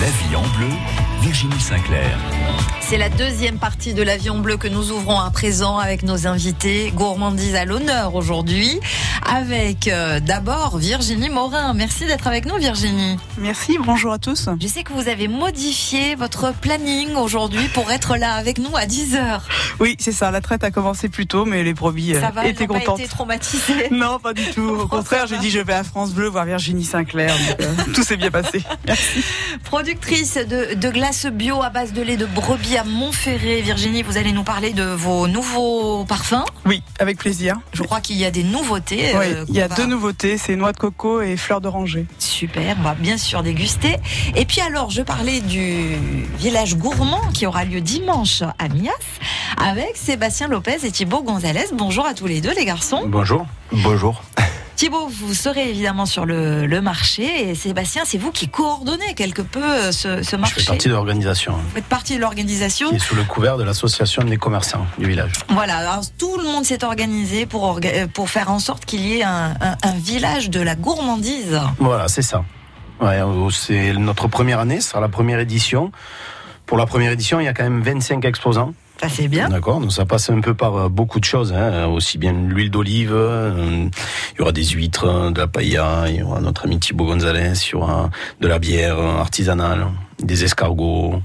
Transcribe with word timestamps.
La 0.00 0.06
vie 0.06 0.34
en 0.34 0.42
bleu, 0.56 0.70
Virginie 1.20 1.60
Sinclair. 1.60 2.18
C'est 2.90 2.98
la 2.98 3.08
deuxième 3.08 3.58
partie 3.58 3.94
de 3.94 4.02
l'avion 4.02 4.40
bleu 4.40 4.56
que 4.56 4.66
nous 4.66 4.90
ouvrons 4.90 5.20
à 5.20 5.30
présent 5.30 5.78
avec 5.78 6.02
nos 6.02 6.26
invités. 6.26 6.90
Gourmandise 6.92 7.54
à 7.54 7.64
l'honneur 7.64 8.16
aujourd'hui 8.16 8.80
avec 9.30 9.86
euh, 9.86 10.18
d'abord 10.18 10.76
Virginie 10.78 11.28
Morin. 11.28 11.72
Merci 11.72 12.06
d'être 12.06 12.26
avec 12.26 12.46
nous 12.46 12.56
Virginie. 12.56 13.16
Merci, 13.38 13.78
bonjour 13.78 14.12
à 14.12 14.18
tous. 14.18 14.48
Je 14.60 14.66
sais 14.66 14.82
que 14.82 14.92
vous 14.92 15.08
avez 15.08 15.28
modifié 15.28 16.16
votre 16.16 16.52
planning 16.52 17.14
aujourd'hui 17.14 17.68
pour 17.68 17.92
être 17.92 18.16
là 18.16 18.32
avec 18.34 18.58
nous 18.58 18.76
à 18.76 18.86
10h. 18.86 19.38
Oui, 19.78 19.94
c'est 20.00 20.10
ça, 20.10 20.32
la 20.32 20.40
traite 20.40 20.64
a 20.64 20.72
commencé 20.72 21.08
plus 21.08 21.28
tôt 21.28 21.44
mais 21.44 21.62
les 21.62 21.74
brebis 21.74 22.16
euh, 22.16 22.20
Ça 22.20 22.30
va, 22.32 22.48
étaient 22.48 22.66
n'ont 22.66 22.74
pas 22.74 22.80
contentes. 22.80 22.98
été 22.98 23.08
traumatisées 23.08 23.88
Non, 23.92 24.18
pas 24.18 24.32
du 24.34 24.44
tout. 24.50 24.68
Au 24.68 24.88
contraire, 24.88 25.28
j'ai 25.28 25.38
dit 25.38 25.50
je 25.50 25.60
vais 25.60 25.74
à 25.74 25.84
France 25.84 26.10
Bleu 26.10 26.26
voir 26.26 26.44
Virginie 26.44 26.82
Sinclair. 26.84 27.32
donc, 27.32 27.60
euh, 27.60 27.74
tout 27.94 28.02
s'est 28.02 28.16
bien 28.16 28.32
passé. 28.32 28.64
Productrice 29.62 30.34
de, 30.34 30.74
de 30.74 30.90
glace 30.90 31.26
bio 31.26 31.62
à 31.62 31.70
base 31.70 31.92
de 31.92 32.02
lait 32.02 32.16
de 32.16 32.26
brebis 32.26 32.79
à 32.80 32.84
Montferré. 32.84 33.60
Virginie, 33.60 34.02
vous 34.02 34.16
allez 34.16 34.32
nous 34.32 34.42
parler 34.42 34.72
de 34.72 34.84
vos 34.84 35.28
nouveaux 35.28 36.06
parfums. 36.06 36.44
Oui, 36.64 36.82
avec 36.98 37.18
plaisir. 37.18 37.60
Je 37.74 37.82
crois 37.82 38.00
qu'il 38.00 38.16
y 38.16 38.24
a 38.24 38.30
des 38.30 38.42
nouveautés. 38.42 39.12
Oui, 39.14 39.26
euh, 39.26 39.44
il 39.48 39.54
y 39.54 39.60
a 39.60 39.68
deux 39.68 39.84
nouveautés, 39.84 40.38
c'est 40.38 40.56
noix 40.56 40.72
de 40.72 40.78
coco 40.78 41.20
et 41.20 41.36
fleur 41.36 41.60
d'oranger. 41.60 42.06
Super, 42.18 42.76
on 42.78 42.82
va 42.82 42.94
bien 42.94 43.18
sûr 43.18 43.42
déguster. 43.42 43.96
Et 44.34 44.46
puis 44.46 44.62
alors, 44.62 44.88
je 44.88 45.02
parlais 45.02 45.40
du 45.40 45.96
village 46.38 46.76
gourmand 46.76 47.28
qui 47.34 47.46
aura 47.46 47.66
lieu 47.66 47.82
dimanche 47.82 48.42
à 48.58 48.68
Mias 48.68 48.92
avec 49.58 49.96
Sébastien 49.96 50.48
Lopez 50.48 50.78
et 50.82 50.90
Thibaut 50.90 51.22
Gonzalez. 51.22 51.66
Bonjour 51.74 52.06
à 52.06 52.14
tous 52.14 52.26
les 52.26 52.40
deux 52.40 52.54
les 52.54 52.64
garçons. 52.64 53.02
Bonjour. 53.06 53.46
Bonjour. 53.72 54.22
Thibaut, 54.80 55.08
vous 55.08 55.34
serez 55.34 55.68
évidemment 55.68 56.06
sur 56.06 56.24
le, 56.24 56.64
le 56.64 56.80
marché 56.80 57.50
et 57.50 57.54
Sébastien, 57.54 58.04
c'est 58.06 58.16
vous 58.16 58.30
qui 58.32 58.48
coordonnez 58.48 59.12
quelque 59.12 59.42
peu 59.42 59.62
euh, 59.62 59.92
ce, 59.92 60.22
ce 60.22 60.30
Je 60.30 60.36
marché. 60.36 60.60
fais 60.62 60.66
partie 60.68 60.88
de 60.88 60.94
l'organisation 60.94 61.52
Vous 61.52 61.74
faites 61.74 61.84
partie 61.84 62.16
de 62.16 62.20
l'organisation. 62.22 62.88
qui 62.88 62.94
est 62.94 62.98
sous 62.98 63.14
le 63.14 63.24
couvert 63.24 63.58
de 63.58 63.62
l'association 63.62 64.24
des 64.24 64.38
commerçants 64.38 64.86
du 64.96 65.06
village. 65.06 65.32
Voilà, 65.50 65.76
alors 65.76 66.00
tout 66.16 66.34
le 66.38 66.44
monde 66.44 66.64
s'est 66.64 66.82
organisé 66.82 67.44
pour, 67.44 67.62
orga- 67.64 67.92
euh, 67.92 68.06
pour 68.06 68.30
faire 68.30 68.50
en 68.50 68.58
sorte 68.58 68.86
qu'il 68.86 69.00
y 69.02 69.18
ait 69.18 69.22
un, 69.22 69.54
un- 69.60 69.76
un 69.82 69.92
village 69.98 70.48
de 70.48 70.60
la 70.62 70.76
gourmandise. 70.76 71.60
Voilà, 71.78 72.08
c'est 72.08 72.22
ça. 72.22 72.42
Ouais, 73.02 73.20
euh, 73.20 73.50
c'est 73.50 73.92
notre 73.92 74.28
première 74.28 74.60
année, 74.60 74.80
ce 74.80 74.88
sera 74.92 75.02
la 75.02 75.10
première 75.10 75.40
édition. 75.40 75.92
Pour 76.64 76.78
la 76.78 76.86
première 76.86 77.12
édition, 77.12 77.38
il 77.38 77.44
y 77.44 77.48
a 77.48 77.52
quand 77.52 77.64
même 77.64 77.82
25 77.82 78.24
exposants. 78.24 78.72
Ça 79.00 79.08
c'est 79.08 79.28
bien. 79.28 79.48
D'accord, 79.48 79.80
donc 79.80 79.92
ça 79.92 80.04
passe 80.04 80.28
un 80.28 80.40
peu 80.40 80.52
par 80.54 80.76
euh, 80.76 80.88
beaucoup 80.90 81.20
de 81.20 81.24
choses, 81.24 81.52
hein, 81.54 81.86
aussi 81.86 82.18
bien 82.18 82.32
l'huile 82.32 82.70
d'olive, 82.70 83.12
euh, 83.14 83.88
il 84.34 84.38
y 84.38 84.42
aura 84.42 84.52
des 84.52 84.64
huîtres, 84.64 85.30
de 85.30 85.40
la 85.40 85.46
paella, 85.46 86.04
il 86.08 86.16
y 86.16 86.22
aura 86.22 86.40
notre 86.40 86.66
ami 86.66 86.78
Thibaut 86.78 87.06
Gonzalez, 87.06 87.52
il 87.66 87.70
y 87.72 87.74
aura 87.76 88.10
de 88.40 88.46
la 88.46 88.58
bière 88.58 88.98
euh, 88.98 89.18
artisanale, 89.18 89.86
des 90.22 90.44
escargots, 90.44 91.22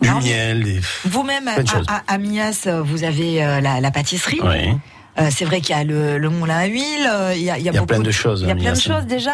du 0.00 0.08
Alors, 0.08 0.22
miel, 0.22 0.62
des... 0.62 0.80
Vous-même, 1.04 1.48
à, 1.48 1.54
à- 1.92 2.02
à 2.14 2.18
Mias, 2.18 2.68
vous 2.84 3.02
avez 3.04 3.44
euh, 3.44 3.60
la, 3.60 3.80
la 3.80 3.90
pâtisserie. 3.90 4.40
Oui. 4.44 4.76
Euh, 5.18 5.28
c'est 5.34 5.46
vrai 5.46 5.60
qu'il 5.62 5.74
y 5.74 5.78
a 5.78 5.82
le, 5.82 6.18
le 6.18 6.28
moulin 6.28 6.58
à 6.58 6.66
huile, 6.66 7.08
euh, 7.10 7.32
il 7.34 7.42
y 7.42 7.50
a, 7.50 7.58
il 7.58 7.64
y 7.64 7.68
a 7.68 7.72
Il 7.72 7.74
y 7.74 7.78
a 7.78 7.80
beaucoup 7.80 7.86
plein 7.86 7.98
de 8.00 8.10
choses. 8.10 8.42
Il 8.42 8.48
y 8.48 8.50
a 8.50 8.54
hein, 8.54 8.58
plein 8.58 8.72
de 8.74 8.80
choses 8.80 9.06
déjà 9.06 9.32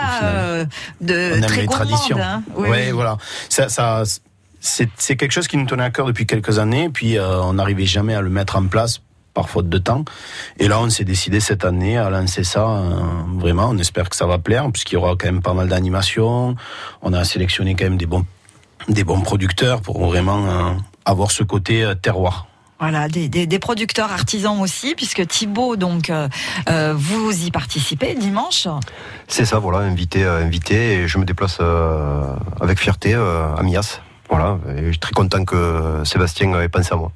de 1.00 1.33
on 1.33 1.34
aime 1.37 1.41
très 1.47 1.61
les 1.62 1.66
gourmandes, 1.66 1.89
traditions. 1.89 2.16
hein. 2.20 2.42
Oui, 2.55 2.69
ouais, 2.69 2.84
oui. 2.87 2.91
voilà. 2.92 3.16
Ça, 3.48 3.69
ça, 3.69 4.05
c'est, 4.62 5.16
quelque 5.16 5.32
chose 5.32 5.48
qui 5.48 5.56
nous 5.56 5.66
tenait 5.66 5.82
à 5.82 5.91
cœur 5.91 6.06
depuis 6.06 6.24
quelques 6.27 6.58
années, 6.60 6.88
puis 6.88 7.18
euh, 7.18 7.41
on 7.42 7.55
n'arrivait 7.55 7.84
jamais 7.86 8.14
à 8.14 8.20
le 8.20 8.30
mettre 8.30 8.56
en 8.56 8.66
place 8.69 9.00
par 9.34 9.48
faute 9.48 9.69
de 9.69 9.78
temps. 9.78 10.04
Et 10.58 10.69
là, 10.69 10.78
on 10.80 10.88
s'est 10.91 11.04
décidé 11.04 11.41
cette 11.41 11.64
année 11.64 11.96
à 11.98 12.10
lancer 12.10 12.44
ça. 12.44 12.69
euh, 12.69 13.00
vraiment, 13.38 13.69
on 13.70 13.78
espère 13.78 14.08
que 14.08 14.14
ça 14.16 14.27
va 14.27 14.38
plaire, 14.38 14.70
puisqu'il 14.70 14.94
y 14.94 14.96
aura 14.98 15.16
quand 15.19 15.27
même 15.27 15.42
pas 15.42 15.54
mal 15.54 15.69
d'animations. 15.69 16.54
On 17.02 17.12
a 17.12 17.24
sélectionné 17.24 17.74
quand 17.74 17.84
même 17.84 17.96
des 17.96 18.06
bons, 18.06 18.24
des 18.88 19.04
bons 19.04 19.20
producteurs 19.20 19.80
pour 19.80 20.04
vraiment 20.06 20.46
euh, 20.46 20.72
avoir 21.04 21.30
ce 21.30 21.42
côté 21.42 21.82
euh, 21.82 21.94
terroir. 21.94 22.47
Voilà, 22.78 23.08
des, 23.08 23.28
des- 23.28 23.47
des 23.47 23.58
producteurs 23.58 24.12
artisans 24.12 24.60
aussi, 24.60 24.94
puisque 24.97 25.26
Thibaut, 25.26 25.76
donc, 25.76 26.10
euh, 26.10 26.28
vous 26.97 27.44
y 27.47 27.50
participez 27.50 28.14
dimanche. 28.14 28.66
C'est 29.28 29.44
ça, 29.47 29.58
voilà, 29.60 29.78
invité, 29.78 30.25
invité, 30.25 30.94
et 31.03 31.08
je 31.08 31.16
me 31.19 31.25
déplace 31.25 31.58
euh, 31.60 32.22
avec 32.60 32.78
fierté 32.81 33.14
euh, 33.14 33.54
à 33.56 33.62
Mias. 33.62 34.00
Voilà, 34.32 34.56
et 34.76 34.87
je 34.87 34.91
suis 34.93 34.98
très 34.98 35.12
content 35.12 35.44
que 35.44 36.00
Sébastien 36.04 36.59
ait 36.60 36.69
pensé 36.70 36.93
à 36.93 36.97
moi. 36.97 37.12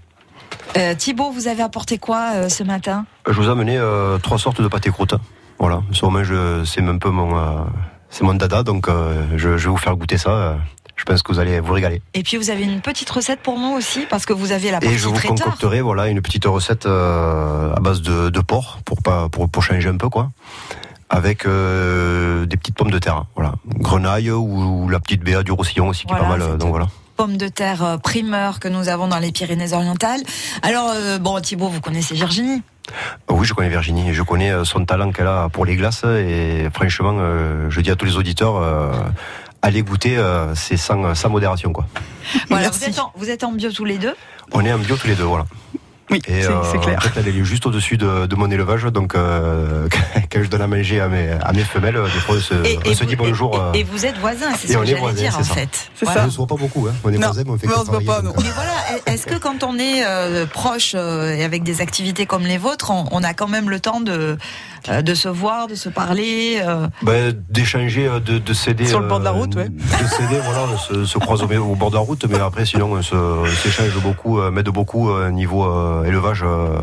Euh, 0.76 0.94
Thibaut, 0.94 1.30
vous 1.30 1.48
avez 1.48 1.62
apporté 1.62 1.96
quoi 1.96 2.32
euh, 2.34 2.48
ce 2.50 2.62
matin? 2.62 3.06
Je 3.26 3.32
vous 3.32 3.46
ai 3.48 3.50
amené 3.50 3.78
euh, 3.78 4.18
trois 4.18 4.38
sortes 4.38 4.60
de 4.60 4.68
pâté 4.68 4.90
croûte. 4.90 5.14
Voilà, 5.58 5.80
c'est 5.94 6.82
un 6.82 6.98
peu 6.98 7.08
mon, 7.10 7.38
euh, 7.38 7.62
c'est 8.10 8.22
mon 8.24 8.34
dada, 8.34 8.62
donc 8.62 8.88
euh, 8.88 9.24
je, 9.36 9.56
je 9.56 9.64
vais 9.64 9.70
vous 9.70 9.78
faire 9.78 9.96
goûter 9.96 10.18
ça. 10.18 10.30
euh, 10.30 10.54
Je 10.96 11.04
pense 11.04 11.22
que 11.22 11.32
vous 11.32 11.38
allez 11.38 11.58
vous 11.60 11.72
régaler. 11.72 12.02
Et 12.12 12.22
puis 12.22 12.36
vous 12.36 12.50
avez 12.50 12.64
une 12.64 12.82
petite 12.82 13.08
recette 13.08 13.40
pour 13.40 13.58
nous 13.58 13.72
aussi, 13.74 14.04
parce 14.10 14.26
que 14.26 14.34
vous 14.34 14.52
avez 14.52 14.70
la 14.70 14.80
partie 14.80 14.94
Et 14.94 14.98
je 14.98 15.08
vous 15.08 15.14
traiteur. 15.14 15.36
concocterai 15.46 15.80
voilà 15.80 16.08
une 16.08 16.20
petite 16.20 16.44
recette 16.44 16.84
euh, 16.84 17.72
à 17.74 17.80
base 17.80 18.02
de, 18.02 18.28
de 18.28 18.40
porc 18.40 18.80
pour 18.84 19.00
pas 19.02 19.30
pour, 19.30 19.48
pour 19.48 19.62
changer 19.62 19.88
un 19.88 19.96
peu 19.96 20.10
quoi, 20.10 20.28
avec 21.08 21.46
euh, 21.46 22.44
des 22.44 22.58
petites 22.58 22.76
pommes 22.76 22.90
de 22.90 22.98
terre. 22.98 23.24
Voilà, 23.36 23.54
grenaille 23.66 24.30
ou, 24.30 24.84
ou 24.84 24.88
la 24.90 25.00
petite 25.00 25.22
béa 25.24 25.42
du 25.42 25.52
Roussillon 25.52 25.88
aussi 25.88 26.04
qui 26.04 26.12
Voilà, 26.12 26.24
est 26.24 26.28
pas 26.28 26.36
mal. 26.36 26.42
euh, 26.42 26.56
Donc 26.58 26.68
voilà. 26.70 26.88
Pommes 27.16 27.36
de 27.36 27.48
terre 27.48 27.82
euh, 27.82 27.96
primeur 27.96 28.60
que 28.60 28.68
nous 28.68 28.88
avons 28.88 29.08
dans 29.08 29.18
les 29.18 29.32
Pyrénées-Orientales. 29.32 30.20
Alors, 30.62 30.90
euh, 30.94 31.18
bon, 31.18 31.40
Thibaut, 31.40 31.68
vous 31.68 31.80
connaissez 31.80 32.14
Virginie 32.14 32.62
Oui, 33.30 33.46
je 33.46 33.54
connais 33.54 33.68
Virginie. 33.70 34.12
Je 34.12 34.22
connais 34.22 34.50
euh, 34.52 34.64
son 34.64 34.84
talent 34.84 35.10
qu'elle 35.12 35.26
a 35.26 35.48
pour 35.48 35.64
les 35.64 35.76
glaces 35.76 36.04
et 36.04 36.68
franchement, 36.72 37.16
euh, 37.18 37.68
je 37.70 37.80
dis 37.80 37.90
à 37.90 37.96
tous 37.96 38.04
les 38.04 38.16
auditeurs. 38.16 38.56
euh, 38.56 38.92
Allez 39.62 39.82
goûter, 39.82 40.16
c'est 40.54 40.76
sans, 40.76 41.14
sans 41.16 41.28
modération 41.28 41.72
quoi. 41.72 41.86
Voilà, 42.50 42.70
vous 42.70 42.84
êtes, 42.84 42.98
en, 43.00 43.10
vous 43.16 43.30
êtes 43.30 43.42
en 43.42 43.50
bio 43.50 43.72
tous 43.72 43.84
les 43.86 43.98
deux 43.98 44.14
On 44.52 44.64
est 44.64 44.72
en 44.72 44.78
bio 44.78 44.96
tous 44.96 45.08
les 45.08 45.16
deux, 45.16 45.24
voilà. 45.24 45.46
Oui, 46.10 46.22
c'est 46.24 46.44
euh, 46.46 46.62
c'est 46.70 46.78
clair. 46.78 46.98
en 46.98 47.00
fait, 47.00 47.18
elle 47.20 47.28
est 47.28 47.44
juste 47.44 47.66
au-dessus 47.66 47.96
de, 47.96 48.26
de 48.26 48.36
mon 48.36 48.48
élevage, 48.50 48.84
donc 48.84 49.14
euh, 49.16 49.88
quand 50.32 50.42
je 50.42 50.48
donne 50.48 50.62
à 50.62 50.66
manger 50.68 51.00
à 51.00 51.08
mes, 51.08 51.30
à 51.42 51.52
mes 51.52 51.64
femelles, 51.64 51.94
des 52.04 52.20
fois 52.20 52.36
on 52.36 52.40
se, 52.40 52.54
on 52.54 52.94
se 52.94 53.02
vous, 53.02 53.08
dit 53.10 53.16
bonjour. 53.16 53.54
et- 53.56 53.58
euh, 53.78 53.80
et 53.80 53.84
vous 53.84 54.06
êtes 54.06 54.16
voisins, 54.18 54.52
c'est 54.56 54.68
ce 54.68 54.78
que 54.78 54.84
j'allais 54.86 55.12
dire 55.14 55.36
en 55.36 55.42
ça. 55.42 55.54
fait. 55.54 55.90
Voilà. 56.02 56.14
ça. 56.20 56.22
On 56.22 56.26
ne 56.26 56.30
se 56.30 56.36
voit 56.36 56.46
pas 56.46 56.54
beaucoup, 56.56 56.86
hein. 56.88 56.94
on 57.02 57.08
est 57.12 57.18
Non, 57.18 57.26
voisins, 57.28 57.42
mais 57.44 57.50
on 57.50 57.58
fait 57.58 57.66
mais 57.66 57.72
on 57.76 57.84
se 57.84 57.90
voit 57.90 58.00
pas, 58.00 58.22
donc, 58.22 58.36
non. 58.36 58.42
Mais 58.44 58.50
voilà, 58.54 58.72
est-ce 59.06 59.26
que 59.26 59.34
quand 59.38 59.64
on 59.64 59.78
est 59.78 60.04
euh, 60.06 60.46
proche 60.46 60.92
euh, 60.94 61.34
et 61.34 61.42
avec 61.42 61.64
des 61.64 61.80
activités 61.80 62.24
comme 62.26 62.44
les 62.44 62.58
vôtres, 62.58 62.90
on, 62.92 63.06
on 63.10 63.24
a 63.24 63.34
quand 63.34 63.48
même 63.48 63.68
le 63.68 63.80
temps 63.80 64.00
de, 64.00 64.38
euh, 64.88 65.02
de 65.02 65.14
se 65.14 65.28
voir, 65.28 65.66
de 65.66 65.74
se 65.74 65.88
parler 65.88 66.60
euh, 66.64 66.86
Ben, 67.02 67.32
d'échanger, 67.50 68.08
de, 68.24 68.38
de 68.38 68.52
céder. 68.54 68.86
Sur 68.86 69.00
le 69.00 69.08
bord 69.08 69.18
de 69.18 69.24
la 69.24 69.32
route, 69.32 69.56
ouais. 69.56 69.68
De 69.70 70.06
céder, 70.06 70.38
voilà, 70.44 70.66
on 70.72 70.78
se, 70.78 71.04
se 71.04 71.18
croise 71.18 71.42
au, 71.42 71.46
au 71.46 71.74
bord 71.74 71.90
de 71.90 71.96
la 71.96 72.00
route, 72.02 72.24
mais 72.28 72.38
après, 72.38 72.64
sinon, 72.64 72.92
on 72.92 73.46
s'échange 73.62 73.94
beaucoup, 74.02 74.38
euh, 74.40 74.52
m'aide 74.52 74.68
beaucoup 74.68 75.10
euh, 75.10 75.30
niveau 75.30 75.64
euh, 75.64 75.95
élevage, 76.04 76.42
euh, 76.42 76.76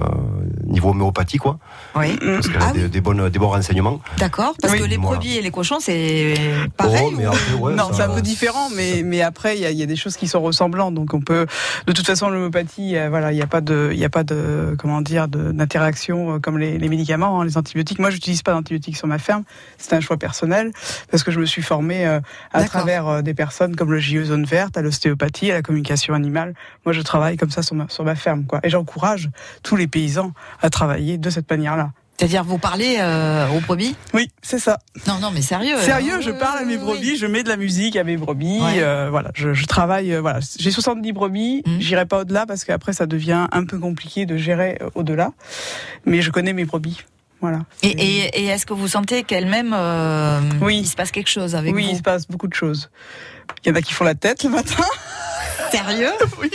niveau 0.73 0.89
homéopathie, 0.89 1.37
quoi. 1.37 1.57
Oui. 1.95 2.17
Parce 2.19 2.47
qu'elle 2.49 2.61
a 2.61 2.65
Ah 2.69 2.73
des, 2.73 2.83
oui. 2.83 2.89
des 2.89 3.01
bonnes, 3.01 3.29
des 3.29 3.39
bons 3.39 3.49
renseignements. 3.49 4.01
D'accord, 4.17 4.53
parce 4.61 4.73
Oui. 4.73 4.79
que 4.79 4.83
les 4.85 4.97
Voilà. 4.97 5.17
brebis 5.17 5.37
et 5.37 5.41
les 5.41 5.51
cochons, 5.51 5.79
c'est 5.79 6.33
pareil. 6.75 7.05
Oh, 7.05 7.11
mais 7.15 7.25
ou- 7.25 7.29
après, 7.29 7.53
ouais, 7.53 7.73
non, 7.75 7.87
ça- 7.89 7.93
c'est 7.93 8.01
un 8.03 8.15
peu 8.15 8.21
différent, 8.21 8.69
mais, 8.75 9.01
mais 9.05 9.21
après, 9.21 9.55
il 9.57 9.61
y 9.61 9.65
a, 9.65 9.71
il 9.71 9.77
y 9.77 9.83
a 9.83 9.85
des 9.85 9.95
choses 9.95 10.17
qui 10.17 10.27
sont 10.27 10.41
ressemblantes. 10.41 10.93
Donc, 10.95 11.13
on 11.13 11.21
peut, 11.21 11.45
de 11.87 11.93
toute 11.93 12.05
façon, 12.05 12.29
l'homéopathie, 12.29 12.97
euh, 12.97 13.09
voilà, 13.09 13.31
il 13.31 13.35
n'y 13.35 13.41
a 13.41 13.47
pas 13.47 13.61
de, 13.61 13.91
il 13.93 13.99
y 13.99 14.05
a 14.05 14.09
pas 14.09 14.23
de, 14.23 14.75
comment 14.77 15.01
dire, 15.01 15.27
d'interaction 15.27 16.35
euh, 16.35 16.39
comme 16.39 16.57
les, 16.57 16.77
les 16.77 16.89
médicaments, 16.89 17.39
hein, 17.41 17.45
les 17.45 17.57
antibiotiques. 17.57 17.99
Moi, 17.99 18.09
j'utilise 18.09 18.41
pas 18.41 18.51
d'antibiotiques 18.53 18.97
sur 18.97 19.07
ma 19.07 19.19
ferme. 19.19 19.43
C'est 19.77 19.93
un 19.93 20.01
choix 20.01 20.17
personnel 20.17 20.71
parce 21.11 21.23
que 21.23 21.31
je 21.31 21.39
me 21.39 21.45
suis 21.45 21.61
formée 21.61 22.05
euh, 22.05 22.19
à 22.53 22.63
travers 22.63 23.07
euh, 23.07 23.21
des 23.21 23.33
personnes 23.33 23.75
comme 23.75 23.91
le 23.91 23.99
JE 23.99 24.23
Zone 24.25 24.45
Verte, 24.45 24.77
à 24.77 24.81
l'ostéopathie, 24.81 25.51
à 25.51 25.53
la 25.53 25.61
communication 25.61 26.13
animale. 26.13 26.53
Moi, 26.85 26.93
je 26.93 27.01
travaille 27.01 27.37
comme 27.37 27.51
ça 27.51 27.61
sur 27.61 27.75
ma, 27.75 27.87
sur 27.89 28.03
ma 28.03 28.15
ferme, 28.15 28.45
quoi. 28.45 28.59
Et 28.63 28.69
j'encourage 28.69 29.29
tous 29.63 29.75
les 29.75 29.87
paysans 29.87 30.31
à 30.63 30.69
travailler 30.71 31.19
de 31.19 31.29
cette 31.29 31.49
manière-là. 31.51 31.91
C'est-à-dire, 32.17 32.43
vous 32.43 32.59
parlez 32.59 32.97
euh, 32.99 33.47
aux 33.49 33.59
brebis? 33.59 33.95
Oui, 34.13 34.29
c'est 34.43 34.59
ça. 34.59 34.77
Non, 35.07 35.17
non, 35.19 35.31
mais 35.31 35.41
sérieux. 35.41 35.75
Sérieux, 35.81 36.21
je 36.21 36.29
oui, 36.29 36.37
parle 36.39 36.59
à 36.59 36.63
mes 36.63 36.77
oui, 36.77 36.83
brebis, 36.83 37.09
oui. 37.11 37.17
je 37.17 37.25
mets 37.25 37.43
de 37.43 37.49
la 37.49 37.57
musique 37.57 37.95
à 37.95 38.03
mes 38.03 38.17
brebis, 38.17 38.59
Ouais. 38.61 38.75
euh, 38.83 39.09
voilà, 39.09 39.31
je, 39.33 39.53
je 39.53 39.65
travaille, 39.65 40.13
euh, 40.13 40.21
voilà, 40.21 40.39
j'ai 40.59 40.69
70 40.71 41.11
brebis, 41.11 41.63
Mhm. 41.65 41.81
j'irai 41.81 42.05
pas 42.05 42.19
au-delà 42.19 42.45
parce 42.45 42.63
qu'après 42.65 42.93
ça 42.93 43.07
devient 43.07 43.47
un 43.51 43.65
peu 43.65 43.79
compliqué 43.79 44.25
de 44.27 44.37
gérer 44.37 44.79
au-delà, 44.95 45.31
mais 46.05 46.21
je 46.21 46.29
connais 46.29 46.53
mes 46.53 46.65
brebis, 46.65 47.01
voilà. 47.41 47.61
Et, 47.81 47.87
et- 47.89 48.43
et 48.43 48.45
est-ce 48.45 48.67
que 48.67 48.73
vous 48.73 48.87
sentez 48.87 49.23
qu'elle-même, 49.23 49.73
euh, 49.75 50.39
Oui. 50.61 50.77
il 50.81 50.87
se 50.87 50.95
passe 50.95 51.11
quelque 51.11 51.29
chose 51.31 51.55
avec 51.55 51.73
oui, 51.73 51.83
il 51.85 51.91
vous? 51.93 51.97
se 51.97 52.03
passe 52.03 52.27
beaucoup 52.27 52.47
de 52.47 52.53
choses. 52.53 52.89
Il 53.65 53.69
y 53.69 53.71
en 53.71 53.75
a 53.75 53.81
qui 53.81 53.91
font 53.93 54.05
la 54.05 54.15
tête 54.15 54.43
le 54.43 54.51
matin. 54.51 54.83
Sérieux? 55.71 56.11
Oui, 56.39 56.49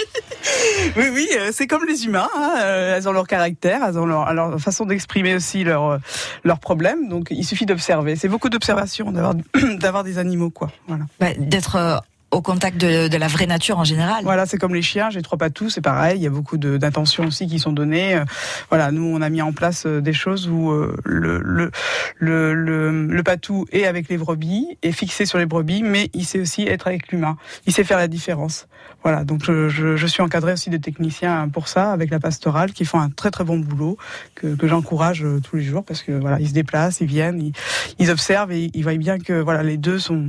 oui, 1.13 1.29
euh, 1.37 1.51
c'est 1.53 1.67
comme 1.67 1.85
les 1.87 2.07
humains. 2.07 2.29
hein, 2.35 2.55
euh, 2.61 2.97
elles 2.97 3.09
ont 3.09 3.13
leur 3.13 3.27
caractère, 3.27 3.83
elles 3.87 3.99
ont 3.99 4.07
leur, 4.07 4.61
façon 4.61 4.85
d'exprimer 4.87 5.35
aussi 5.35 5.65
leurs 5.65 5.85
euh, 5.85 5.99
leurs 6.45 6.59
problèmes. 6.61 7.09
Donc, 7.09 7.29
il 7.31 7.45
suffit 7.45 7.67
d'observer. 7.67 8.17
C'est 8.17 8.29
beaucoup 8.29 8.49
d'observation, 8.49 9.13
d'avoir 9.13 10.05
des 10.05 10.19
animaux, 10.19 10.51
quoi. 10.51 10.71
Voilà. 10.87 11.05
Bah, 11.21 11.29
D'être 11.39 12.03
au 12.31 12.43
contact 12.43 12.77
de, 12.77 13.09
de, 13.09 13.17
la 13.17 13.27
vraie 13.27 13.47
nature 13.47 13.79
en 13.79 13.85
général. 13.85 14.23
Voilà, 14.23 14.45
c'est 14.45 14.59
comme 14.59 14.75
les 14.75 14.83
chiens, 14.83 15.09
j'ai 15.09 15.23
trois 15.23 15.39
patous, 15.39 15.75
c'est 15.75 15.81
pareil, 15.81 16.19
il 16.19 16.23
y 16.23 16.27
a 16.27 16.31
beaucoup 16.31 16.59
d'intentions 16.59 17.25
aussi 17.25 17.47
qui 17.47 17.59
sont 17.59 17.73
données. 17.73 18.17
Euh, 18.17 18.25
voilà, 18.69 18.91
nous 18.93 19.05
on 19.05 19.23
a 19.23 19.31
mis 19.31 19.41
en 19.41 19.53
place 19.53 19.87
euh, 19.87 20.01
des 20.03 20.13
choses 20.13 20.47
où 20.49 20.71
euh, 20.71 20.95
le, 21.05 21.39
le, 21.39 21.71
le, 22.19 23.07
le, 23.07 23.23
patou 23.23 23.67
est 23.73 23.87
avec 23.87 24.09
les 24.11 24.19
brebis, 24.19 24.77
est 24.83 24.93
fixé 24.93 25.25
sur 25.25 25.39
les 25.39 25.47
brebis, 25.47 25.83
mais 25.83 26.11
il 26.13 26.25
sait 26.25 26.41
aussi 26.41 26.63
être 26.63 26.87
avec 26.87 27.11
l'humain. 27.11 27.39
Il 27.67 27.73
sait 27.73 27.85
faire 27.85 27.99
la 27.99 28.09
différence. 28.09 28.69
Voilà, 29.03 29.25
donc 29.25 29.45
je, 29.45 29.69
je, 29.69 29.97
je, 29.97 30.07
suis 30.07 30.23
encadré 30.23 30.53
aussi 30.53 30.71
de 30.71 30.77
techniciens 30.77 31.49
pour 31.49 31.69
ça, 31.69 31.93
avec 31.93 32.11
la 32.11 32.19
pastorale, 32.19 32.73
qui 32.73 32.85
font 32.85 33.01
un 33.01 33.11
très 33.11 33.31
très 33.31 33.45
bon 33.45 33.59
boulot, 33.59 33.97
que, 34.35 34.55
que 34.55 34.67
j'encourage 34.67 35.25
tous 35.45 35.57
les 35.57 35.63
jours, 35.63 35.85
parce 35.85 36.03
que 36.03 36.13
voilà, 36.13 36.39
ils 36.41 36.49
se 36.49 36.55
déplacent, 36.55 37.01
ils 37.01 37.07
viennent, 37.07 37.41
ils, 37.41 37.53
ils 37.99 38.11
observent 38.11 38.53
et 38.53 38.71
ils 38.75 38.83
voient 38.83 38.97
bien 38.97 39.19
que 39.19 39.41
voilà, 39.41 39.63
les 39.63 39.77
deux 39.77 39.99
sont 39.99 40.29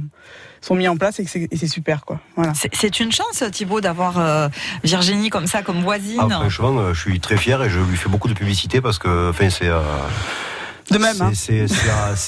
sont 0.62 0.76
mis 0.76 0.88
en 0.88 0.98
place 0.98 1.20
et 1.20 1.26
c'est 1.26 1.68
super 1.68 2.06
quoi. 2.06 2.20
Voilà. 2.36 2.54
C'est 2.54 3.00
une 3.00 3.12
chance 3.12 3.44
Thibaut 3.52 3.82
d'avoir 3.82 4.20
euh, 4.20 4.50
Virginie 4.84 5.30
comme 5.30 5.48
ça 5.48 5.62
comme 5.62 5.82
voisine. 5.82 6.20
Ah, 6.20 6.30
franchement, 6.30 6.78
euh, 6.78 6.94
je 6.94 7.02
suis 7.02 7.20
très 7.20 7.38
fier 7.38 7.62
et 7.64 7.70
je 7.70 7.80
lui 7.80 7.98
fais 7.98 8.10
beaucoup 8.10 8.28
de 8.28 8.34
publicité 8.34 8.82
parce 8.82 9.00
que 9.00 9.30
enfin 9.30 9.50
c'est 9.50 9.68
euh, 9.68 9.80
de 10.92 10.98
même. 10.98 11.22
Hein. 11.22 11.32
C'est 11.34 11.68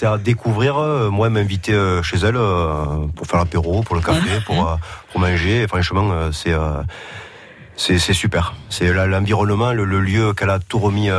à, 0.06 0.12
à, 0.12 0.18
découvrir. 0.18 0.78
Moi, 1.12 1.30
m'inviter 1.30 1.74
chez 2.04 2.18
elle 2.18 2.38
pour 3.16 3.26
faire 3.26 3.40
l'apéro, 3.40 3.82
pour 3.82 3.96
le 3.96 4.02
café, 4.02 4.40
pour, 4.46 4.78
pour 5.12 5.20
manger. 5.20 5.68
Franchement, 5.68 6.32
c'est 6.32 6.54
c'est 7.76 8.14
super. 8.14 8.54
C'est 8.70 8.94
l'environnement, 8.94 9.74
le, 9.74 9.84
lieu 9.84 10.34
qu'elle 10.36 10.52
a 10.52 10.60
tout 10.60 10.78
remis, 10.78 11.10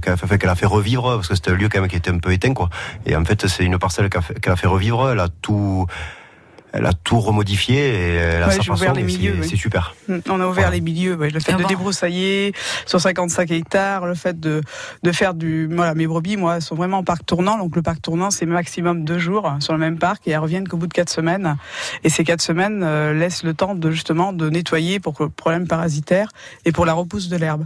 qu'elle 0.00 0.12
a, 0.12 0.16
fait, 0.16 0.38
qu'elle 0.38 0.50
a 0.50 0.54
fait 0.54 0.66
revivre, 0.66 1.14
parce 1.16 1.26
que 1.26 1.34
c'était 1.34 1.50
un 1.50 1.54
lieu 1.54 1.68
quand 1.68 1.80
même 1.80 1.90
qui 1.90 1.96
était 1.96 2.10
un 2.12 2.18
peu 2.18 2.32
éteint, 2.32 2.54
quoi. 2.54 2.70
Et 3.04 3.16
en 3.16 3.24
fait, 3.24 3.48
c'est 3.48 3.64
une 3.64 3.78
parcelle 3.78 4.08
qu'elle 4.08 4.22
a, 4.46 4.52
a, 4.52 4.56
fait 4.56 4.68
revivre. 4.68 5.10
Elle 5.10 5.18
a 5.18 5.26
tout, 5.28 5.88
elle 6.72 6.86
a 6.86 6.92
tout 6.92 7.20
remodifié 7.20 7.76
et 7.76 8.14
elle 8.14 8.42
a 8.42 8.50
sa 8.50 8.62
façon. 8.62 8.94
C'est 9.42 9.56
super. 9.56 9.94
Mm, 10.08 10.18
on 10.30 10.40
a 10.40 10.46
ouvert 10.46 10.70
les 10.70 10.80
milieux. 10.80 11.16
Le 11.16 11.40
fait 11.40 11.52
ah 11.54 11.62
de 11.62 11.64
débroussailler 11.64 12.54
sur 12.86 13.00
55 13.00 13.50
hectares, 13.50 14.06
le 14.06 14.14
fait 14.14 14.38
de, 14.40 14.62
de 15.02 15.12
faire 15.12 15.34
du. 15.34 15.68
Voilà, 15.70 15.94
mes 15.94 16.06
brebis, 16.06 16.36
moi, 16.36 16.60
sont 16.60 16.74
vraiment 16.74 16.98
en 16.98 17.04
parc 17.04 17.26
tournant. 17.26 17.58
Donc 17.58 17.76
le 17.76 17.82
parc 17.82 18.00
tournant, 18.00 18.30
c'est 18.30 18.46
maximum 18.46 19.04
deux 19.04 19.18
jours 19.18 19.52
sur 19.60 19.72
le 19.72 19.78
même 19.78 19.98
parc 19.98 20.26
et 20.26 20.30
elles 20.30 20.38
reviennent 20.38 20.66
qu'au 20.66 20.76
bout 20.76 20.86
de 20.86 20.94
quatre 20.94 21.10
semaines. 21.10 21.56
Et 22.04 22.08
ces 22.08 22.24
quatre 22.24 22.42
semaines 22.42 22.82
euh, 22.82 23.12
laissent 23.12 23.44
le 23.44 23.54
temps 23.54 23.74
de 23.74 23.90
justement 23.90 24.32
de 24.32 24.48
nettoyer 24.48 25.00
pour 25.00 25.14
le 25.20 25.28
problème 25.28 25.66
parasitaire 25.66 26.28
et 26.64 26.72
pour 26.72 26.86
la 26.86 26.94
repousse 26.94 27.28
de 27.28 27.36
l'herbe. 27.36 27.64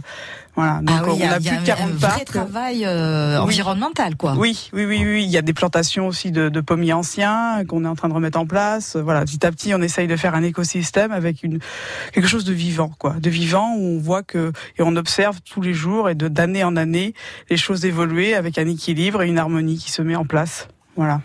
Voilà. 0.57 0.79
Donc 0.81 0.97
ah 0.99 1.03
on 1.05 1.21
a, 1.21 1.35
plus 1.39 1.55
de 1.55 1.65
40 1.65 1.87
un 1.87 1.93
vrai 1.93 2.25
travail 2.25 2.83
euh, 2.83 3.39
environnemental, 3.39 4.15
quoi. 4.15 4.33
Oui, 4.35 4.71
oui, 4.73 4.85
oui, 4.85 5.03
oui. 5.05 5.23
Il 5.23 5.29
y 5.29 5.37
a 5.37 5.43
des 5.43 5.53
plantations 5.53 6.07
aussi 6.07 6.31
de, 6.31 6.49
de 6.49 6.61
pommiers 6.61 6.93
anciens 6.93 7.63
qu'on 7.65 7.85
est 7.85 7.87
en 7.87 7.95
train 7.95 8.09
de 8.09 8.15
remettre 8.15 8.39
en 8.39 8.47
place. 8.47 8.95
Voilà, 8.95 9.23
petit 9.23 9.45
à 9.45 9.51
petit, 9.51 9.75
on 9.75 9.81
essaye 9.83 10.07
de 10.07 10.15
faire 10.15 10.33
un 10.33 10.41
écosystème 10.41 11.11
avec 11.11 11.43
une 11.43 11.59
quelque 12.11 12.27
chose 12.27 12.43
de 12.43 12.53
vivant, 12.53 12.91
quoi, 12.97 13.13
de 13.13 13.29
vivant 13.29 13.75
où 13.77 13.97
on 13.97 13.99
voit 13.99 14.23
que 14.23 14.51
et 14.79 14.81
on 14.81 14.95
observe 14.95 15.41
tous 15.41 15.61
les 15.61 15.75
jours 15.75 16.09
et 16.09 16.15
de 16.15 16.27
d'année 16.27 16.63
en 16.63 16.75
année 16.75 17.13
les 17.51 17.57
choses 17.57 17.85
évoluer 17.85 18.33
avec 18.33 18.57
un 18.57 18.67
équilibre 18.67 19.21
et 19.21 19.27
une 19.27 19.37
harmonie 19.37 19.77
qui 19.77 19.91
se 19.91 20.01
met 20.01 20.15
en 20.15 20.25
place. 20.25 20.69
Voilà. 20.95 21.21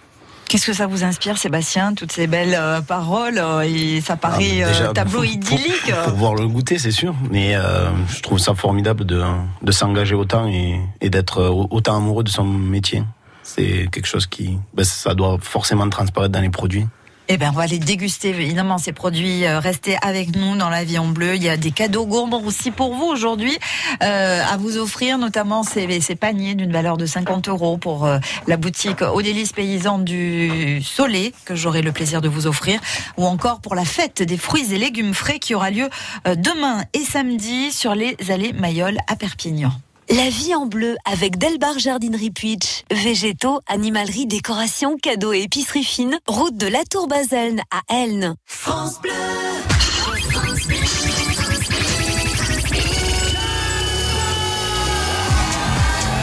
Qu'est-ce 0.53 0.67
que 0.67 0.75
ça 0.75 0.87
vous 0.87 1.03
inspire, 1.03 1.39
Sébastien, 1.39 1.95
toutes 1.95 2.13
ces 2.13 2.27
belles 2.27 2.55
euh, 2.55 2.83
paroles 2.83 3.39
euh, 3.39 3.63
et 3.63 4.03
ça 4.03 4.17
paraît 4.17 4.63
ah, 4.63 4.93
tableau 4.93 5.25
idyllique 5.25 5.91
pour, 6.05 6.13
voir 6.13 6.35
le 6.35 6.47
goûter, 6.47 6.79
c'est 6.79 6.91
sûr. 6.91 7.15
Mais 7.31 7.55
je 7.55 8.21
trouve 8.21 8.39
ça 8.39 8.55
formidable 8.55 9.07
de, 9.07 9.23
de 9.63 9.73
s'engager 9.73 10.15
autant 10.15 10.47
et, 10.47 10.79
et 11.01 11.09
d'être 11.09 11.41
autant 11.71 11.97
amoureux 11.97 12.23
de 12.23 12.29
son 12.29 12.45
métier. 12.45 13.03
C'est 13.43 13.89
quelque 13.91 14.05
chose 14.05 14.27
qui, 14.27 14.59
ben, 14.75 14.85
ça 14.85 15.15
doit 15.15 15.39
forcément 15.41 15.89
transparaître 15.89 16.33
dans 16.33 16.43
les 16.43 16.51
produits. 16.51 16.87
Eh 17.35 17.39
bien, 17.39 17.49
on 17.49 17.57
va 17.57 17.63
aller 17.63 17.79
déguster 17.79 18.29
évidemment 18.29 18.77
ces 18.77 18.93
produits. 18.93 19.47
Euh, 19.47 19.59
restez 19.59 19.97
avec 20.03 20.37
nous 20.37 20.55
dans 20.55 20.69
la 20.69 20.85
vie 20.85 20.99
en 20.99 21.07
bleu. 21.07 21.35
Il 21.35 21.43
y 21.43 21.49
a 21.49 21.57
des 21.57 21.71
cadeaux 21.71 22.05
gourmands 22.05 22.43
aussi 22.43 22.71
pour 22.71 22.95
vous 22.95 23.07
aujourd'hui 23.07 23.57
euh, 24.03 24.43
à 24.45 24.59
vous 24.59 24.77
offrir, 24.77 25.17
notamment 25.17 25.63
ces, 25.63 25.87
paniers 26.15 26.55
d'une 26.55 26.71
valeur 26.71 26.99
de 26.99 27.07
50 27.07 27.49
euros 27.49 27.79
pour 27.79 28.05
euh, 28.05 28.19
la 28.47 28.59
boutique 28.59 29.01
Aux 29.01 29.23
délices 29.23 29.55
paysan 29.55 29.99
du 29.99 30.83
Soleil 30.83 31.33
que 31.47 31.55
j'aurai 31.55 31.81
le 31.81 31.93
plaisir 31.93 32.21
de 32.21 32.29
vous 32.29 32.47
offrir, 32.47 32.79
ou 33.17 33.25
encore 33.25 33.63
pour 33.63 33.75
la 33.75 33.87
fête 33.87 34.21
des 34.21 34.37
fruits 34.37 34.71
et 34.75 34.77
légumes 34.77 35.15
frais 35.15 35.39
qui 35.39 35.55
aura 35.55 35.71
lieu 35.71 35.89
demain 36.27 36.85
et 36.93 37.03
samedi 37.03 37.73
sur 37.73 37.95
les 37.95 38.15
allées 38.29 38.53
Mayol 38.53 38.99
à 39.07 39.17
Perpignan. 39.17 39.73
La 40.11 40.29
vie 40.29 40.55
en 40.55 40.67
bleu 40.67 40.97
avec 41.11 41.39
Delbar 41.39 41.79
Jardinerie 41.79 42.31
Puitch. 42.31 42.83
Végétaux, 42.91 43.61
animalerie, 43.67 44.27
décoration, 44.27 44.97
cadeaux 44.97 45.33
et 45.33 45.43
épicerie 45.43 45.85
fine. 45.85 46.19
Route 46.27 46.57
de 46.57 46.67
la 46.67 46.85
Tour 46.85 47.07
Baselne 47.07 47.61
à 47.71 47.95
Elne. 47.95 48.35
France 48.45 49.01
Bleu. 49.01 49.13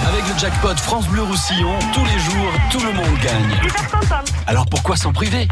Avec 0.08 0.28
le 0.28 0.38
jackpot 0.38 0.76
France 0.76 1.08
Bleu 1.08 1.24
Roussillon, 1.24 1.80
tous 1.94 2.06
les 2.06 2.20
jours, 2.20 2.52
tout 2.72 2.80
le 2.80 2.92
monde 2.92 3.20
gagne. 3.24 3.72
Alors 4.46 4.66
pourquoi 4.66 4.98
s'en 4.98 5.14
priver? 5.14 5.48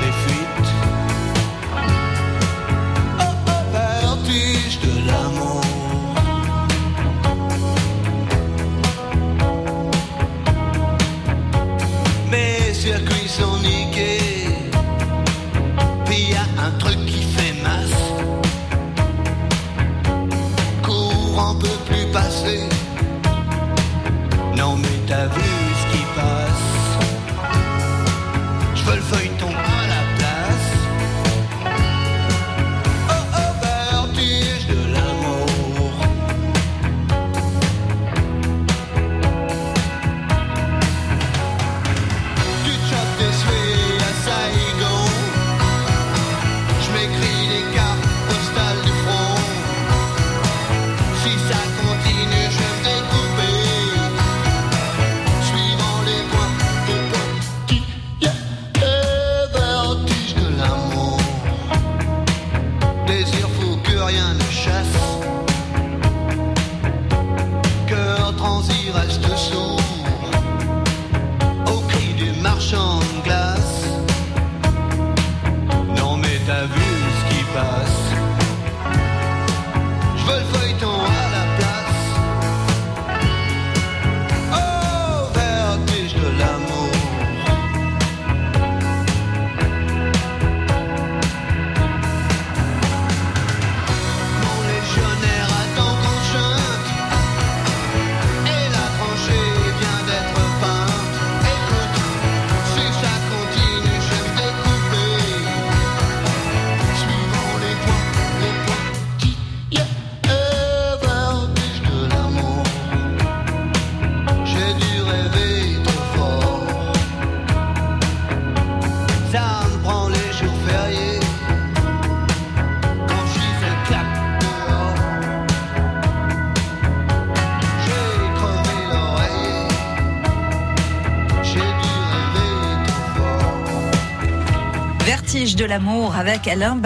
Alain. 136.30 136.80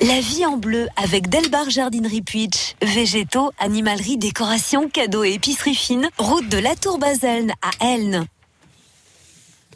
La 0.00 0.20
vie 0.20 0.44
en 0.44 0.56
bleu 0.56 0.88
avec 0.96 1.28
Delbar 1.28 1.70
Jardinerie 1.70 2.22
Puitch. 2.22 2.74
Végétaux, 2.82 3.52
animalerie, 3.60 4.16
décoration, 4.18 4.88
cadeaux 4.88 5.22
et 5.22 5.34
épicerie 5.34 5.76
fine. 5.76 6.08
Route 6.18 6.48
de 6.48 6.58
la 6.58 6.74
Tour 6.74 6.98
Baselne 6.98 7.52
à 7.62 7.86
Elne 7.86 8.26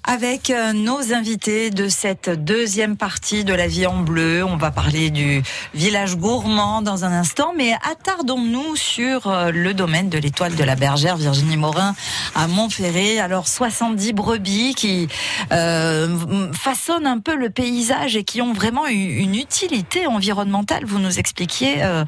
avec 0.06 0.50
euh, 0.50 0.72
nos 0.72 1.12
invités 1.12 1.70
de 1.70 1.88
cette 1.88 2.30
deuxième 2.30 2.96
partie 2.96 3.44
de 3.44 3.52
la 3.52 3.66
vie 3.66 3.86
en 3.86 3.98
bleu. 3.98 4.44
On 4.44 4.56
va 4.56 4.70
parler 4.70 5.10
du 5.10 5.42
village 5.74 6.16
gourmand 6.16 6.80
dans 6.80 7.04
un 7.04 7.12
instant, 7.12 7.52
mais 7.56 7.74
attardons-nous 7.90 8.76
sur 8.76 9.26
euh, 9.26 9.50
le 9.50 9.74
domaine 9.74 10.08
de 10.08 10.18
l'étoile 10.18 10.54
de 10.54 10.62
la 10.62 10.76
bergère 10.76 11.16
Virginie 11.16 11.56
Morin 11.56 11.94
à 12.36 12.46
Montferré. 12.46 13.18
Alors 13.18 13.48
70 13.48 14.12
brebis 14.12 14.74
qui 14.76 15.08
euh, 15.52 16.52
façonnent 16.52 17.06
un 17.06 17.18
peu 17.18 17.34
le 17.34 17.50
paysage 17.50 18.14
et 18.16 18.22
qui 18.22 18.40
ont 18.40 18.52
vraiment 18.52 18.86
une 18.86 19.34
utilité 19.34 20.06
environnementale. 20.06 20.84
Vous 20.84 21.00
nous 21.00 21.18
expliquiez 21.18 21.82
euh, 21.82 22.04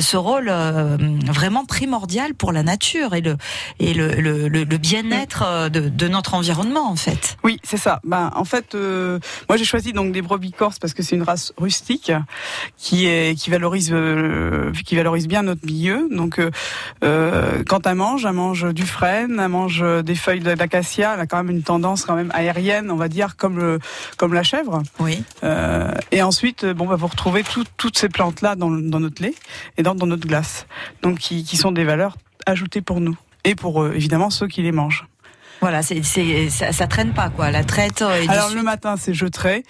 ce 0.00 0.16
rôle 0.18 0.52
vraiment 1.26 1.64
primordial 1.64 2.34
pour 2.34 2.52
la 2.52 2.62
nature 2.62 3.14
et 3.14 3.22
le, 3.22 3.36
et 3.80 3.94
le, 3.94 4.10
le, 4.10 4.48
le 4.48 4.76
bien-être 4.76 5.70
de, 5.70 5.88
de 5.88 6.08
notre 6.08 6.34
environnement 6.34 6.90
en 6.90 6.96
fait. 6.96 7.37
Oui, 7.48 7.58
c'est 7.64 7.78
ça. 7.78 8.00
Ben, 8.04 8.30
en 8.34 8.44
fait, 8.44 8.74
euh, 8.74 9.18
moi 9.48 9.56
j'ai 9.56 9.64
choisi 9.64 9.94
donc 9.94 10.12
des 10.12 10.20
brebis 10.20 10.52
corses 10.52 10.78
parce 10.78 10.92
que 10.92 11.02
c'est 11.02 11.16
une 11.16 11.22
race 11.22 11.54
rustique 11.56 12.12
qui 12.76 13.06
est 13.06 13.40
qui 13.40 13.48
valorise 13.48 13.88
euh, 13.90 14.70
qui 14.84 14.96
valorise 14.96 15.26
bien 15.26 15.40
notre 15.40 15.64
milieu. 15.64 16.10
Donc, 16.10 16.38
euh, 17.02 17.62
quand 17.66 17.86
elle 17.86 17.94
mange, 17.94 18.26
elle 18.26 18.32
mange 18.34 18.74
du 18.74 18.82
frêne, 18.82 19.40
elle 19.40 19.48
mange 19.48 19.82
des 20.04 20.14
feuilles 20.14 20.40
d'acacia. 20.40 21.14
Elle 21.14 21.20
a 21.20 21.26
quand 21.26 21.38
même 21.38 21.48
une 21.48 21.62
tendance 21.62 22.04
quand 22.04 22.16
même 22.16 22.30
aérienne, 22.34 22.90
on 22.90 22.96
va 22.96 23.08
dire, 23.08 23.38
comme 23.38 23.56
le 23.56 23.78
comme 24.18 24.34
la 24.34 24.42
chèvre. 24.42 24.82
Oui. 24.98 25.22
et 26.12 26.20
ensuite, 26.20 26.66
bon, 26.66 26.84
bah, 26.84 26.96
vous 26.96 27.06
retrouvez 27.06 27.44
toutes 27.78 27.96
ces 27.96 28.10
plantes 28.10 28.42
là 28.42 28.56
dans, 28.56 28.70
dans, 28.70 29.00
notre 29.00 29.22
lait 29.22 29.34
et 29.78 29.82
dans, 29.82 29.94
dans 29.94 30.06
notre 30.06 30.28
glace. 30.28 30.66
Donc, 31.00 31.16
qui, 31.16 31.44
qui 31.44 31.56
sont 31.56 31.72
des 31.72 31.84
valeurs 31.84 32.18
ajoutées 32.44 32.82
pour 32.82 33.00
nous 33.00 33.16
et 33.44 33.54
pour 33.54 33.86
évidemment 33.86 34.28
ceux 34.28 34.48
qui 34.48 34.60
les 34.60 34.72
mangent. 34.72 35.06
Voilà, 35.60 35.82
c'est, 35.82 36.02
c'est, 36.04 36.50
ça, 36.50 36.72
ça, 36.72 36.86
traîne 36.86 37.12
pas, 37.12 37.30
quoi. 37.30 37.50
La 37.50 37.64
traite. 37.64 38.02
Euh, 38.02 38.24
Alors, 38.28 38.54
le 38.54 38.62
matin, 38.62 38.96
c'est 38.96 39.12
je 39.12 39.26
traite. 39.26 39.64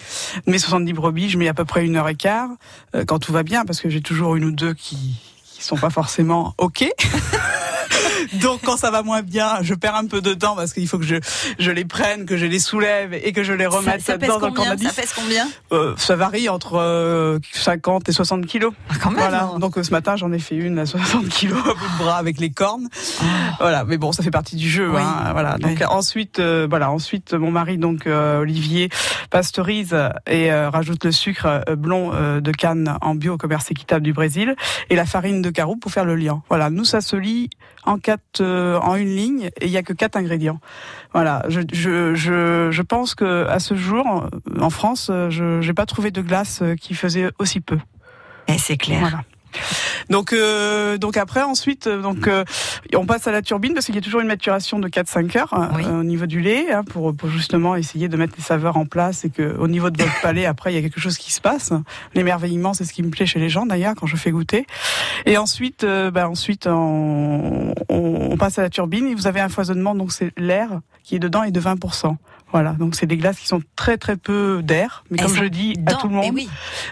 Mes 0.47 0.59
70 0.59 0.93
brebis, 0.93 1.31
je 1.31 1.39
mets 1.39 1.49
à 1.49 1.55
peu 1.55 1.65
près 1.65 1.85
une 1.85 1.97
heure 1.97 2.09
et 2.09 2.15
quart, 2.15 2.51
euh, 2.95 3.05
quand 3.07 3.19
tout 3.19 3.33
va 3.33 3.43
bien, 3.43 3.65
parce 3.65 3.81
que 3.81 3.89
j'ai 3.89 4.03
toujours 4.03 4.37
une 4.37 4.45
ou 4.45 4.53
deux 4.53 4.75
qui, 4.75 5.17
qui 5.45 5.63
sont 5.63 5.77
pas 5.77 5.91
forcément 5.91 6.55
OK. 6.59 6.85
Donc 8.41 8.61
quand 8.65 8.77
ça 8.77 8.91
va 8.91 9.03
moins 9.03 9.23
bien, 9.23 9.59
je 9.63 9.75
perds 9.75 9.97
un 9.97 10.07
peu 10.07 10.21
de 10.21 10.35
temps 10.35 10.55
parce 10.57 10.73
qu'il 10.73 10.89
faut 10.89 10.99
que 10.99 11.05
je, 11.05 11.17
je 11.59 11.71
les 11.71 11.85
prenne, 11.85 12.27
que 12.27 12.37
je 12.37 12.47
les 12.47 12.59
soulève 12.59 13.15
et 13.15 13.33
que 13.33 13.43
je 13.43 13.53
les 13.53 13.67
remette 13.67 14.01
ça, 14.01 14.13
ça 14.13 14.19
dans 14.19 14.39
le 14.39 14.79
Ça 14.79 14.93
pèse 14.93 15.13
combien? 15.15 15.49
Euh, 15.73 15.95
Ça 15.97 16.17
varie 16.17 16.49
entre 16.49 17.39
50 17.53 18.03
euh, 18.03 18.11
et 18.11 18.13
60 18.13 18.47
kilos. 18.47 18.73
Ah, 18.89 18.95
quand 19.01 19.11
même, 19.11 19.21
voilà. 19.21 19.51
Donc 19.59 19.79
euh, 19.79 19.83
ce 19.83 19.91
matin, 19.91 20.17
j'en 20.17 20.33
ai 20.33 20.39
fait 20.39 20.57
une 20.57 20.79
à 20.79 20.87
60 20.87 21.29
kilos 21.29 21.59
à 21.61 21.75
bout 21.75 21.93
de 21.93 21.99
bras 21.99 22.17
avec 22.17 22.39
les 22.39 22.51
cornes. 22.51 22.89
Ah. 23.21 23.25
Voilà. 23.61 23.85
Mais 23.85 23.99
bon, 23.99 24.13
ça 24.13 24.23
fait 24.23 24.31
partie 24.31 24.57
du 24.57 24.69
jeu. 24.69 24.91
Hein, 24.97 25.33
voilà. 25.33 25.57
Donc 25.59 25.83
ensuite, 25.89 26.41
voilà. 26.41 26.91
Ensuite, 26.91 27.35
mon 27.35 27.51
mari, 27.51 27.79
donc 27.79 28.07
Olivier, 28.07 28.89
pasteurise 29.31 29.97
et 30.27 30.53
rajoute 30.53 31.05
le 31.05 31.13
sucre 31.13 31.65
blond 31.77 32.13
de 32.41 32.53
canne 32.53 32.97
en 33.01 33.15
bio 33.15 33.35
au 33.35 33.39
commerce 33.39 33.71
équitable 33.71 34.03
du 34.03 34.13
Brésil 34.13 34.55
et 34.91 34.97
la 34.97 35.07
farine 35.07 35.43
de 35.43 35.51
carreau 35.51 35.77
pour 35.77 35.91
faire 35.91 36.05
le 36.05 36.17
lien. 36.17 36.43
Voilà. 36.49 36.71
Nous, 36.71 36.85
ça 36.85 37.01
se 37.01 37.17
lit 37.17 37.51
en 37.85 37.99
quatre, 37.99 38.18
euh, 38.41 38.79
en 38.81 38.97
une 38.97 39.09
ligne, 39.09 39.51
et 39.61 39.67
il 39.67 39.71
y 39.71 39.77
a 39.77 39.83
que 39.83 39.93
quatre 39.93 40.17
ingrédients. 40.17 40.61
Voilà, 41.13 41.45
je, 41.49 41.61
je, 41.73 42.15
je, 42.15 42.69
je 42.71 42.83
pense 42.83 43.15
que 43.15 43.47
à 43.49 43.59
ce 43.59 43.75
jour, 43.75 44.29
en 44.61 44.71
France, 44.71 45.11
je 45.31 45.67
n'ai 45.67 45.75
pas 45.75 45.87
trouvé 45.87 46.11
de 46.11 46.23
glace 46.23 46.63
qui 46.81 46.95
faisait 46.95 47.31
aussi 47.39 47.61
peu. 47.61 47.79
Et 48.47 48.59
c'est 48.59 48.77
clair. 48.77 49.01
Voilà. 49.01 49.23
Donc, 50.11 50.33
euh, 50.33 50.97
donc 50.99 51.17
après, 51.17 51.43
ensuite, 51.43 51.87
euh, 51.87 52.01
donc 52.01 52.27
euh, 52.27 52.45
on 52.95 53.07
passe 53.07 53.27
à 53.27 53.33
la 53.33 53.43
turbine 53.43 53.75
parce 53.75 53.87
qu'il 53.87 53.95
y 53.95 53.99
a 53.99 54.01
toujours 54.01 54.21
une 54.21 54.27
maturation 54.27 54.79
de 54.79 54.89
4-5 54.89 55.39
heures 55.39 55.55
euh, 55.55 56.01
au 56.01 56.05
niveau 56.05 56.27
du 56.27 56.41
lait 56.41 56.73
hein, 56.73 56.83
pour, 56.85 57.15
pour 57.15 57.29
justement 57.29 57.77
essayer 57.77 58.09
de 58.09 58.17
mettre 58.17 58.35
les 58.37 58.43
saveurs 58.43 58.77
en 58.77 58.87
place 58.87 59.25
et 59.25 59.31
que 59.31 59.57
au 59.59 59.69
niveau 59.69 59.91
de 59.91 60.03
votre 60.03 60.21
palais, 60.23 60.47
après, 60.47 60.73
il 60.73 60.77
y 60.77 60.79
a 60.79 60.83
quelque 60.83 61.01
chose 61.01 61.19
qui 61.19 61.33
se 61.33 61.41
passe. 61.41 61.73
L'émerveillement, 62.15 62.75
c'est 62.75 62.85
ce 62.85 62.93
qui 62.93 63.03
me 63.03 63.11
plaît 63.11 63.27
chez 63.27 63.39
les 63.39 63.49
gens 63.49 63.67
d'ailleurs 63.67 63.95
quand 63.95 64.07
je 64.07 64.17
fais 64.17 64.31
goûter. 64.31 64.67
Et 65.27 65.37
ensuite, 65.37 65.85
bah, 65.85 66.29
ensuite, 66.29 66.67
on, 66.67 67.75
on, 67.89 68.37
passe 68.39 68.59
à 68.59 68.63
la 68.63 68.71
turbine 68.71 69.09
et 69.09 69.15
vous 69.15 69.27
avez 69.27 69.41
un 69.41 69.49
foisonnement, 69.49 69.95
donc 69.95 70.13
c'est 70.13 70.33
l'air 70.39 70.81
qui 71.03 71.17
est 71.17 71.19
dedans 71.19 71.43
est 71.43 71.51
de 71.51 71.61
20%. 71.61 72.17
Voilà, 72.53 72.73
donc 72.73 72.95
c'est 72.95 73.07
des 73.07 73.17
glaces 73.17 73.39
qui 73.39 73.47
sont 73.47 73.61
très 73.77 73.99
très 73.99 74.17
peu 74.17 74.63
d'air, 74.63 75.05
mais 75.11 75.19
comme 75.19 75.35
je 75.35 75.45
dis 75.45 75.75
à 75.87 75.95
tout 75.95 76.09
le 76.09 76.15
monde, 76.15 76.33
oui. 76.33 76.49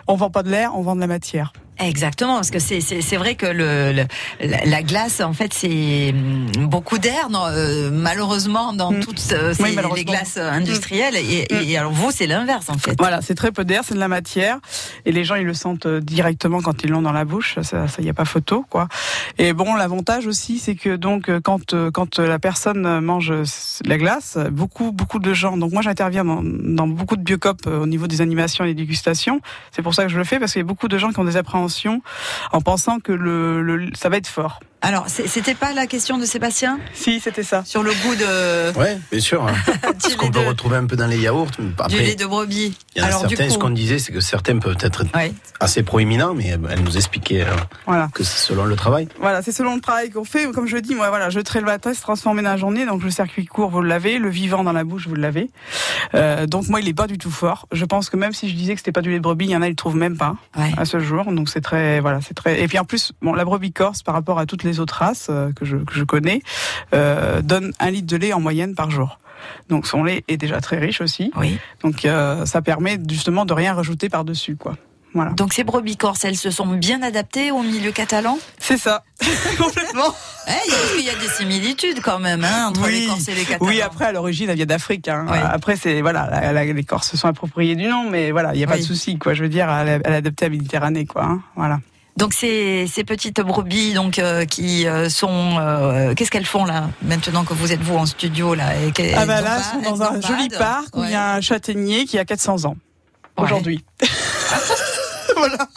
on 0.06 0.14
vend 0.14 0.28
pas 0.28 0.42
de 0.42 0.50
l'air, 0.50 0.76
on 0.76 0.82
vend 0.82 0.96
de 0.96 1.00
la 1.00 1.06
matière. 1.06 1.52
Exactement, 1.78 2.36
parce 2.36 2.50
que 2.50 2.58
c'est 2.58 2.80
c'est 2.80 3.16
vrai 3.16 3.34
que 3.34 3.44
le, 3.44 4.06
la 4.40 4.82
glace 4.82 5.20
en 5.20 5.34
fait 5.34 5.52
c'est 5.52 6.10
hum, 6.10 6.66
beaucoup 6.68 6.96
d'air 6.96 7.28
euh, 7.34 7.90
malheureusement 7.92 8.72
dans 8.72 8.92
mm. 8.92 9.00
toutes 9.00 9.32
euh, 9.32 9.52
les 9.94 10.04
glaces 10.04 10.38
industrielles 10.38 11.16
et, 11.16 11.46
mm. 11.50 11.68
et, 11.68 11.76
alors 11.76 11.92
vous 11.92 12.10
c'est 12.10 12.26
l'inverse 12.26 12.70
en 12.70 12.78
fait. 12.78 12.94
Voilà, 12.98 13.20
c'est 13.20 13.34
très 13.34 13.52
peu 13.52 13.64
d'air, 13.64 13.82
c'est 13.84 13.92
de 13.92 13.98
la 13.98 14.08
matière 14.08 14.58
et 15.04 15.12
les 15.12 15.24
gens 15.24 15.34
ils 15.34 15.44
le 15.44 15.52
sentent 15.52 15.84
euh, 15.84 16.00
directement 16.00 16.62
quand 16.62 16.82
ils 16.82 16.88
l'ont 16.88 17.02
dans 17.02 17.12
la 17.12 17.26
bouche, 17.26 17.58
ça 17.60 17.88
ça 17.88 18.02
y 18.02 18.08
a 18.08 18.14
pas 18.14 18.24
photo 18.24 18.64
quoi. 18.70 18.88
Et 19.36 19.52
bon 19.52 19.74
l'avantage 19.74 20.26
aussi 20.26 20.58
c'est 20.58 20.76
que 20.76 20.96
donc 20.96 21.30
quand 21.40 21.74
quand 21.92 22.18
la 22.18 22.38
personne 22.38 23.00
mange 23.00 23.34
la 23.84 23.98
glace, 23.98 24.38
beaucoup 24.50 24.92
beaucoup 24.92 25.18
de 25.18 25.34
gens 25.34 25.58
donc 25.58 25.72
moi 25.72 25.82
j'interviens 25.82 26.24
dans, 26.24 26.40
dans 26.42 26.86
beaucoup 26.86 27.16
de 27.16 27.22
biocop 27.22 27.66
au 27.66 27.86
niveau 27.86 28.06
des 28.06 28.22
animations 28.22 28.64
et 28.64 28.68
des 28.68 28.74
dégustations, 28.74 29.42
c'est 29.72 29.82
pour 29.82 29.94
ça 29.94 30.04
que 30.04 30.08
je 30.08 30.16
le 30.16 30.24
fais 30.24 30.38
parce 30.38 30.52
qu'il 30.52 30.60
y 30.60 30.64
a 30.64 30.66
beaucoup 30.66 30.88
de 30.88 30.96
gens 30.96 31.10
qui 31.10 31.18
ont 31.20 31.24
des 31.24 31.36
appréhensions 31.36 31.65
en 32.52 32.60
pensant 32.60 33.00
que 33.00 33.12
le, 33.12 33.90
ça 33.94 34.08
va 34.08 34.16
être 34.16 34.28
fort. 34.28 34.60
Alors, 34.86 35.06
c'était 35.08 35.56
pas 35.56 35.72
la 35.72 35.88
question 35.88 36.16
de 36.16 36.24
Sébastien 36.24 36.78
Si, 36.94 37.18
c'était 37.18 37.42
ça. 37.42 37.64
Sur 37.64 37.82
le 37.82 37.90
goût 37.90 38.14
de. 38.14 38.72
Oui, 38.78 38.86
bien 39.10 39.20
sûr. 39.20 39.44
Hein. 39.44 39.54
ce 39.98 40.16
qu'on 40.16 40.30
peut 40.30 40.46
retrouver 40.46 40.76
un 40.76 40.86
peu 40.86 40.94
dans 40.94 41.08
les 41.08 41.18
yaourts. 41.18 41.50
du 41.88 41.98
lait 41.98 42.14
de 42.14 42.24
brebis. 42.24 42.78
Il 42.94 43.00
y 43.00 43.02
a 43.02 43.06
Alors, 43.06 43.22
certains, 43.22 43.50
ce 43.50 43.58
qu'on 43.58 43.70
disait, 43.70 43.98
c'est 43.98 44.12
que 44.12 44.20
certains 44.20 44.58
peuvent 44.58 44.76
être 44.78 45.04
assez 45.58 45.82
proéminents, 45.82 46.34
mais 46.34 46.56
elle 46.70 46.84
nous 46.84 46.96
expliquait 46.96 47.42
euh, 47.42 47.50
voilà. 47.84 48.08
que 48.14 48.22
c'est 48.22 48.38
selon 48.38 48.64
le 48.64 48.76
travail. 48.76 49.08
Voilà, 49.18 49.42
c'est 49.42 49.50
selon 49.50 49.74
le 49.74 49.80
travail 49.80 50.10
qu'on 50.10 50.24
fait. 50.24 50.48
Comme 50.52 50.68
je 50.68 50.76
dis, 50.76 50.94
moi, 50.94 51.08
voilà, 51.08 51.30
je 51.30 51.40
traite 51.40 51.62
le 51.62 51.66
matin, 51.66 51.92
se 51.92 52.00
transforme 52.00 52.36
dans 52.36 52.42
la 52.44 52.56
journée. 52.56 52.86
Donc, 52.86 53.02
le 53.02 53.10
circuit 53.10 53.44
court, 53.44 53.70
vous 53.70 53.80
le 53.80 53.88
lavez. 53.88 54.18
Le 54.18 54.30
vivant 54.30 54.62
dans 54.62 54.72
la 54.72 54.84
bouche, 54.84 55.08
vous 55.08 55.16
le 55.16 55.22
lavez. 55.22 55.50
Euh, 56.14 56.46
donc, 56.46 56.68
moi, 56.68 56.80
il 56.80 56.86
est 56.88 56.94
pas 56.94 57.08
du 57.08 57.18
tout 57.18 57.32
fort. 57.32 57.66
Je 57.72 57.84
pense 57.84 58.08
que 58.08 58.16
même 58.16 58.32
si 58.32 58.48
je 58.48 58.54
disais 58.54 58.74
que 58.74 58.80
c'était 58.80 58.92
pas 58.92 59.02
du 59.02 59.10
lait 59.10 59.18
de 59.18 59.22
brebis, 59.22 59.46
il 59.46 59.50
y 59.50 59.56
en 59.56 59.62
a, 59.62 59.66
ils 59.66 59.70
le 59.70 59.76
trouvent 59.76 59.96
même 59.96 60.16
pas 60.16 60.36
à 60.54 60.84
ce 60.84 61.00
jour. 61.00 61.24
Donc, 61.32 61.48
c'est 61.48 61.60
très, 61.60 61.98
voilà, 61.98 62.20
c'est 62.20 62.34
très. 62.34 62.62
Et 62.62 62.68
puis, 62.68 62.78
en 62.78 62.84
plus, 62.84 63.10
bon, 63.20 63.32
la 63.32 63.44
brebis 63.44 63.72
corse, 63.72 64.04
par 64.04 64.14
rapport 64.14 64.38
à 64.38 64.46
toutes 64.46 64.62
les 64.62 64.75
autres 64.80 64.94
races 64.94 65.26
euh, 65.30 65.52
que, 65.52 65.64
je, 65.64 65.76
que 65.76 65.94
je 65.94 66.04
connais, 66.04 66.40
euh, 66.94 67.42
donne 67.42 67.72
un 67.80 67.90
litre 67.90 68.06
de 68.06 68.16
lait 68.16 68.32
en 68.32 68.40
moyenne 68.40 68.74
par 68.74 68.90
jour. 68.90 69.18
Donc 69.68 69.86
son 69.86 70.02
lait 70.04 70.24
est 70.28 70.36
déjà 70.36 70.60
très 70.60 70.78
riche 70.78 71.00
aussi. 71.00 71.30
Oui. 71.36 71.58
Donc 71.82 72.04
euh, 72.04 72.46
ça 72.46 72.62
permet 72.62 72.98
justement 73.08 73.44
de 73.44 73.52
rien 73.52 73.74
rajouter 73.74 74.08
par 74.08 74.24
dessus, 74.24 74.56
quoi. 74.56 74.76
Voilà. 75.14 75.30
Donc 75.30 75.54
ces 75.54 75.64
brebis 75.64 75.96
corses, 75.96 76.24
elles 76.26 76.36
se 76.36 76.50
sont 76.50 76.66
bien 76.66 77.00
adaptées 77.02 77.50
au 77.50 77.62
milieu 77.62 77.90
catalan? 77.90 78.38
C'est 78.58 78.76
ça, 78.76 79.02
complètement. 79.58 80.14
Eh, 80.46 80.52
il 80.98 81.04
y 81.04 81.08
a 81.10 81.14
des 81.14 81.28
similitudes 81.28 82.00
quand 82.02 82.18
même 82.18 82.44
hein, 82.44 82.66
entre 82.68 82.86
les 82.88 83.06
Corses 83.06 83.28
et 83.28 83.34
les 83.34 83.44
Catalans. 83.44 83.66
Oui, 83.70 83.80
après 83.80 84.04
à 84.06 84.12
l'origine, 84.12 84.50
elles 84.50 84.56
viennent 84.56 84.68
d'Afrique. 84.68 85.08
Hein. 85.08 85.24
Oui. 85.30 85.38
Après, 85.42 85.76
c'est 85.76 86.02
voilà, 86.02 86.28
la- 86.30 86.52
la- 86.52 86.64
les 86.66 86.84
Corses 86.84 87.08
se 87.10 87.16
sont 87.16 87.28
appropriés 87.28 87.76
du 87.76 87.86
nom, 87.86 88.10
mais 88.10 88.30
voilà, 88.30 88.52
il 88.54 88.58
n'y 88.58 88.64
a 88.64 88.66
pas 88.66 88.76
de 88.76 88.82
souci, 88.82 89.16
quoi. 89.18 89.32
Je 89.32 89.42
veux 89.42 89.48
dire, 89.48 89.70
elle, 89.70 90.02
elle 90.04 90.12
est 90.12 90.16
adaptée 90.16 90.44
à 90.44 90.48
la 90.48 90.52
Méditerranée, 90.54 91.06
quoi. 91.06 91.24
hein. 91.24 91.40
Voilà. 91.56 91.80
Donc 92.16 92.32
ces, 92.32 92.86
ces 92.86 93.04
petites 93.04 93.40
brebis 93.42 93.92
donc 93.92 94.18
euh, 94.18 94.46
qui 94.46 94.86
euh, 94.86 95.10
sont 95.10 95.56
euh, 95.58 96.14
qu'est-ce 96.14 96.30
qu'elles 96.30 96.46
font 96.46 96.64
là 96.64 96.88
maintenant 97.02 97.44
que 97.44 97.52
vous 97.52 97.72
êtes 97.72 97.82
vous 97.82 97.96
en 97.96 98.06
studio 98.06 98.54
là 98.54 98.74
et 98.74 99.14
Ah 99.14 99.26
bah 99.26 99.42
là, 99.42 99.58
elles 99.58 99.84
sont 99.84 99.90
dans 99.96 100.02
un 100.02 100.20
joli 100.22 100.48
parc 100.48 100.96
où 100.96 101.04
il 101.04 101.10
y 101.10 101.14
a 101.14 101.34
un 101.34 101.40
châtaignier 101.42 102.06
qui 102.06 102.18
a 102.18 102.24
400 102.24 102.64
ans 102.64 102.76
Ouais. 103.38 103.44
aujourd'hui. 103.44 103.84
voilà. 105.36 105.68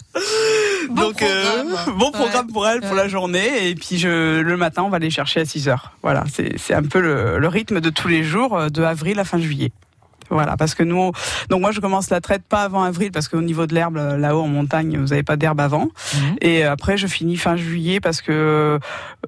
Bon 0.91 1.01
Donc 1.09 1.21
euh, 1.21 1.63
bon 1.97 2.11
programme 2.11 2.45
Ouais. 2.47 2.53
pour 2.53 2.67
elle 2.67 2.79
pour 2.79 2.91
Ouais. 2.91 2.95
la 2.97 3.07
journée 3.09 3.67
et 3.69 3.75
puis 3.75 3.97
je, 3.97 4.39
le 4.39 4.55
matin 4.57 4.83
on 4.83 4.89
va 4.89 4.99
les 4.99 5.09
chercher 5.09 5.41
à 5.41 5.45
6 5.45 5.67
heures. 5.67 5.91
Voilà, 6.01 6.23
c'est 6.33 6.57
c'est 6.57 6.73
un 6.73 6.83
peu 6.83 7.01
le, 7.01 7.37
le 7.37 7.47
rythme 7.49 7.81
de 7.81 7.89
tous 7.89 8.07
les 8.07 8.23
jours 8.23 8.71
de 8.71 8.81
avril 8.83 9.19
à 9.19 9.25
fin 9.25 9.39
juillet. 9.39 9.71
Voilà, 10.29 10.57
parce 10.57 10.75
que 10.75 10.83
nous, 10.83 11.11
donc 11.49 11.61
moi 11.61 11.71
je 11.71 11.79
commence 11.79 12.09
la 12.09 12.21
traite 12.21 12.43
pas 12.47 12.63
avant 12.63 12.83
avril 12.83 13.11
parce 13.11 13.27
qu'au 13.27 13.41
niveau 13.41 13.65
de 13.67 13.73
l'herbe 13.73 13.97
euh, 13.97 14.17
là-haut 14.17 14.41
en 14.43 14.47
montagne 14.47 14.97
vous 14.97 15.11
avez 15.13 15.23
pas 15.23 15.37
d'herbe 15.37 15.59
avant. 15.59 15.85
Mhm. 16.15 16.35
Et 16.41 16.63
après 16.63 16.97
je 16.97 17.07
finis 17.07 17.37
fin 17.37 17.55
juillet 17.55 17.99
parce 17.99 18.21
que 18.21 18.31
euh, 18.31 18.79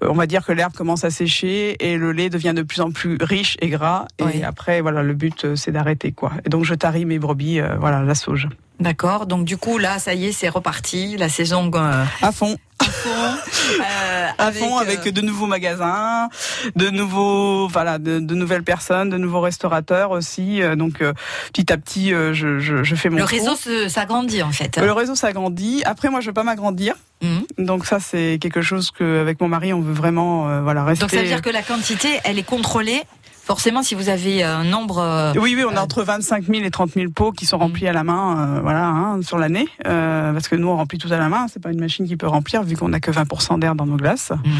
on 0.02 0.14
va 0.14 0.26
dire 0.28 0.46
que 0.46 0.52
l'herbe 0.52 0.74
commence 0.74 1.04
à 1.04 1.10
sécher 1.10 1.76
et 1.86 1.98
le 1.98 2.12
lait 2.12 2.30
devient 2.30 2.54
de 2.56 2.62
plus 2.64 2.82
en 2.82 2.92
plus 2.92 3.18
riche 3.22 3.58
et 3.62 3.70
gras. 3.70 4.06
Et 4.20 4.24
Oui. 4.24 4.44
après 4.44 4.82
voilà 4.82 5.02
le 5.04 5.14
but 5.14 5.46
euh, 5.46 5.56
c'est 5.56 5.72
d'arrêter 5.72 6.12
quoi. 6.12 6.32
Et 6.46 6.50
donc 6.50 6.66
je 6.66 6.74
tarie 6.76 7.06
mes 7.06 7.20
brebis, 7.20 7.60
euh, 7.60 7.76
voilà 7.80 8.02
la 8.04 8.16
sauge. 8.16 8.48
D'accord. 8.82 9.26
Donc 9.28 9.46
du 9.46 9.58
coup 9.58 9.78
là 9.78 10.00
ça 10.00 10.14
y 10.14 10.26
est 10.28 10.32
c'est 10.32 10.50
reparti 10.50 11.16
la 11.18 11.30
saison 11.30 11.72
euh, 11.76 12.04
À 12.22 12.32
fond. 12.32 12.58
à 12.80 12.84
fond 12.86 13.10
euh, 13.80 14.28
à 14.38 14.52
fond 14.52 14.78
euh, 14.78 14.82
avec 14.82 15.08
de 15.08 15.22
nouveaux 15.22 15.46
magasins, 15.46 16.30
de 16.76 16.90
nouveaux 16.90 17.68
voilà, 17.68 18.00
de, 18.00 18.20
de 18.20 18.36
nouvelles 18.36 18.64
personnes, 18.64 19.10
de 19.10 19.18
nouveaux 19.18 19.40
restaurateurs 19.42 20.10
aussi. 20.12 20.62
Euh, 20.64 20.76
Donc 20.76 21.02
euh, 21.02 21.14
petit 21.54 21.72
à 21.72 21.78
petit, 21.78 22.12
euh, 22.14 22.34
je, 22.34 22.60
je, 22.60 22.84
je 22.84 22.96
fais 22.96 23.10
mon 23.10 23.18
le 23.18 23.24
réseau 23.24 23.56
se- 23.56 23.88
s'agrandit 23.88 24.42
en 24.42 24.52
fait. 24.52 24.78
Euh, 24.78 24.86
Le 24.86 24.92
réseau 24.94 25.14
s'agrandit. 25.16 25.84
Après, 25.86 26.10
moi, 26.10 26.20
je 26.22 26.28
veux 26.28 26.34
pas 26.34 26.44
m'agrandir. 26.44 26.96
Mhm. 27.22 27.44
Donc 27.60 27.86
ça, 27.86 28.00
c'est 28.00 28.40
quelque 28.42 28.64
chose 28.64 28.90
que 28.90 29.22
avec 29.22 29.40
mon 29.42 29.48
mari, 29.48 29.74
on 29.74 29.82
veut 29.82 29.94
vraiment 29.94 30.50
euh, 30.50 30.62
voilà 30.62 30.84
rester. 30.84 31.02
Donc 31.04 31.12
ça 31.12 31.18
veut 31.22 31.28
dire 31.28 31.42
que 31.44 31.52
la 31.52 31.62
quantité 31.62 32.10
elle 32.24 32.40
est 32.40 32.44
contrôlée. 32.44 33.04
Forcément 33.44 33.82
si 33.84 33.96
vous 33.96 34.10
avez 34.10 34.44
un 34.44 34.64
nombre 34.64 35.00
euh, 35.00 35.34
Oui, 35.36 35.56
oui, 35.58 35.64
on 35.68 35.76
a 35.76 35.80
Euh, 35.80 35.84
entre 35.84 36.04
25 36.04 36.46
000 36.46 36.64
et 36.64 36.70
30 36.72 36.92
000 36.94 37.12
pots 37.12 37.32
qui 37.32 37.46
sont 37.46 37.58
remplis 37.58 37.88
à 37.88 37.92
la 37.94 38.04
main, 38.04 38.58
euh, 38.58 38.62
voilà, 38.62 38.86
hein, 38.88 39.20
sur 39.24 39.38
l'année, 39.40 39.68
euh, 39.88 40.32
parce 40.32 40.48
que 40.48 40.56
nous 40.56 40.68
on 40.68 40.78
remplit 40.78 41.00
tout 41.00 41.12
à 41.12 41.18
la 41.18 41.28
main. 41.28 41.48
C'est 41.52 41.62
pas 41.62 41.72
une 41.72 41.80
machine 41.80 42.06
qui 42.08 42.16
peut 42.18 42.28
remplir 42.28 42.64
vu 42.64 42.78
qu'on 42.78 42.90
n'a 42.90 43.00
que 43.00 43.10
20% 43.12 43.58
d'air 43.60 43.74
dans 43.76 43.86
nos 43.88 43.98
glaces. 43.98 44.32
Mhm. 44.46 44.52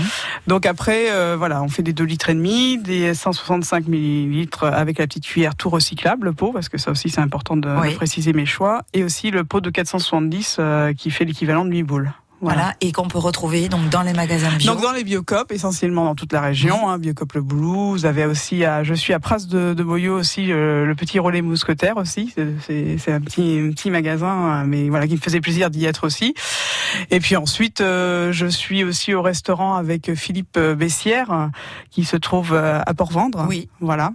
Donc 0.48 0.66
après, 0.66 1.12
euh, 1.12 1.36
voilà, 1.38 1.62
on 1.62 1.68
fait 1.70 1.84
des 1.84 1.94
2 1.94 2.04
litres 2.04 2.30
et 2.32 2.34
demi, 2.34 2.80
des 2.80 3.14
165 3.14 3.88
millilitres 3.88 4.64
avec 4.66 4.98
la 4.98 5.06
petite 5.08 5.26
cuillère 5.26 5.56
tout 5.56 5.70
recyclable, 5.70 6.26
le 6.26 6.34
pot, 6.34 6.52
parce 6.52 6.68
que 6.68 6.78
ça 6.80 6.90
aussi 6.92 7.10
c'est 7.10 7.22
important 7.22 7.56
de, 7.58 7.70
Oui. 7.82 7.92
de 7.92 7.96
préciser 7.96 8.34
mes 8.34 8.46
choix, 8.48 8.82
et 8.94 9.04
aussi 9.04 9.30
le 9.32 9.44
pot 9.44 9.62
de 9.62 9.70
470 9.70 10.58
euh, 10.60 10.94
qui 10.94 11.12
fait 11.12 11.24
l'équivalent 11.26 11.66
de 11.66 11.70
8 11.72 11.84
boules. 11.84 12.12
Voilà. 12.42 12.74
et 12.82 12.92
qu'on 12.92 13.08
peut 13.08 13.18
retrouver 13.20 13.70
donc 13.70 13.90
dans 13.90 14.02
les 14.02 14.14
magasins 14.14 14.52
bio. 14.58 14.74
Donc 14.74 14.82
dans 14.82 14.92
les 14.92 15.04
biocopes, 15.04 15.52
essentiellement 15.52 16.06
dans 16.06 16.16
toute 16.16 16.34
la 16.34 16.42
région, 16.42 16.90
hein, 16.90 16.98
Biocop 16.98 17.34
le 17.34 17.42
Boulou, 17.42 17.92
vous 17.92 18.06
avez 18.06 18.26
aussi, 18.26 18.66
à, 18.66 18.84
je 18.84 18.94
suis 18.94 19.14
à 19.14 19.20
Pras 19.20 19.38
de, 19.48 19.74
de 19.74 19.84
Boyau 19.84 20.18
aussi, 20.18 20.52
euh, 20.52 20.86
le 20.86 20.96
petit 20.96 21.20
relais 21.20 21.42
mousquetaire 21.42 21.98
aussi, 21.98 22.34
c'est- 22.36 23.12
un 23.12 23.22
petit, 23.22 23.60
un 23.68 23.72
petit 23.72 23.90
magasin, 23.92 24.62
euh, 24.62 24.64
mais 24.66 24.90
voilà, 24.90 25.08
qui 25.08 25.14
me 25.16 25.20
faisait 25.20 25.42
plaisir 25.42 25.70
d'y 25.70 25.86
être 25.86 26.06
aussi. 26.06 26.34
Et 27.10 27.20
puis 27.20 27.36
ensuite, 27.36 27.82
euh, 27.82 28.32
je 28.32 28.48
suis 28.48 28.84
aussi 28.84 29.14
au 29.14 29.22
restaurant 29.22 29.76
avec 29.76 30.14
Philippe 30.16 30.58
euh, 30.58 30.76
Bessière, 30.76 31.50
qui 31.90 32.04
se 32.06 32.18
trouve 32.18 32.54
euh, 32.54 32.80
à 32.86 32.94
Port-Vendre. 32.94 33.46
Oui. 33.50 33.70
Voilà. 33.80 34.12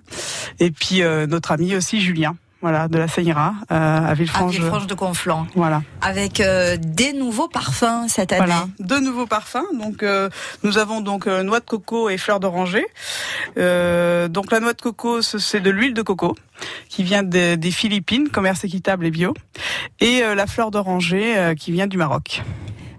Et 0.60 0.70
puis 0.70 1.02
euh, 1.02 1.26
notre 1.26 1.52
ami 1.52 1.74
aussi 1.76 2.00
Julien, 2.00 2.36
voilà, 2.62 2.88
de 2.88 2.98
la 2.98 3.06
Seira, 3.06 3.54
euh, 3.70 3.74
à 3.74 4.06
à 4.08 4.14
Villefranche. 4.14 4.52
Villefranche 4.54 4.86
de 4.86 4.94
Conflans 4.94 5.46
Voilà. 5.54 5.82
avec 6.00 6.40
euh, 6.40 6.76
des 6.80 7.12
nouveaux 7.12 7.48
parfums 7.48 8.08
cette 8.08 8.32
année. 8.32 8.44
Voilà, 8.46 8.66
deux 8.80 9.00
nouveaux 9.00 9.26
parfums. 9.26 9.66
Donc 9.78 10.02
euh, 10.02 10.30
nous 10.62 10.78
avons 10.78 11.00
donc 11.00 11.26
euh, 11.26 11.42
noix 11.42 11.60
de 11.60 11.64
coco 11.66 12.08
et 12.08 12.16
fleur 12.18 12.40
d'oranger. 12.40 12.84
Euh, 13.58 14.28
donc 14.28 14.50
la 14.52 14.60
noix 14.60 14.72
de 14.72 14.80
coco, 14.80 15.22
ce- 15.22 15.38
c'est 15.38 15.60
de 15.60 15.70
l'huile 15.70 15.94
de 15.94 16.02
coco 16.02 16.34
qui 16.88 17.02
vient 17.04 17.22
des- 17.22 17.56
des 17.56 17.70
Philippines, 17.70 18.28
commerce 18.30 18.64
équitable 18.64 19.06
et 19.06 19.10
bio, 19.10 19.34
et 20.00 20.22
euh, 20.22 20.34
la 20.34 20.46
fleur 20.46 20.70
d'oranger 20.70 21.36
euh, 21.36 21.54
qui 21.54 21.72
vient 21.72 21.86
du 21.86 21.96
Maroc. 21.98 22.42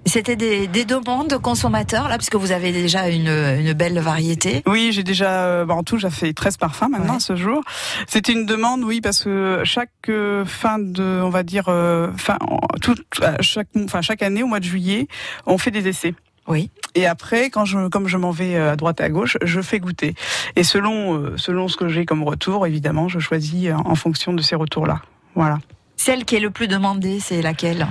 C'était 0.08 0.36
des, 0.36 0.68
des 0.68 0.86
demandes 0.86 1.28
de 1.30 1.36
consommateurs, 1.38 2.08
là, 2.08 2.18
puisque 2.18 2.36
vous 2.36 2.52
avez 2.52 2.72
déjà 2.72 3.10
une, 3.10 3.28
une 3.28 3.74
belle 3.74 4.00
variété. 4.00 4.64
Oui, 4.66 4.92
j'ai 4.94 5.04
déjà, 5.04 5.44
euh, 5.46 5.66
bah, 5.66 5.74
en 5.76 5.84
tout, 5.84 5.98
j'ai 5.98 6.10
fait 6.10 6.34
13 6.34 6.58
parfums 6.58 6.90
maintenant 6.90 7.16
Ouais. 7.16 7.20
ce 7.20 7.36
jour. 7.36 7.62
C'était 8.08 8.32
une 8.32 8.46
demande, 8.46 8.84
oui, 8.84 9.02
parce 9.02 9.24
que 9.24 9.62
chaque 9.64 9.92
euh, 10.10 10.46
fin 10.46 10.80
de, 10.80 11.22
on 11.24 11.30
va 11.30 11.44
dire, 11.44 11.66
euh, 11.68 12.12
fin, 12.16 12.38
tout, 12.82 12.96
chaque, 13.42 13.68
enfin 13.84 14.02
chaque 14.02 14.24
année 14.24 14.44
au 14.44 14.48
mois 14.48 14.60
de 14.60 14.66
juillet, 14.66 15.08
on 15.46 15.58
fait 15.58 15.72
des 15.72 15.88
essais. 15.88 16.14
Oui. 16.48 16.72
Et 16.96 17.06
après, 17.06 17.50
quand 17.50 17.66
je, 17.66 17.90
comme 17.90 18.08
je 18.08 18.16
m'en 18.18 18.32
vais 18.32 18.56
à 18.56 18.76
droite 18.78 19.02
et 19.02 19.04
à 19.04 19.10
gauche, 19.10 19.38
je 19.44 19.60
fais 19.62 19.80
goûter. 19.80 20.16
Et 20.56 20.64
selon, 20.64 21.38
selon 21.38 21.68
ce 21.68 21.76
que 21.76 21.90
j'ai 21.90 22.06
comme 22.06 22.24
retour, 22.24 22.66
évidemment, 22.66 23.10
je 23.10 23.20
choisis 23.20 23.70
en 23.74 23.96
fonction 23.96 24.32
de 24.34 24.42
ces 24.42 24.56
retours-là. 24.56 25.02
Voilà. 25.36 25.60
Celle 25.98 26.24
qui 26.24 26.38
est 26.38 26.40
le 26.40 26.50
plus 26.50 26.68
demandée, 26.70 27.20
c'est 27.20 27.42
laquelle? 27.42 27.86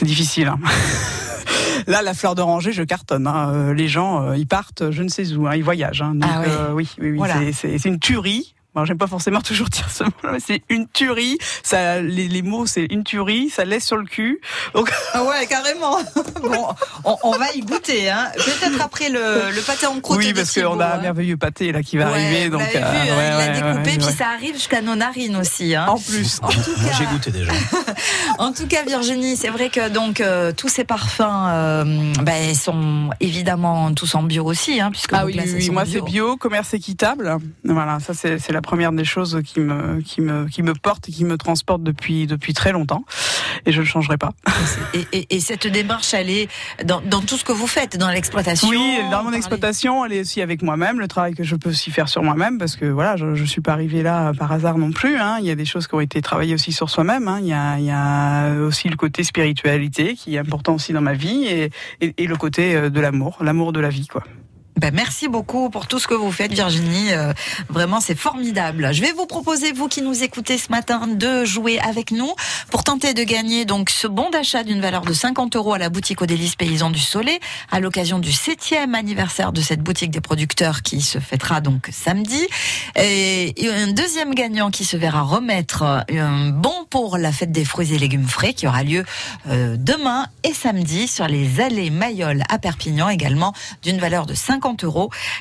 C'est 0.00 0.06
difficile. 0.06 0.48
hein. 0.48 0.58
Là, 1.86 2.00
la 2.00 2.14
fleur 2.14 2.34
d'oranger, 2.34 2.72
je 2.72 2.82
cartonne. 2.82 3.26
hein. 3.26 3.50
Euh, 3.52 3.74
Les 3.74 3.86
gens, 3.86 4.22
euh, 4.22 4.36
ils 4.38 4.46
partent, 4.46 4.90
je 4.90 5.02
ne 5.02 5.08
sais 5.08 5.34
où, 5.34 5.46
hein, 5.46 5.54
ils 5.56 5.62
voyagent. 5.62 6.00
hein. 6.00 6.14
Donc, 6.14 6.30
Ah 6.32 6.40
oui. 6.40 6.46
euh, 6.48 6.72
oui, 6.72 6.88
oui, 6.98 7.16
Voilà. 7.18 7.34
c'est 7.52 7.84
une 7.84 7.98
tuerie. 7.98 8.54
Bon, 8.74 8.84
j'aime 8.84 8.98
pas 8.98 9.06
forcément 9.06 9.40
toujours 9.42 9.68
dire 9.68 9.88
ce 9.90 10.04
mot, 10.04 10.10
mais 10.32 10.38
c'est 10.40 10.62
une 10.68 10.86
tuerie. 10.88 11.38
Ça, 11.62 12.00
les, 12.00 12.28
les 12.28 12.42
mots, 12.42 12.66
c'est 12.66 12.86
une 12.90 13.02
tuerie. 13.04 13.50
Ça 13.50 13.64
laisse 13.64 13.84
sur 13.84 13.96
le 13.96 14.04
cul. 14.06 14.40
Donc, 14.74 14.90
Ah 15.14 15.24
ouais, 15.24 15.46
carrément. 15.46 15.98
bon, 16.42 16.66
on, 17.04 17.16
on 17.24 17.32
va 17.32 17.52
y 17.54 17.60
goûter, 17.60 18.08
hein. 18.10 18.28
Peut-être 18.36 18.80
après 18.80 19.08
le, 19.08 19.50
le 19.54 19.60
pâté 19.62 19.86
en 19.86 19.98
croûte. 20.00 20.18
oui, 20.18 20.32
parce 20.32 20.52
qu'on 20.54 20.78
a 20.80 20.86
un 20.86 20.98
hein. 20.98 21.00
merveilleux 21.02 21.36
pâté 21.36 21.72
là 21.72 21.82
qui 21.82 21.96
va 21.96 22.06
Ouais, 22.10 22.20
arriver. 22.24 22.44
vous 22.48 22.58
Donc, 22.58 22.72
l'avez 22.72 22.78
vu, 22.78 22.84
euh, 22.84 22.88
hein, 22.88 22.94
ouais, 22.94 23.06
il 23.06 23.16
l'a 23.16 23.36
ouais, 23.38 23.52
découpé, 23.72 23.90
ouais, 23.90 23.98
puis 24.06 24.16
ça 24.16 24.28
arrive 24.28 24.54
jusqu'à 24.54 24.82
nos 24.82 24.94
narines 24.94 25.36
aussi. 25.36 25.74
Hein. 25.74 25.86
En 25.88 25.98
plus. 25.98 26.38
En 26.42 26.46
Moi, 26.46 26.92
j'ai 26.98 27.06
goûté 27.06 27.30
déjà. 27.32 27.52
en 28.38 28.52
tout 28.52 28.66
cas, 28.66 28.82
Virginie, 28.84 29.36
c'est 29.36 29.48
vrai 29.50 29.68
que 29.70 29.88
donc 29.88 30.20
euh, 30.20 30.52
tous 30.52 30.68
ces 30.68 30.84
parfums 30.84 31.22
euh, 31.48 31.84
ben, 32.22 32.54
sont 32.54 33.10
évidemment 33.20 33.92
tous 33.94 34.14
en 34.14 34.22
bio 34.22 34.44
aussi, 34.44 34.80
hein, 34.80 34.90
puisque 34.90 35.12
Ah 35.12 35.24
oui, 35.26 35.34
oui, 35.36 35.52
oui, 35.56 35.70
moi 35.70 35.84
c'est 35.90 36.00
bio, 36.02 36.36
commerce 36.36 36.72
équitable. 36.74 37.36
Voilà, 37.64 37.98
ça 38.00 38.14
c'est 38.14 38.38
c'est 38.38 38.52
la 38.60 38.62
première 38.62 38.92
des 38.92 39.06
choses 39.06 39.40
qui 39.42 39.58
me 39.58 40.02
qui 40.02 40.20
me 40.20 40.46
qui 40.46 40.62
me 40.62 40.74
porte 40.74 41.08
et 41.08 41.12
qui 41.12 41.24
me 41.24 41.38
transporte 41.38 41.82
depuis 41.82 42.26
depuis 42.26 42.52
très 42.52 42.72
longtemps 42.72 43.04
et 43.64 43.72
je 43.72 43.80
ne 43.80 43.86
changerai 43.86 44.18
pas. 44.18 44.32
Et, 44.94 45.06
et- 45.12 45.36
et 45.36 45.40
cette 45.40 45.66
démarche, 45.66 46.12
elle 46.14 46.28
est 46.30 46.48
dans, 46.84 47.00
dans 47.00 47.20
tout 47.20 47.36
ce 47.36 47.44
que 47.44 47.52
vous 47.52 47.66
faites, 47.66 47.96
dans 47.96 48.10
l'exploitation. 48.10 48.68
Oui, 48.68 48.98
dans 49.10 49.22
mon 49.22 49.32
exploitation, 49.32 50.04
elle 50.04 50.12
est 50.12 50.20
aussi 50.20 50.42
avec 50.42 50.62
moi-même, 50.62 50.98
le 51.00 51.08
travail 51.08 51.34
que 51.34 51.44
je 51.44 51.56
peux 51.56 51.70
aussi 51.70 51.90
faire 51.90 52.08
sur 52.08 52.22
moi-même 52.22 52.58
parce 52.58 52.76
que 52.76 52.84
voilà, 52.86 53.16
je, 53.16 53.34
je 53.34 53.44
suis 53.44 53.60
pas 53.60 53.72
arrivée 53.72 54.02
là 54.02 54.32
par 54.38 54.50
hasard 54.52 54.76
non 54.78 54.90
plus. 54.90 55.16
Hein. 55.16 55.38
Il 55.40 55.46
y 55.46 55.50
a 55.50 55.54
des 55.54 55.64
choses 55.64 55.86
qui 55.86 55.94
ont 55.94 56.00
été 56.00 56.20
travaillées 56.20 56.54
aussi 56.54 56.72
sur 56.72 56.90
soi-même. 56.90 57.28
Hein. 57.28 57.38
Il, 57.40 57.46
y 57.48 57.52
a, 57.52 57.78
il 57.78 57.84
y 57.84 57.90
a 57.90 58.52
aussi 58.60 58.88
le 58.88 58.96
côté 58.96 59.22
spiritualité 59.24 60.14
qui 60.14 60.34
est 60.34 60.38
important 60.38 60.74
aussi 60.74 60.92
dans 60.92 61.00
ma 61.02 61.14
vie 61.14 61.44
et, 61.46 61.70
et, 62.00 62.14
et 62.18 62.26
le 62.26 62.36
côté 62.36 62.74
euh, 62.76 62.90
de 62.90 63.00
l'amour, 63.00 63.38
l'amour 63.40 63.72
de 63.72 63.80
la 63.80 63.88
vie, 63.88 64.06
quoi. 64.06 64.24
Ben, 64.76 64.94
merci 64.94 65.28
beaucoup 65.28 65.68
pour 65.68 65.86
tout 65.86 65.98
ce 65.98 66.06
que 66.06 66.14
vous 66.14 66.30
faites, 66.30 66.52
Virginie. 66.52 67.12
Euh, 67.12 67.32
vraiment, 67.68 68.00
c'est 68.00 68.14
formidable. 68.14 68.90
Je 68.92 69.02
vais 69.02 69.12
vous 69.12 69.26
proposer, 69.26 69.72
vous 69.72 69.88
qui 69.88 70.00
nous 70.00 70.22
écoutez 70.22 70.58
ce 70.58 70.70
matin, 70.70 71.06
de 71.06 71.44
jouer 71.44 71.78
avec 71.80 72.12
nous 72.12 72.32
pour 72.70 72.84
tenter 72.84 73.12
de 73.12 73.22
gagner 73.24 73.64
donc 73.64 73.90
ce 73.90 74.06
bon 74.06 74.30
d'achat 74.30 74.62
d'une 74.62 74.80
valeur 74.80 75.02
de 75.02 75.12
50 75.12 75.56
euros 75.56 75.74
à 75.74 75.78
la 75.78 75.90
boutique 75.90 76.22
aux 76.22 76.26
délices 76.26 76.54
paysans 76.54 76.90
du 76.90 77.00
Soleil 77.00 77.40
à 77.70 77.80
l'occasion 77.80 78.18
du 78.18 78.32
septième 78.32 78.94
anniversaire 78.94 79.52
de 79.52 79.60
cette 79.60 79.82
boutique 79.82 80.12
des 80.12 80.20
producteurs 80.20 80.82
qui 80.82 81.00
se 81.00 81.18
fêtera 81.18 81.60
donc 81.60 81.88
samedi. 81.92 82.46
Et, 82.96 83.54
un 83.70 83.92
deuxième 83.92 84.34
gagnant 84.34 84.70
qui 84.70 84.84
se 84.84 84.96
verra 84.96 85.22
remettre 85.22 86.04
un 86.10 86.50
bon 86.50 86.86
pour 86.90 87.18
la 87.18 87.32
fête 87.32 87.52
des 87.52 87.64
fruits 87.64 87.94
et 87.94 87.98
légumes 87.98 88.26
frais 88.26 88.52
qui 88.52 88.66
aura 88.66 88.82
lieu 88.82 89.04
euh, 89.48 89.76
demain 89.78 90.26
et 90.44 90.52
samedi 90.52 91.06
sur 91.06 91.26
les 91.26 91.60
allées 91.60 91.90
Mayol 91.90 92.42
à 92.48 92.58
Perpignan 92.58 93.08
également 93.08 93.52
d'une 93.82 93.98
valeur 93.98 94.26
de 94.26 94.34
50 94.34 94.59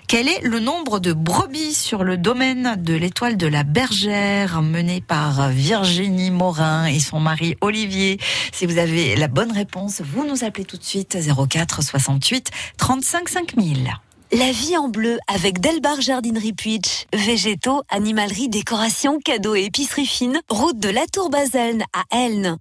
Quel 0.08 0.28
est 0.28 0.42
le 0.42 0.60
nombre 0.60 1.00
de 1.00 1.14
brebis 1.14 1.74
sur 1.74 2.04
le 2.04 2.18
domaine 2.18 2.76
de 2.78 2.94
l'étoile 2.94 3.38
de 3.38 3.48
la 3.48 3.64
bergère 3.64 4.62
mené 4.62 5.02
par 5.02 5.50
Virginie 5.50 6.32
Morin 6.32 6.86
et 6.86 7.00
son 7.00 7.20
mari 7.20 7.56
Olivier? 7.62 8.20
Si 8.52 8.66
vous 8.66 8.78
avez 8.78 9.16
la 9.16 9.28
bonne 9.28 9.52
réponse, 9.52 10.02
vous 10.02 10.26
nous 10.26 10.44
appelez 10.44 10.66
tout 10.66 10.78
de 10.78 10.84
suite 10.84 11.18
04 11.50 11.84
68 11.84 12.52
35 12.78 13.30
5000. 13.30 13.94
La 14.32 14.52
vie 14.52 14.78
en 14.78 14.90
bleu 14.90 15.18
avec 15.28 15.60
Delbar 15.60 16.02
Jardinerie 16.02 16.54
Puitch. 16.54 17.06
Végétaux, 17.14 17.82
animalerie, 17.90 18.48
décoration, 18.48 19.20
cadeaux 19.20 19.56
et 19.56 19.64
épicerie 19.64 20.06
fine. 20.06 20.40
Route 20.50 20.80
de 20.80 20.90
la 20.90 21.08
Tour 21.08 21.30
Baselne 21.30 21.84
à 21.94 22.16
Elne. 22.16 22.58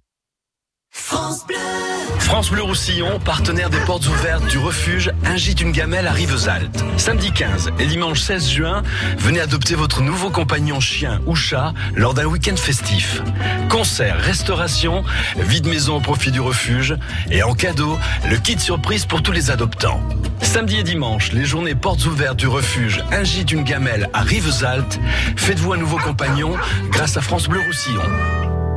France 1.29 1.45
Bleu. 1.45 1.57
France 2.19 2.51
Bleu 2.51 2.61
Roussillon, 2.63 3.19
partenaire 3.19 3.69
des 3.69 3.79
portes 3.79 4.07
ouvertes 4.07 4.45
du 4.47 4.57
refuge 4.57 5.11
Un 5.25 5.37
gîte 5.37 5.61
une 5.61 5.71
gamelle 5.71 6.07
à 6.07 6.11
Rivesaltes. 6.11 6.83
Samedi 6.97 7.31
15 7.31 7.71
et 7.79 7.85
dimanche 7.85 8.19
16 8.21 8.49
juin, 8.49 8.83
venez 9.17 9.39
adopter 9.39 9.75
votre 9.75 10.01
nouveau 10.01 10.29
compagnon 10.29 10.79
chien 10.79 11.21
ou 11.25 11.35
chat 11.35 11.73
lors 11.95 12.13
d'un 12.13 12.25
week-end 12.25 12.55
festif. 12.55 13.21
Concert, 13.69 14.19
restauration, 14.19 15.03
vide 15.37 15.67
maison 15.67 15.97
au 15.97 15.99
profit 15.99 16.31
du 16.31 16.39
refuge 16.39 16.95
et 17.31 17.43
en 17.43 17.53
cadeau, 17.53 17.97
le 18.29 18.37
kit 18.37 18.59
surprise 18.59 19.05
pour 19.05 19.21
tous 19.21 19.31
les 19.31 19.51
adoptants. 19.51 20.01
Samedi 20.41 20.77
et 20.77 20.83
dimanche, 20.83 21.31
les 21.31 21.45
journées 21.45 21.75
portes 21.75 22.05
ouvertes 22.05 22.37
du 22.37 22.47
refuge 22.47 23.03
Un 23.11 23.23
gîte 23.23 23.51
une 23.51 23.63
gamelle 23.63 24.09
à 24.13 24.21
Rivesaltes. 24.21 24.99
Faites-vous 25.35 25.73
un 25.73 25.77
nouveau 25.77 25.97
compagnon 25.97 26.53
grâce 26.91 27.17
à 27.17 27.21
France 27.21 27.47
Bleu 27.47 27.61
Roussillon. 27.65 28.03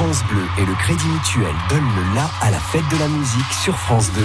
France 0.00 0.24
Bleu 0.30 0.46
et 0.56 0.64
le 0.64 0.72
Crédit 0.76 1.08
Mutuel 1.08 1.54
donnent 1.68 1.94
le 1.94 2.14
la 2.14 2.30
à 2.40 2.50
la 2.50 2.58
fête 2.58 2.88
de 2.90 2.96
la 2.96 3.06
musique 3.06 3.52
sur 3.52 3.76
France 3.76 4.10
2. 4.14 4.22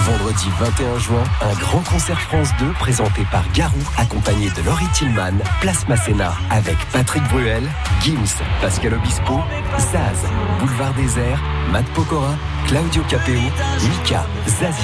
Vendredi 0.00 0.48
21 0.58 0.98
juin, 0.98 1.22
un 1.40 1.54
grand 1.60 1.82
concert 1.88 2.20
France 2.20 2.48
2 2.58 2.72
présenté 2.80 3.24
par 3.30 3.44
Garou, 3.52 3.78
accompagné 3.96 4.50
de 4.50 4.62
Laurie 4.62 4.88
Tillman, 4.92 5.38
Place 5.60 5.86
Masséna, 5.86 6.34
avec 6.50 6.76
Patrick 6.90 7.22
Bruel, 7.28 7.62
Gims, 8.00 8.42
Pascal 8.60 8.94
Obispo, 8.94 9.38
Zaz, 9.78 10.28
Boulevard 10.58 10.94
Désert, 10.94 11.40
Matt 11.70 11.86
Pokora, 11.94 12.34
Claudio 12.66 13.02
Capeo, 13.08 13.34
Mika, 13.34 14.26
Zazie, 14.46 14.82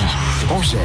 Angèle, 0.51 0.81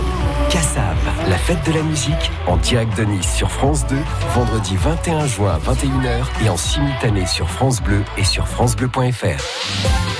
Kassav. 0.49 0.95
La 1.29 1.37
fête 1.37 1.65
de 1.65 1.73
la 1.73 1.81
musique 1.83 2.31
en 2.47 2.57
direct 2.57 2.97
de 2.97 3.03
Nice 3.03 3.33
sur 3.35 3.51
France 3.51 3.85
2, 3.87 3.95
vendredi 4.33 4.75
21 4.77 5.25
juin 5.27 5.53
à 5.53 5.73
21h 5.73 6.45
et 6.45 6.49
en 6.49 6.57
simultané 6.57 7.25
sur 7.25 7.49
France 7.49 7.81
Bleu 7.81 8.03
et 8.17 8.23
sur 8.23 8.47
francebleu.fr. 8.47 10.12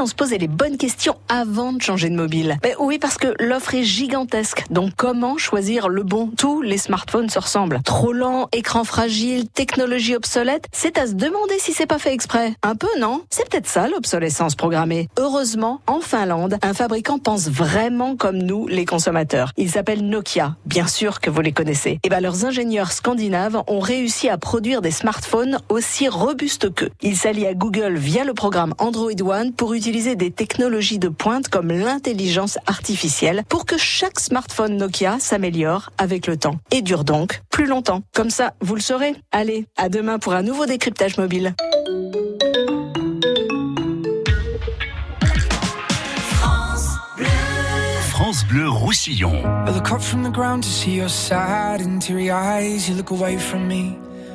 on 0.00 0.06
se 0.06 0.14
posait 0.14 0.38
les 0.38 0.48
bonnes 0.48 0.76
questions 0.76 1.16
avant 1.28 1.72
de 1.72 1.82
changer 1.82 2.08
de 2.08 2.16
mobile 2.16 2.58
ben 2.62 2.74
Oui, 2.78 2.98
parce 2.98 3.18
que 3.18 3.34
l'offre 3.40 3.74
est 3.74 3.82
gigantesque. 3.82 4.64
Donc 4.70 4.92
comment 4.96 5.38
choisir 5.38 5.88
le 5.88 6.02
bon? 6.02 6.30
Tous 6.36 6.62
les 6.62 6.78
smartphones 6.78 7.30
se 7.30 7.38
ressemblent. 7.38 7.80
Trop 7.84 8.12
lent, 8.12 8.48
écran 8.52 8.84
fragile, 8.84 9.48
technologie 9.48 10.16
obsolète, 10.16 10.66
c'est 10.72 10.98
à 10.98 11.06
se 11.06 11.12
demander 11.12 11.58
si 11.58 11.72
c'est 11.72 11.86
pas 11.86 11.98
fait 11.98 12.12
exprès. 12.12 12.54
Un 12.62 12.74
peu, 12.74 12.88
non? 12.98 13.22
C'est 13.30 13.48
peut-être 13.48 13.68
ça 13.68 13.88
l'obsolescence 13.88 14.54
programmée. 14.54 15.08
Heureusement, 15.18 15.80
en 15.86 16.00
Finlande, 16.00 16.58
un 16.62 16.74
fabricant 16.74 17.18
pense 17.18 17.48
vraiment 17.48 18.16
comme 18.16 18.38
nous, 18.38 18.66
les 18.66 18.84
consommateurs. 18.84 19.52
Il 19.56 19.70
s'appelle 19.70 20.08
Nokia. 20.08 20.56
Bien 20.66 20.86
sûr 20.86 21.20
que 21.20 21.30
vous 21.30 21.40
les 21.40 21.52
connaissez. 21.52 21.98
Et 22.02 22.08
ben 22.08 22.20
leurs 22.20 22.44
ingénieurs 22.44 22.92
scandinaves 22.92 23.62
ont 23.66 23.80
réussi 23.80 24.28
à 24.28 24.38
produire 24.38 24.82
des 24.82 24.90
smartphones 24.90 25.58
aussi 25.68 26.08
robustes 26.08 26.72
qu'eux. 26.74 26.90
Ils 27.02 27.16
s'allient 27.16 27.46
à 27.46 27.54
Google 27.54 27.94
via 27.94 28.24
le 28.24 28.34
programme 28.34 28.74
Android 28.78 29.10
One 29.24 29.52
pour 29.52 29.74
utiliser 29.82 30.14
des 30.14 30.30
technologies 30.30 31.00
de 31.00 31.08
pointe 31.08 31.48
comme 31.48 31.72
l'intelligence 31.72 32.56
artificielle 32.66 33.42
pour 33.48 33.66
que 33.66 33.76
chaque 33.76 34.20
smartphone 34.20 34.76
Nokia 34.76 35.18
s'améliore 35.18 35.90
avec 35.98 36.28
le 36.28 36.36
temps 36.36 36.54
et 36.70 36.82
dure 36.82 37.02
donc 37.02 37.42
plus 37.50 37.66
longtemps. 37.66 38.02
Comme 38.14 38.30
ça, 38.30 38.54
vous 38.60 38.76
le 38.76 38.80
saurez. 38.80 39.16
Allez, 39.32 39.66
à 39.76 39.88
demain 39.88 40.20
pour 40.20 40.34
un 40.34 40.42
nouveau 40.44 40.66
décryptage 40.66 41.18
mobile. 41.18 41.56
France 48.10 48.44
Bleu 48.46 48.68
Roussillon. 48.68 49.42
I 49.66 49.72
look 49.74 49.90
up 49.90 50.00
from 50.00 50.22
the 50.22 50.30
ground 50.32 50.62
to 50.62 50.68
see 50.68 50.94
your 50.94 51.08
sad 51.08 51.80
and 51.80 51.98
teary 51.98 52.30
eyes. 52.30 52.88
You 52.88 52.94
look 52.94 53.10
away 53.10 53.36
from 53.36 53.66
me. 53.66 53.98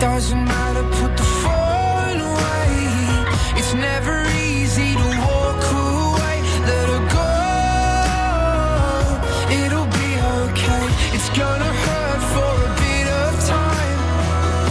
Doesn't 0.00 0.44
matter, 0.46 0.82
put 0.98 1.14
the 1.14 1.22
phone 1.22 2.20
away. 2.20 2.70
It's 3.58 3.74
never 3.74 4.24
easy 4.30 4.94
to 4.94 5.08
walk 5.28 5.62
away, 5.72 6.40
let 6.70 6.88
her 6.88 7.04
go. 7.18 7.32
It'll 9.62 9.90
be 10.00 10.10
okay, 10.40 10.86
it's 11.14 11.28
gonna 11.38 11.72
hurt 11.84 12.22
for 12.32 12.52
a 12.64 12.72
bit 12.80 13.06
of 13.08 13.30
time. 13.46 14.00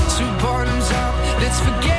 So 0.09 0.23
bottoms 0.41 0.89
up, 1.03 1.13
let's 1.41 1.59
forget 1.59 1.98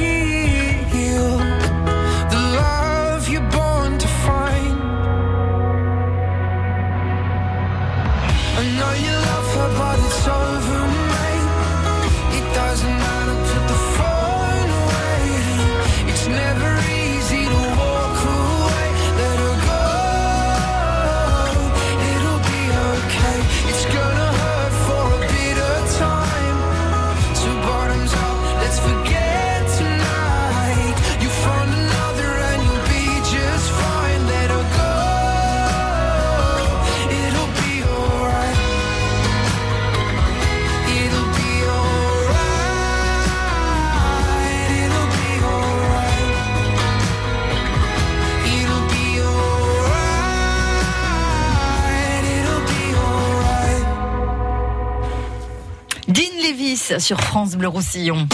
sur 56.97 57.21
France 57.21 57.55
Bleu 57.55 57.67
Roussillon. 57.67 58.27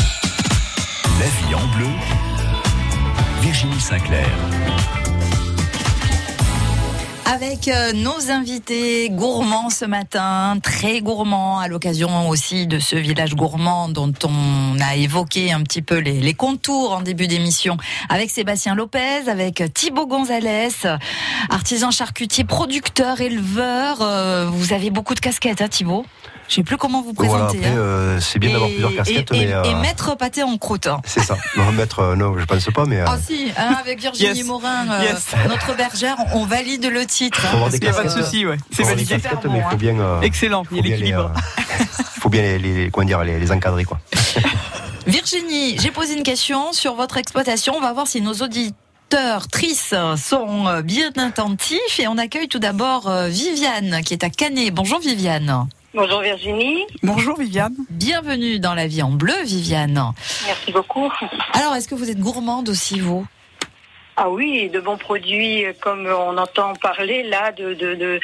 La 1.20 1.26
vie 1.26 1.56
en 1.56 1.68
bleu, 1.76 1.88
Virginie 3.42 3.80
Sinclair 3.80 4.28
avec 7.30 7.68
euh, 7.68 7.92
nos 7.94 8.32
invités 8.32 9.10
gourmands 9.10 9.70
ce 9.70 9.84
matin, 9.84 10.58
très 10.64 11.02
gourmands, 11.02 11.60
à 11.60 11.68
l'occasion 11.68 12.30
aussi 12.30 12.68
de 12.68 12.80
ce 12.80 12.96
village 12.96 13.36
gourmand 13.36 13.90
dont 13.90 14.14
on 14.24 14.80
a 14.80 14.96
évoqué 14.96 15.52
un 15.52 15.62
petit 15.62 15.82
peu 15.82 15.98
les, 15.98 16.34
contours 16.34 16.94
en 16.94 17.02
début 17.02 17.28
d'émission, 17.28 17.78
avec 18.10 18.32
Sébastien 18.32 18.76
Lopez, 18.76 19.28
avec 19.28 19.62
Thibaut 19.74 20.08
Gonzalez, 20.08 20.70
artisan 21.50 21.92
charcutier, 21.92 22.46
producteur, 22.46 23.20
éleveur. 23.20 24.02
Euh, 24.02 24.48
vous 24.50 24.72
avez 24.72 24.90
beaucoup 24.90 25.14
de 25.14 25.20
casquettes, 25.20 25.62
hein, 25.62 25.68
Thibaut? 25.68 26.06
Je 26.48 26.56
sais 26.56 26.64
plus 26.64 26.78
comment 26.78 27.02
vous 27.02 27.14
Voilà, 27.16 27.46
présenter. 27.46 27.58
après, 27.60 27.70
hein. 27.70 27.78
euh, 27.78 28.20
c'est 28.22 28.40
bien 28.40 28.52
d'avoir 28.52 28.70
plusieurs 28.70 28.96
casquettes, 28.96 29.32
et, 29.32 29.38
mais. 29.38 29.44
et- 29.50 29.54
euh, 29.54 29.64
et 29.64 29.76
maître 29.76 30.16
pâté 30.16 30.44
en 30.44 30.58
croûte. 30.58 30.88
hein. 30.88 31.02
C'est 31.06 31.22
ça. 31.22 31.36
Non, 31.58 31.72
maître, 31.72 32.00
euh, 32.00 32.16
non, 32.16 32.38
je 32.38 32.46
pense 32.46 32.66
pas, 32.74 32.86
mais. 32.86 33.00
euh, 33.02 33.06
Ah 33.08 33.18
si, 33.24 33.52
hein, 33.58 33.76
avec 33.80 34.00
Virginie 34.00 34.38
Yes. 34.40 34.46
Morin, 34.48 34.90
euh, 34.92 35.04
Yes. 35.04 35.28
notre 35.50 35.76
bergère, 35.76 36.16
on 36.34 36.46
valide 36.46 36.86
le 36.86 37.06
titre. 37.06 37.40
hein, 37.46 37.50
Faut 37.50 37.56
avoir 37.58 37.70
parce 37.70 37.74
des 37.74 37.80
que, 37.80 37.86
Il 37.86 37.92
n'y 37.92 37.98
a 37.98 38.02
pas 38.02 38.08
de 38.08 38.24
souci, 38.24 38.46
ouais. 38.46 38.58
C'est 38.72 38.84
validé. 38.84 39.18
mais 39.50 39.58
il 39.58 39.70
faut 39.72 39.78
bien. 39.78 40.00
euh, 40.00 40.22
Excellent, 40.22 40.64
il 40.72 40.78
y 40.78 40.80
a 40.80 40.84
l'équilibre. 40.84 41.32
euh, 41.36 41.84
faut 42.22 42.30
bien 42.30 42.42
les, 42.42 42.60
les- 42.60 42.90
comment 42.92 43.06
dire, 43.08 43.24
les, 43.24 43.40
les 43.40 43.52
encadrer, 43.52 43.84
quoi. 43.86 44.00
Virginie, 45.06 45.78
j'ai 45.80 45.92
posé 45.92 46.16
une 46.16 46.24
question 46.24 46.74
sur 46.74 46.96
votre 46.96 47.18
exploitation. 47.18 47.74
On 47.78 47.82
va 47.82 47.94
voir 47.94 48.08
si 48.08 48.20
nos 48.22 48.34
auditeurs 48.34 49.48
tristes 49.50 49.96
sont 50.18 50.82
bien 50.84 51.12
attentifs. 51.18 52.00
Et 52.00 52.08
on 52.08 52.18
accueille 52.18 52.50
tout 52.50 52.60
d'abord 52.60 53.10
Viviane, 53.28 54.02
qui 54.04 54.14
est 54.14 54.24
à 54.26 54.30
Canet. 54.30 54.74
Bonjour 54.74 55.00
Viviane. 55.00 55.68
Bonjour 55.98 56.22
Virginie, 56.22 56.86
Bonjour 57.02 57.40
Viviane. 57.40 57.74
Bienvenue 57.90 58.60
dans 58.60 58.76
la 58.76 58.86
vie 58.86 59.02
en 59.02 59.10
bleu, 59.10 59.34
Viviane. 59.44 60.14
merci 60.46 60.72
beaucoup. 60.72 61.12
Alors, 61.54 61.76
est-ce 61.76 61.88
que 61.88 61.96
vous 61.96 62.12
êtes 62.12 62.20
gourmande 62.20 62.70
aussi, 62.70 63.00
vous? 63.00 63.26
Ah 64.16 64.30
oui, 64.30 64.70
de 64.70 64.80
bons 64.80 64.98
produits, 65.00 65.66
euh, 65.66 65.74
comme 65.82 66.06
on 66.06 66.38
entend 66.38 66.74
parler 66.76 67.24
là, 67.24 67.52
de, 67.52 67.74
de, 67.74 67.96
de 67.96 68.20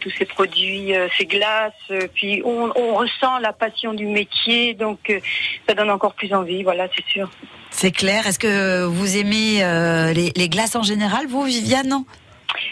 tous 0.00 0.10
ces 0.18 0.26
produits, 0.26 0.94
euh, 0.94 1.08
ces 1.16 1.24
glaces, 1.24 1.72
euh, 1.90 2.08
puis 2.12 2.42
on, 2.44 2.70
on 2.76 2.94
ressent 2.96 3.38
la 3.38 3.54
passion 3.54 3.94
du 3.94 4.04
métier, 4.06 4.74
donc 4.74 4.98
euh, 5.08 5.18
ça 5.66 5.74
donne 5.74 5.88
encore 5.90 6.12
plus 6.12 6.34
envie, 6.34 6.62
voilà, 6.62 6.88
c'est 6.94 7.06
sûr. 7.06 7.30
C'est 7.70 7.90
clair. 7.90 8.26
Est-ce 8.26 8.38
que 8.38 8.84
vous 8.84 9.16
aimez 9.16 9.64
euh, 9.64 10.12
les, 10.12 10.30
les 10.36 10.48
glaces 10.50 10.76
en 10.76 10.82
général, 10.82 11.26
vous, 11.26 11.42
Viviane? 11.44 12.04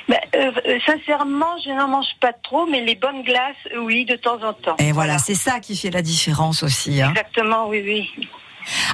Ben, 0.08 0.18
euh, 0.34 0.50
euh, 0.66 0.78
sincèrement, 0.86 1.56
je 1.64 1.70
n'en 1.70 1.88
mange 1.88 2.14
pas 2.20 2.32
trop, 2.32 2.66
mais 2.66 2.80
les 2.82 2.94
bonnes 2.94 3.22
glaces, 3.22 3.56
euh, 3.74 3.78
oui, 3.80 4.04
de 4.04 4.16
temps 4.16 4.38
en 4.42 4.52
temps. 4.52 4.76
Et 4.78 4.92
voilà, 4.92 5.18
c'est 5.18 5.34
ça 5.34 5.60
qui 5.60 5.76
fait 5.76 5.90
la 5.90 6.02
différence 6.02 6.62
aussi. 6.62 7.00
hein. 7.02 7.10
Exactement, 7.10 7.68
oui, 7.68 7.82
oui. 7.84 8.28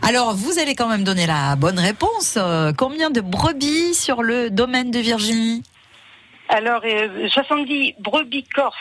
Alors, 0.02 0.34
vous 0.34 0.58
allez 0.58 0.74
quand 0.74 0.88
même 0.88 1.04
donner 1.04 1.26
la 1.26 1.54
bonne 1.56 1.78
réponse. 1.78 2.34
Euh, 2.38 2.72
combien 2.76 3.10
de 3.10 3.20
brebis 3.20 3.94
sur 3.94 4.22
le 4.22 4.50
domaine 4.50 4.90
de 4.90 4.98
Virginie? 4.98 5.62
Alors, 6.50 6.80
euh, 6.84 7.28
70 7.28 7.94
brebis 8.00 8.44
corses. 8.54 8.74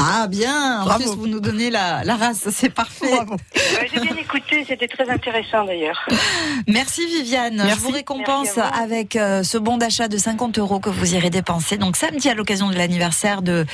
Ah 0.00 0.26
bien, 0.26 0.80
en 0.80 0.84
Bravo. 0.84 1.02
plus 1.04 1.12
vous 1.16 1.26
nous 1.28 1.40
donnez 1.40 1.70
la, 1.70 2.02
la 2.04 2.16
race, 2.16 2.48
c'est 2.50 2.68
parfait. 2.72 3.10
Bravo. 3.14 3.34
Ouais, 3.54 3.88
J'ai 3.92 4.00
bien 4.00 4.16
écouté, 4.16 4.64
c'était 4.66 4.88
très 4.88 5.08
intéressant 5.08 5.64
d'ailleurs. 5.64 6.00
Merci 6.66 7.06
Viviane. 7.06 7.56
Merci. 7.56 7.74
Je 7.76 7.80
vous 7.80 7.90
récompense 7.90 8.54
vous. 8.56 8.60
avec 8.82 9.14
euh, 9.16 9.42
ce 9.44 9.56
bon 9.58 9.76
d'achat 9.78 10.08
de 10.08 10.16
50 10.18 10.58
euros 10.58 10.80
que 10.80 10.90
vous 10.90 11.14
irez 11.14 11.30
dépenser. 11.30 11.76
Donc 11.76 11.96
samedi 11.96 12.28
à 12.28 12.34
l'occasion 12.34 12.70
de 12.70 12.74
l'anniversaire 12.76 13.42
de 13.42 13.64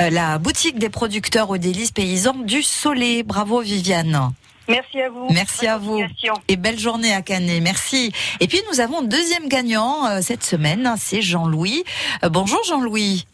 euh, 0.00 0.10
la 0.10 0.38
boutique 0.38 0.78
des 0.78 0.90
producteurs 0.90 1.48
aux 1.50 1.58
délices 1.58 1.92
paysans 1.92 2.34
du 2.34 2.62
Soleil. 2.62 3.22
Bravo 3.22 3.60
Viviane. 3.60 4.32
Merci 4.68 5.00
à 5.00 5.08
vous. 5.08 5.26
Merci 5.30 5.60
Bonne 5.62 5.70
à 5.70 5.78
vous. 5.78 6.00
Et 6.48 6.56
belle 6.56 6.78
journée 6.78 7.12
à 7.12 7.22
Canet. 7.22 7.62
Merci. 7.62 8.12
Et 8.40 8.46
puis 8.46 8.60
nous 8.70 8.80
avons 8.80 8.98
un 9.00 9.02
deuxième 9.02 9.48
gagnant 9.48 10.06
euh, 10.06 10.20
cette 10.20 10.44
semaine, 10.44 10.94
c'est 10.98 11.22
Jean-Louis. 11.22 11.84
Euh, 12.24 12.28
bonjour 12.28 12.62
Jean-Louis. 12.64 13.26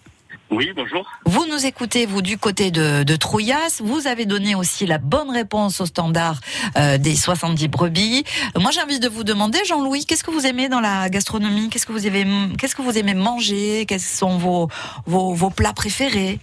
Oui, 0.50 0.70
bonjour. 0.76 1.04
Vous 1.24 1.46
nous 1.46 1.66
écoutez, 1.66 2.06
vous, 2.06 2.22
du 2.22 2.38
côté 2.38 2.70
de, 2.70 3.02
de 3.02 3.16
Trouillas. 3.16 3.80
Vous 3.82 4.06
avez 4.06 4.24
donné 4.24 4.54
aussi 4.54 4.86
la 4.86 4.98
bonne 4.98 5.30
réponse 5.30 5.80
au 5.80 5.86
standard 5.86 6.38
euh, 6.76 6.96
des 6.96 7.16
70 7.16 7.66
brebis. 7.68 8.22
Euh, 8.56 8.60
Moi, 8.60 8.70
j'ai 8.70 8.80
envie 8.80 9.00
de 9.00 9.08
vous 9.08 9.24
demander, 9.24 9.58
Jean-Louis, 9.66 10.06
qu'est-ce 10.06 10.22
que 10.22 10.30
vous 10.30 10.46
aimez 10.46 10.68
dans 10.68 10.80
la 10.80 11.08
gastronomie? 11.08 11.70
Qu'est-ce 11.70 11.86
que 11.86 11.92
vous 11.92 12.06
aimez, 12.06 12.24
qu'est-ce 12.56 12.76
que 12.76 12.82
vous 12.82 12.96
aimez 12.96 13.14
manger? 13.14 13.84
Quels 13.88 13.98
sont 13.98 14.38
vos, 14.38 14.68
vos, 15.06 15.34
vos 15.34 15.50
plats 15.50 15.72
préférés? 15.72 16.38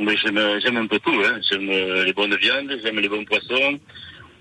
Mais 0.00 0.16
j'aime, 0.16 0.40
j'aime 0.60 0.76
un 0.78 0.86
peu 0.86 0.98
tout. 0.98 1.14
Hein. 1.24 1.38
J'aime 1.48 1.68
euh, 1.70 2.04
les 2.04 2.12
bonnes 2.12 2.34
viandes, 2.36 2.70
j'aime 2.82 2.98
les 2.98 3.08
bons 3.08 3.24
poissons, 3.24 3.78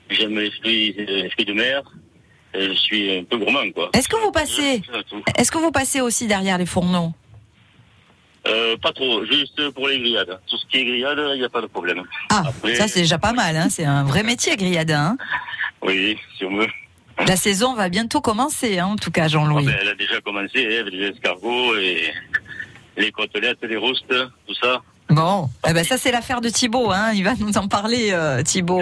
j'aime 0.09 0.37
les 0.39 0.51
fruits, 0.51 0.95
euh, 0.99 1.43
de 1.45 1.53
mer. 1.53 1.81
Et 2.53 2.69
je 2.69 2.73
suis 2.73 3.17
un 3.17 3.23
peu 3.25 3.37
gourmand, 3.37 3.69
quoi. 3.73 3.89
Est-ce 3.93 4.07
que 4.07 4.15
vous 4.15 4.31
passez, 4.31 4.81
est-ce 5.37 5.51
que 5.51 5.57
vous 5.57 5.71
passez 5.71 5.99
aussi 5.99 6.25
derrière 6.25 6.57
les 6.57 6.65
fourneaux 6.65 7.11
Euh, 8.47 8.77
pas 8.77 8.93
trop, 8.93 9.25
juste 9.25 9.69
pour 9.71 9.87
les 9.89 9.99
grillades. 9.99 10.39
Tout 10.47 10.55
ce 10.57 10.65
qui 10.67 10.77
est 10.77 10.85
grillade, 10.85 11.19
il 11.33 11.39
n'y 11.39 11.43
a 11.43 11.49
pas 11.49 11.61
de 11.61 11.65
problème. 11.67 12.03
Ah, 12.29 12.43
Après- 12.47 12.75
ça 12.75 12.87
c'est 12.87 13.01
déjà 13.01 13.17
pas 13.17 13.33
mal. 13.33 13.57
Hein 13.57 13.67
c'est 13.69 13.83
un 13.85 14.03
vrai 14.03 14.23
métier, 14.23 14.55
grillade. 14.55 14.91
Hein 14.91 15.17
Oui, 15.81 16.17
si 16.37 16.45
on 16.45 16.55
veut. 16.55 16.67
la 17.27 17.35
saison 17.35 17.73
va 17.73 17.89
bientôt 17.89 18.21
commencer, 18.21 18.79
hein, 18.79 18.85
en 18.87 18.95
tout 18.95 19.11
cas, 19.11 19.27
Jean-Louis. 19.27 19.65
Ah 19.67 19.71
ben, 19.71 19.77
elle 19.81 19.87
a 19.89 19.95
déjà 19.95 20.21
commencé 20.21 20.65
hein, 20.65 20.79
avec 20.81 20.93
les 20.93 21.07
escargots 21.07 21.75
et 21.75 22.13
les 22.97 23.11
côtelettes, 23.11 23.57
les 23.63 23.77
roustes, 23.77 24.13
tout 24.47 24.55
ça. 24.61 24.81
Bon, 25.09 25.49
eh 25.67 25.73
ben 25.73 25.83
ça 25.85 25.97
c'est 25.97 26.11
l'affaire 26.11 26.41
de 26.41 26.49
Thibaut, 26.49 26.89
hein. 26.91 27.11
il 27.13 27.23
va 27.23 27.33
nous 27.37 27.57
en 27.57 27.67
parler 27.67 28.09
euh, 28.11 28.41
Thibaut 28.41 28.81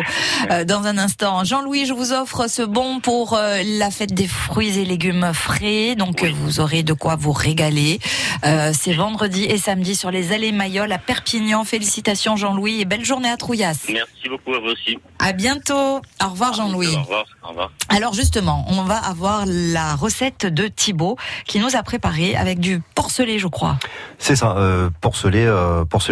euh, 0.50 0.64
dans 0.64 0.86
un 0.86 0.98
instant. 0.98 1.44
Jean-Louis, 1.44 1.86
je 1.86 1.92
vous 1.92 2.14
offre 2.14 2.50
ce 2.50 2.62
bon 2.62 3.02
pour 3.02 3.34
euh, 3.34 3.62
la 3.66 3.92
fête 3.92 4.14
des 4.14 4.28
fruits 4.28 4.80
et 4.80 4.86
légumes 4.86 5.32
frais, 5.34 5.96
donc 5.96 6.24
vous 6.24 6.62
aurez 6.62 6.82
de 6.82 6.94
quoi 6.94 7.18
vous 7.18 7.34
régaler. 7.34 8.00
Euh, 8.46 8.72
c'est 8.74 8.94
vendredi 8.94 9.44
et 9.44 9.58
samedi 9.58 9.96
sur 9.96 10.12
les 10.12 10.32
allées 10.32 10.54
Mayol 10.54 10.92
à 10.94 10.98
Perpignan. 10.98 11.66
Félicitations 11.66 12.38
Jean-Louis 12.38 12.80
et 12.80 12.86
belle 12.86 13.04
journée 13.04 13.30
à 13.30 13.36
Trouillas. 13.36 13.86
Merci 13.90 14.30
beaucoup 14.30 14.54
à 14.54 14.60
vous 14.60 14.68
aussi. 14.68 14.98
À 15.20 15.34
bientôt. 15.34 16.02
Au 16.24 16.30
revoir 16.30 16.54
Jean-Louis. 16.54 16.96
Au 16.96 17.02
revoir. 17.02 17.26
Au 17.44 17.50
revoir. 17.50 17.72
Alors 17.90 18.14
justement, 18.14 18.66
on 18.70 18.84
va 18.84 18.96
avoir 18.96 19.44
la 19.46 19.96
recette 19.96 20.46
de 20.46 20.68
Thibaut 20.68 21.18
qui 21.46 21.60
nous 21.60 21.76
a 21.76 21.84
préparé 21.84 22.36
avec 22.36 22.60
du 22.60 22.82
porcelet, 22.96 23.40
je 23.40 23.48
crois. 23.48 23.78
C'est 24.20 24.38
ça, 24.38 24.56
euh, 24.58 24.90
porcelet, 25.02 25.46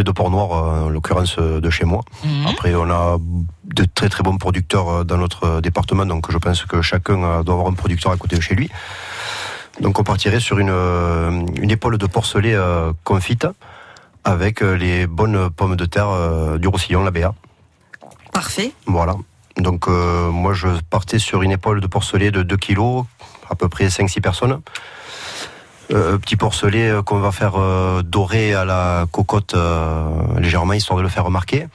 de 0.04 0.12
porc 0.12 0.30
noir, 0.30 0.52
euh, 0.52 0.86
en 0.86 0.90
l'occurrence 0.90 1.36
euh, 1.40 1.60
de 1.60 1.70
chez 1.70 1.86
moi. 1.86 2.02
Mhm. 2.24 2.48
Après, 2.48 2.76
on 2.76 2.90
a 2.90 3.18
de 3.66 3.86
très 3.86 4.10
très 4.10 4.24
bons 4.24 4.38
producteurs 4.38 4.90
euh, 4.90 5.04
dans 5.04 5.18
notre 5.18 5.62
département, 5.62 6.06
donc 6.06 6.32
je 6.32 6.38
pense 6.38 6.66
que 6.66 6.82
chacun 6.82 7.44
doit 7.44 7.56
avoir 7.56 7.68
un 7.68 7.74
producteur 7.74 8.12
à 8.12 8.18
côté 8.18 8.36
de 8.36 8.42
chez 8.42 8.56
lui. 8.56 8.70
Donc 9.80 10.00
on 10.00 10.04
partirait 10.04 10.42
sur 10.42 10.60
une, 10.60 10.70
une 10.70 11.72
épaule 11.72 11.98
de 11.98 12.06
porcelet 12.06 12.56
confite 13.06 13.48
avec 14.26 14.60
les 14.60 15.08
bonnes 15.08 15.50
pommes 15.50 15.78
de 15.78 15.86
terre 15.86 16.60
du 16.60 16.68
Roussillon, 16.68 17.04
la 17.04 17.12
BA. 17.12 17.34
Parfait. 18.32 18.74
Voilà. 18.86 19.16
Donc 19.58 19.88
euh, 19.88 20.30
moi 20.32 20.54
je 20.54 20.68
partais 20.90 21.20
sur 21.20 21.42
une 21.42 21.52
épaule 21.52 21.82
de 21.82 21.88
porcelet 21.88 22.32
de 22.32 22.44
2 22.44 22.58
kilos, 22.58 23.06
à 23.50 23.56
peu 23.56 23.70
près 23.70 23.88
5-6 23.88 24.22
personnes. 24.22 24.62
Euh, 25.94 26.18
petit 26.18 26.38
porcelet 26.38 26.90
euh, 26.90 27.02
qu'on 27.02 27.20
va 27.20 27.32
faire 27.32 27.60
euh, 27.60 28.02
dorer 28.02 28.54
à 28.54 28.64
la 28.64 29.06
cocotte 29.12 29.56
euh, 29.56 30.06
légèrement 30.40 30.74
histoire 30.74 30.98
de 30.98 31.04
le 31.04 31.10
faire 31.10 31.26
remarquer. 31.26 31.68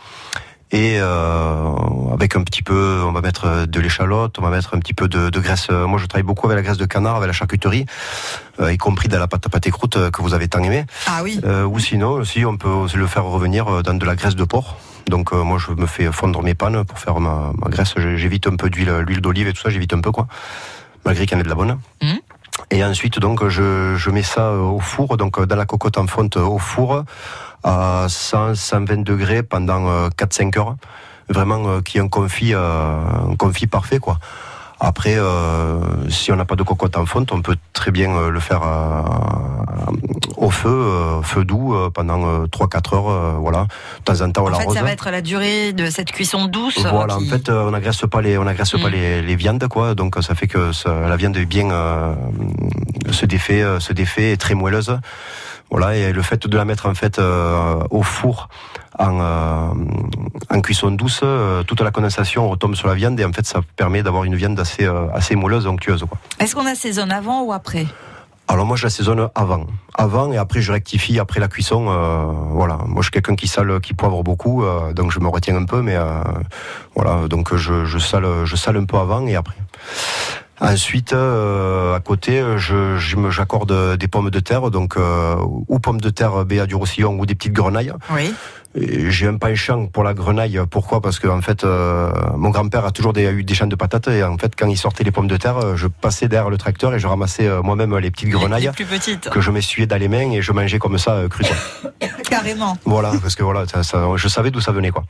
Et 0.73 0.97
euh, 0.99 1.71
avec 2.13 2.35
un 2.35 2.43
petit 2.43 2.63
peu, 2.63 3.03
on 3.07 3.13
va 3.13 3.21
mettre 3.21 3.67
de 3.67 3.81
l'échalote, 3.81 4.39
on 4.39 4.43
va 4.43 4.51
mettre 4.51 4.75
un 4.75 4.81
petit 4.81 4.95
peu 4.95 5.07
de, 5.07 5.31
de 5.31 5.41
graisse. 5.41 5.69
Moi, 5.71 5.99
je 6.01 6.07
travaille 6.07 6.25
beaucoup 6.25 6.47
avec 6.47 6.57
la 6.57 6.63
graisse 6.63 6.79
de 6.79 6.87
canard, 6.87 7.17
avec 7.17 7.29
la 7.29 7.33
charcuterie, 7.33 7.87
euh, 8.59 8.73
y 8.73 8.77
compris 8.77 9.09
dans 9.09 9.21
la 9.21 9.29
pâte 9.29 9.47
à 9.47 9.49
pâté 9.49 9.71
croûte 9.71 10.11
que 10.11 10.23
vous 10.23 10.35
avez 10.35 10.49
tant 10.49 10.63
aimé. 10.63 10.85
Ah 11.07 11.21
oui. 11.23 11.41
Euh, 11.45 11.65
ou 11.65 11.79
sinon, 11.79 12.13
aussi, 12.13 12.45
on 12.45 12.57
peut 12.57 12.69
aussi 12.69 12.97
le 12.97 13.07
faire 13.07 13.25
revenir 13.25 13.83
dans 13.85 13.95
de 13.95 14.05
la 14.05 14.17
graisse 14.17 14.35
de 14.35 14.45
porc. 14.45 14.77
Donc 15.07 15.33
euh, 15.33 15.45
moi, 15.45 15.59
je 15.59 15.71
me 15.71 15.87
fais 15.87 16.11
fondre 16.11 16.43
mes 16.43 16.55
pannes 16.55 16.85
pour 16.85 16.99
faire 16.99 17.21
ma, 17.21 17.53
ma 17.63 17.71
graisse. 17.71 17.95
J'évite 18.17 18.49
un 18.49 18.57
peu 18.57 18.69
d'huile, 18.69 19.05
l'huile 19.07 19.21
d'olive 19.21 19.47
et 19.47 19.53
tout 19.53 19.63
ça. 19.63 19.71
J'évite 19.71 19.95
un 19.95 20.01
peu 20.01 20.11
quoi, 20.11 20.27
malgré 21.05 21.27
qu'il 21.27 21.37
y 21.37 21.39
en 21.39 21.41
ait 21.41 21.45
de 21.45 21.49
la 21.49 21.55
bonne. 21.55 21.79
Mhm. 22.03 22.19
Et 22.71 22.85
ensuite, 22.85 23.19
donc, 23.19 23.47
je, 23.49 23.95
je 23.97 24.11
mets 24.11 24.23
ça 24.23 24.49
euh, 24.49 24.61
au 24.61 24.81
four, 24.81 25.17
donc 25.17 25.39
euh, 25.39 25.47
dans 25.47 25.57
la 25.57 25.67
cocotte 25.67 25.99
en 25.99 26.07
fonte 26.07 26.37
euh, 26.37 26.43
au 26.43 26.59
four, 26.59 27.05
à 27.63 28.07
100, 28.09 28.55
120 28.55 29.03
degrés 29.05 29.43
pendant 29.43 29.89
euh, 29.89 30.09
4-5 30.09 30.59
heures. 30.59 30.77
Vraiment, 31.29 31.81
qui 31.81 31.99
est 31.99 32.01
un 32.01 32.07
confit, 32.07 32.55
un 32.55 33.35
confit 33.37 33.67
parfait, 33.67 33.99
quoi. 33.99 34.21
Après, 34.79 35.15
euh, 35.17 35.81
si 36.11 36.31
on 36.33 36.37
n'a 36.37 36.45
pas 36.45 36.55
de 36.57 36.63
cocotte 36.63 36.97
en 36.99 37.07
fonte, 37.07 37.33
on 37.33 37.41
peut 37.41 37.57
très 37.73 37.91
bien 37.91 38.11
euh, 38.15 38.29
le 38.29 38.41
faire 38.41 38.63
euh, 38.63 39.03
au 40.37 40.51
feu, 40.51 40.69
euh, 40.69 41.23
feu 41.23 41.45
doux, 41.45 41.75
euh, 41.75 41.89
pendant 41.89 42.27
euh, 42.27 42.47
3-4 42.47 42.95
heures, 42.95 43.09
euh, 43.09 43.33
voilà. 43.39 43.63
De 44.01 44.05
temps 44.05 44.21
en 44.21 44.31
temps, 44.31 44.45
on 44.45 44.53
En 44.53 44.59
fait, 44.59 44.71
ça 44.71 44.83
va 44.83 44.93
être 44.93 45.11
la 45.11 45.23
durée 45.23 45.73
de 45.73 45.89
cette 45.89 46.13
cuisson 46.13 46.45
douce. 46.47 46.79
Voilà, 46.91 47.17
qui- 47.17 47.27
en 47.27 47.31
fait, 47.31 47.49
euh, 47.49 47.65
on 47.67 47.71
n'agresse 47.71 48.03
pas 48.11 48.21
les, 48.21 48.37
on 48.37 48.45
n'agresse 48.45 48.73
pas 48.73 48.89
Mm. 48.89 48.93
les, 48.93 49.23
les 49.23 49.37
viandes, 49.37 49.67
quoi. 49.69 49.95
Donc, 49.95 50.17
ça 50.21 50.35
fait 50.35 50.47
que 50.47 50.73
ça- 50.73 51.09
la 51.09 51.17
viande 51.17 51.37
est 51.39 51.47
bien 51.47 51.71
euh, 51.71 52.15
se 53.11 53.25
défait, 53.25 53.65
se 53.81 53.95
défait, 53.95 54.33
est 54.33 54.37
très 54.37 54.55
moelleuse. 54.55 54.99
Voilà, 55.71 55.97
et 55.97 56.13
le 56.13 56.23
fait 56.23 56.47
de 56.47 56.57
la 56.57 56.65
mettre 56.65 56.87
en 56.89 56.95
fait 56.95 57.19
euh, 57.19 57.77
au 57.91 58.03
four 58.05 58.49
en, 58.99 59.21
euh, 59.21 59.69
en 60.51 60.61
cuisson 60.61 60.91
douce, 60.91 61.21
euh, 61.23 61.63
toute 61.63 61.81
la 61.81 61.91
condensation 61.91 62.49
retombe 62.49 62.75
sur 62.75 62.89
la 62.89 62.95
viande 62.95 63.19
et 63.21 63.25
en 63.25 63.33
fait 63.33 63.47
ça 63.47 63.61
permet 63.77 64.03
d'avoir 64.03 64.25
une 64.25 64.35
viande 64.35 64.59
assez, 64.59 64.85
euh, 64.85 65.07
assez 65.13 65.37
moelleuse, 65.37 65.67
onctueuse. 65.67 66.05
Est-ce 66.39 66.55
qu'on 66.55 66.67
assaisonne 66.67 67.13
avant 67.13 67.43
ou 67.43 67.53
après? 67.53 67.87
Alors 68.49 68.65
moi 68.65 68.77
je 68.77 68.85
l'assaisonne 68.85 69.29
avant, 69.35 69.67
avant 69.95 70.33
et 70.33 70.37
après 70.39 70.61
je 70.61 70.73
rectifie 70.73 71.19
après 71.19 71.41
la 71.41 71.49
cuisson. 71.49 71.87
euh, 71.89 72.27
voilà, 72.53 72.79
moi 72.87 72.99
je 73.03 73.07
suis 73.07 73.11
quelqu'un 73.11 73.35
qui 73.35 73.49
sale, 73.49 73.81
qui 73.81 73.93
poivre 73.93 74.23
beaucoup, 74.23 74.65
donc 74.95 75.11
je 75.11 75.19
me 75.21 75.29
retiens 75.29 75.57
un 75.57 75.65
peu, 75.65 75.83
mais 75.83 75.97
voilà, 76.95 77.27
donc 77.29 77.55
je, 77.57 77.85
je 77.85 77.99
sale, 77.99 78.27
je 78.45 78.57
sale 78.57 78.77
un 78.77 78.85
peu 78.85 78.99
avant 78.99 79.27
et 79.27 79.35
après. 79.35 79.57
Ensuite, 80.59 81.13
euh, 81.13 81.95
à 81.95 82.01
côté, 82.01 82.43
je, 82.57 82.97
j'accorde 83.29 83.97
des 83.99 84.09
pommes 84.09 84.31
de 84.31 84.41
terre, 84.41 84.71
donc 84.71 84.97
euh, 84.97 85.37
ou 85.69 85.79
pommes 85.81 86.01
de 86.01 86.09
terre 86.09 86.47
béa 86.47 86.65
du 86.65 86.75
Roussillon 86.75 87.19
ou 87.19 87.27
des 87.27 87.35
petites 87.35 87.53
grenailles. 87.53 87.93
Oui. 88.15 88.33
J'ai 88.79 89.27
un 89.27 89.37
penchant 89.39 89.87
pour 89.87 90.05
la 90.05 90.13
grenaille. 90.13 90.61
Pourquoi? 90.71 91.01
Parce 91.01 91.19
que 91.19 91.29
en 91.29 91.41
fait, 91.41 91.65
euh, 91.65 92.11
mon 92.37 92.51
grand-père 92.51 92.85
a 92.85 92.91
toujours 92.91 93.13
des- 93.15 93.25
eu 93.25 93.43
des 93.43 93.55
champs 93.55 93.67
de 93.67 93.75
patates 93.77 94.09
et 94.09 94.23
en 94.23 94.37
fait, 94.37 94.53
quand 94.57 94.69
il 94.69 94.77
sortait 94.77 95.03
les 95.05 95.11
pommes 95.11 95.29
de 95.29 95.37
terre, 95.39 95.57
euh, 95.59 95.77
je 95.77 95.87
passais 95.87 96.29
derrière 96.29 96.51
le 96.51 96.59
tracteur 96.59 96.95
et 96.95 96.99
je 96.99 97.07
ramassais 97.07 97.47
euh, 97.47 97.63
moi-même 97.63 97.97
les 97.97 98.11
petites 98.11 98.29
grenailles 98.29 98.65
Les 98.65 98.71
plus 98.73 98.85
petites. 98.85 99.31
que 99.31 99.41
je 99.41 99.51
m'essuyais 99.51 99.87
dans 99.87 99.97
les 99.99 100.09
mains 100.09 100.31
et 100.33 100.43
je 100.43 100.53
mangeais 100.53 100.79
comme 100.79 100.99
ça 100.99 101.13
euh, 101.13 101.29
cru. 101.29 101.45
Carrément. 102.29 102.77
Voilà, 102.85 103.13
parce 103.23 103.35
que 103.35 103.43
voilà, 103.43 103.67
ça, 103.67 103.83
ça- 103.83 104.05
je 104.17 104.29
savais 104.29 104.51
d'où 104.51 104.61
ça 104.61 104.73
venait 104.73 104.91
quoi. 104.91 105.05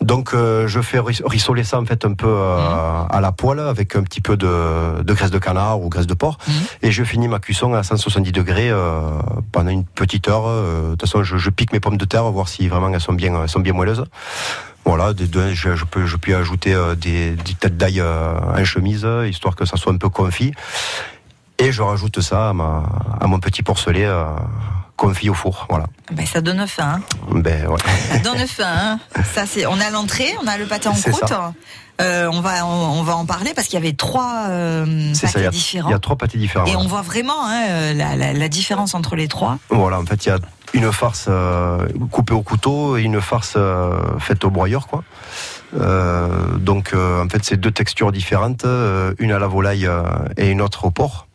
Donc 0.00 0.32
euh, 0.32 0.66
je 0.66 0.80
fais 0.80 1.00
ris- 1.00 1.20
rissoler 1.26 1.64
ça 1.64 1.78
en 1.80 1.84
fait 1.84 2.04
un 2.04 2.14
peu 2.14 2.26
euh, 2.28 3.02
à 3.10 3.20
la 3.20 3.32
poêle 3.32 3.60
avec 3.60 3.96
un 3.96 4.02
petit 4.02 4.20
peu 4.20 4.36
de, 4.36 5.02
de 5.02 5.12
graisse 5.12 5.30
de 5.30 5.38
canard 5.38 5.80
ou 5.80 5.88
graisse 5.88 6.06
de 6.06 6.14
porc 6.14 6.38
et 6.82 6.90
je 6.90 7.04
finis 7.04 7.28
ma 7.28 7.38
cuisson 7.38 7.74
à 7.74 7.82
170 7.82 8.32
degrés 8.32 8.70
euh, 8.70 9.00
pendant 9.52 9.70
une 9.70 9.84
petite 9.84 10.28
heure. 10.28 10.44
euh, 10.46 10.84
De 10.84 10.90
toute 10.92 11.02
façon, 11.02 11.22
je, 11.22 11.36
je 11.36 11.50
pique 11.50 11.72
mes 11.72 11.80
pommes 11.80 11.96
de 11.98 12.04
terre 12.04 12.24
voir 12.30 12.48
si 12.48 12.68
vraiment 12.68 12.88
elles 12.94 13.00
sont 13.00 13.12
bien, 13.12 13.42
elles 13.42 13.48
sont 13.48 13.60
bien 13.60 13.72
moelleuses. 13.72 14.04
Voilà, 14.86 15.12
des 15.14 15.26
deux, 15.26 15.52
je, 15.54 15.76
je 15.76 15.84
peux, 15.84 16.04
je 16.06 16.16
peux 16.16 16.34
ajouter 16.36 16.74
euh, 16.74 16.94
des, 16.94 17.30
des 17.32 17.54
têtes 17.54 17.76
d'ail 17.76 18.00
euh, 18.00 18.34
en 18.40 18.64
chemise, 18.64 19.06
histoire 19.26 19.56
que 19.56 19.64
ça 19.64 19.76
soit 19.76 19.92
un 19.92 19.96
peu 19.96 20.08
confit. 20.10 20.52
Et 21.58 21.72
je 21.72 21.82
rajoute 21.82 22.20
ça 22.20 22.50
à, 22.50 22.52
ma, 22.52 22.82
à 23.20 23.26
mon 23.26 23.38
petit 23.38 23.62
porcelet 23.62 24.04
euh, 24.04 24.24
confit 24.96 25.30
au 25.30 25.34
four. 25.34 25.66
Voilà. 25.70 25.86
Ben, 26.12 26.26
ça 26.26 26.40
donne 26.40 26.66
faim. 26.66 27.00
hein. 27.00 27.00
Ben, 27.30 27.66
ouais. 27.68 27.78
Ça 28.10 28.18
donne 28.18 28.46
faim. 28.46 28.64
hein. 28.66 28.98
Ça, 29.32 29.46
c'est. 29.46 29.64
On 29.66 29.80
a 29.80 29.88
l'entrée, 29.90 30.34
on 30.42 30.46
a 30.48 30.58
le 30.58 30.66
pâté 30.66 30.88
en 30.88 30.92
croûte. 30.94 31.28
ça. 31.28 31.52
Euh, 32.00 32.28
on 32.32 32.40
va, 32.40 32.66
on, 32.66 32.98
on 32.98 33.02
va 33.04 33.14
en 33.16 33.24
parler 33.24 33.52
parce 33.54 33.68
qu'il 33.68 33.78
y 33.78 33.82
avait 33.82 33.92
trois 33.94 34.46
euh, 34.48 35.14
ça, 35.14 35.28
pâtés 35.28 35.38
il 35.40 35.42
y 35.44 35.46
a- 35.46 35.50
différents. 35.50 35.88
Il 35.90 35.92
y 35.92 35.94
a 35.94 35.98
trois 36.00 36.16
pâtés 36.16 36.38
différents. 36.38 36.66
Et 36.66 36.70
voilà. 36.72 36.84
on 36.84 36.88
voit 36.88 37.02
vraiment 37.02 37.46
hein, 37.46 37.66
euh, 37.68 37.94
la, 37.94 38.16
la- 38.16 38.32
la 38.32 38.48
différence 38.48 38.94
entre 38.94 39.14
les 39.16 39.28
trois. 39.28 39.58
Voilà, 39.70 40.00
en 40.00 40.04
fait, 40.04 40.26
il 40.26 40.28
y 40.30 40.32
a 40.32 40.38
une 40.74 40.90
farce 40.92 41.26
euh, 41.28 41.86
coupée 42.10 42.34
au 42.34 42.42
couteau 42.42 42.96
et 42.96 43.02
une 43.02 43.20
farce 43.20 43.56
faite 44.18 44.44
au 44.44 44.50
broyeur, 44.50 44.88
quoi. 44.88 45.04
Donc, 46.58 46.94
en 46.94 47.28
fait, 47.28 47.44
c'est 47.44 47.56
deux 47.56 47.70
textures 47.70 48.12
différentes, 48.12 48.64
une 49.18 49.32
à 49.32 49.38
la 49.38 49.46
volaille 49.46 49.88
et 50.36 50.50
une 50.50 50.60
autre 50.62 50.84
au 50.86 50.90
porc. 50.90 51.26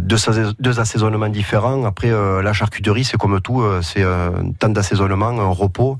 Deux, 0.00 0.78
assaisonnements 0.78 1.28
différents. 1.28 1.84
Après, 1.84 2.10
euh, 2.10 2.42
la 2.42 2.52
charcuterie, 2.52 3.04
c'est 3.04 3.16
comme 3.16 3.40
tout, 3.40 3.62
euh, 3.62 3.80
c'est 3.82 4.02
un 4.02 4.52
temps 4.58 4.68
d'assaisonnement, 4.68 5.28
un 5.28 5.48
repos. 5.48 5.96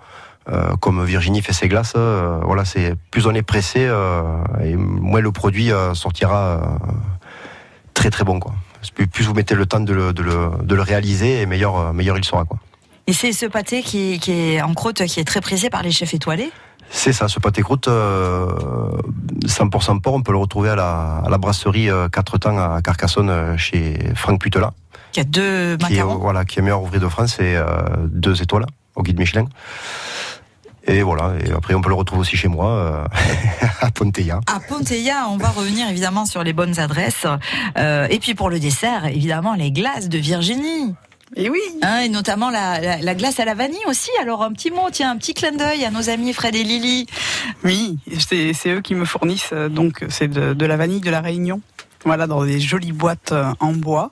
Euh, 0.50 0.74
comme 0.80 1.04
Virginie 1.04 1.42
fait 1.42 1.52
ses 1.52 1.68
glaces, 1.68 1.92
euh, 1.96 2.40
voilà, 2.42 2.64
c'est 2.64 2.94
plus 3.10 3.26
on 3.26 3.34
est 3.34 3.42
pressé 3.42 3.86
euh, 3.86 4.22
et 4.64 4.74
moins 4.74 5.20
le 5.20 5.30
produit 5.30 5.70
sortira 5.94 6.78
très 7.94 8.10
très 8.10 8.24
bon, 8.24 8.40
quoi. 8.40 8.52
Plus, 8.94 9.06
plus 9.06 9.24
vous 9.24 9.34
mettez 9.34 9.54
le 9.54 9.66
temps 9.66 9.80
de 9.80 9.92
le, 9.92 10.12
de 10.12 10.22
le, 10.22 10.50
de 10.62 10.74
le 10.74 10.82
réaliser, 10.82 11.42
et 11.42 11.46
meilleur, 11.46 11.92
meilleur 11.92 12.16
il 12.16 12.24
sera, 12.24 12.44
quoi. 12.44 12.58
Et 13.06 13.12
c'est 13.12 13.32
ce 13.32 13.46
pâté 13.46 13.82
qui, 13.82 14.18
qui 14.18 14.32
est 14.32 14.62
en 14.62 14.72
croûte 14.72 15.04
qui 15.04 15.20
est 15.20 15.24
très 15.24 15.40
prisé 15.40 15.68
par 15.68 15.82
les 15.82 15.90
chefs 15.90 16.14
étoilés? 16.14 16.50
C'est 16.90 17.12
ça, 17.12 17.28
ce 17.28 17.38
pâté 17.38 17.62
croûte, 17.62 17.88
euh, 17.88 18.46
100% 19.44 20.00
porc, 20.00 20.14
on 20.14 20.22
peut 20.22 20.32
le 20.32 20.38
retrouver 20.38 20.70
à 20.70 20.76
la, 20.76 21.22
à 21.24 21.28
la 21.30 21.38
brasserie 21.38 21.88
euh, 21.88 22.08
4 22.08 22.38
temps 22.38 22.58
à 22.58 22.80
Carcassonne 22.82 23.56
chez 23.56 23.98
Franck 24.16 24.40
Putela, 24.40 24.72
Qui 25.12 25.20
a 25.20 25.24
deux 25.24 25.76
qui 25.76 25.96
est, 25.96 26.02
voilà, 26.02 26.44
qui 26.44 26.58
est 26.58 26.62
meilleur 26.62 26.82
ouvrier 26.82 27.00
de 27.00 27.08
France 27.08 27.38
et 27.38 27.56
deux 28.06 28.42
étoiles 28.42 28.66
au 28.96 29.02
guide 29.02 29.18
Michelin. 29.18 29.46
Et 30.92 31.02
voilà, 31.02 31.34
et 31.46 31.52
après 31.52 31.74
on 31.74 31.80
peut 31.80 31.88
le 31.88 31.94
retrouver 31.94 32.22
aussi 32.22 32.36
chez 32.36 32.48
moi, 32.48 32.68
euh, 32.70 33.04
à 33.80 33.90
Ponteilla. 33.92 34.40
À 34.52 34.58
Ponteilla, 34.58 35.28
on 35.30 35.36
va 35.36 35.48
revenir 35.48 35.88
évidemment 35.88 36.26
sur 36.26 36.42
les 36.42 36.52
bonnes 36.52 36.78
adresses. 36.80 37.26
Euh, 37.78 38.06
et 38.10 38.18
puis 38.18 38.34
pour 38.34 38.50
le 38.50 38.58
dessert, 38.58 39.06
évidemment, 39.06 39.54
les 39.54 39.70
glaces 39.70 40.08
de 40.08 40.18
Virginie. 40.18 40.94
Et 41.36 41.48
oui. 41.48 41.60
Hein, 41.82 42.00
et 42.00 42.08
notamment 42.08 42.50
la, 42.50 42.80
la- 42.80 42.96
la 42.98 43.14
glace 43.14 43.38
à 43.38 43.44
la 43.44 43.54
vanille 43.54 43.78
aussi. 43.86 44.10
Alors 44.20 44.42
un 44.42 44.52
petit 44.52 44.72
mot, 44.72 44.88
tiens, 44.90 45.12
un 45.12 45.16
petit 45.16 45.32
clin 45.32 45.52
d'œil 45.52 45.84
à 45.84 45.92
nos 45.92 46.10
amis 46.10 46.32
Fred 46.32 46.56
et 46.56 46.64
Lily. 46.64 47.06
Oui, 47.62 47.98
c'est 48.18 48.52
eux 48.66 48.80
qui 48.80 48.96
me 48.96 49.04
fournissent 49.04 49.50
euh, 49.52 49.68
donc 49.68 50.04
c'est 50.08 50.26
de, 50.26 50.54
de 50.54 50.66
la 50.66 50.76
vanille 50.76 51.00
de 51.00 51.10
la 51.10 51.20
Réunion. 51.20 51.60
Voilà, 52.04 52.26
dans 52.26 52.44
des 52.44 52.58
jolies 52.60 52.92
boîtes 52.92 53.32
euh, 53.32 53.52
en 53.60 53.72
bois. 53.72 54.10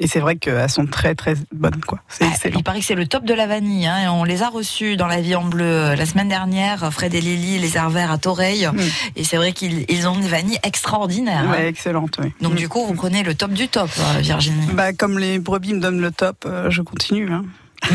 Et 0.00 0.06
c'est 0.06 0.20
vrai 0.20 0.36
qu'elles 0.36 0.70
sont 0.70 0.86
très 0.86 1.14
très 1.14 1.34
bonnes 1.52 1.82
quoi. 1.86 1.98
C'est 2.08 2.24
Ah, 2.24 2.48
il 2.54 2.64
paraît 2.64 2.80
que 2.80 2.84
c'est 2.86 2.94
le 2.94 3.06
top 3.06 3.24
de 3.24 3.34
la 3.34 3.46
vanille. 3.46 3.86
Hein, 3.86 4.04
et 4.04 4.08
on 4.08 4.24
les 4.24 4.42
a 4.42 4.48
reçus 4.48 4.96
dans 4.96 5.06
la 5.06 5.20
vie 5.20 5.34
en 5.34 5.44
bleu 5.44 5.64
euh, 5.64 5.96
la 5.96 6.06
semaine 6.06 6.28
dernière. 6.28 6.90
Fred 6.92 7.14
et 7.14 7.20
Lily 7.20 7.58
les 7.58 7.68
verts 7.90 8.10
à 8.10 8.18
Toreil. 8.18 8.68
Et 9.16 9.24
c'est 9.24 9.36
vrai 9.36 9.52
qu'ils 9.52 9.84
ils 9.90 10.08
ont 10.08 10.16
des 10.18 10.28
vanilles 10.28 10.58
extraordinaires. 10.62 11.44
hein. 11.46 11.50
Ouais, 11.52 11.68
excellente. 11.68 12.18
Oui. 12.22 12.32
Donc 12.40 12.54
du 12.54 12.68
coup, 12.68 12.86
vous 12.86 12.94
prenez 12.94 13.22
le 13.22 13.34
top 13.34 13.52
du 13.52 13.68
top, 13.68 13.90
euh, 13.98 14.20
Virginie. 14.20 14.68
Bah, 14.72 14.92
comme 14.94 15.18
les 15.18 15.38
brebis 15.38 15.74
me 15.74 15.80
donnent 15.80 16.00
le 16.00 16.10
top, 16.12 16.48
je 16.70 16.80
continue. 16.82 17.30
Hein. 17.30 17.44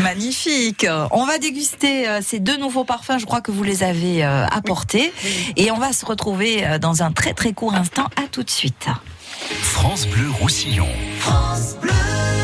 Magnifique. 0.02 0.86
On 1.10 1.26
va 1.26 1.38
déguster 1.38 2.06
ces 2.22 2.38
deux 2.38 2.56
nouveaux 2.56 2.84
parfums. 2.84 3.18
Je 3.18 3.26
crois 3.26 3.40
que 3.40 3.50
vous 3.50 3.64
les 3.64 3.82
avez 3.82 4.22
apportés. 4.22 5.12
Et 5.56 5.70
on 5.70 5.78
va 5.78 5.92
se 5.92 6.06
retrouver 6.06 6.78
dans 6.80 7.02
un 7.02 7.10
très 7.12 7.34
très 7.34 7.52
court 7.52 7.74
instant. 7.74 8.08
À 8.16 8.28
tout 8.30 8.42
de 8.42 8.50
suite. 8.50 8.86
France 9.62 10.06
Bleu 10.06 10.30
Roussillon. 10.30 10.88
Des 11.82 12.41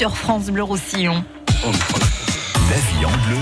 sur 0.00 0.16
France 0.16 0.46
Bleu 0.46 0.62
Roussillon. 0.62 1.22
La 1.62 2.76
vie 2.76 3.04
en 3.04 3.10
bleu. 3.10 3.36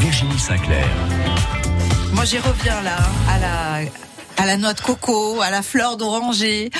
Virginie 0.00 0.38
Sinclair. 0.38 0.86
Moi, 2.12 2.26
j'y 2.26 2.36
reviens 2.38 2.82
là, 2.82 2.98
à 3.26 3.38
la, 3.38 3.90
à 4.38 4.46
la 4.46 4.56
noix 4.56 4.72
de 4.72 4.80
coco, 4.80 5.40
à 5.42 5.50
la 5.50 5.62
fleur 5.62 5.96
d'oranger. 5.96 6.70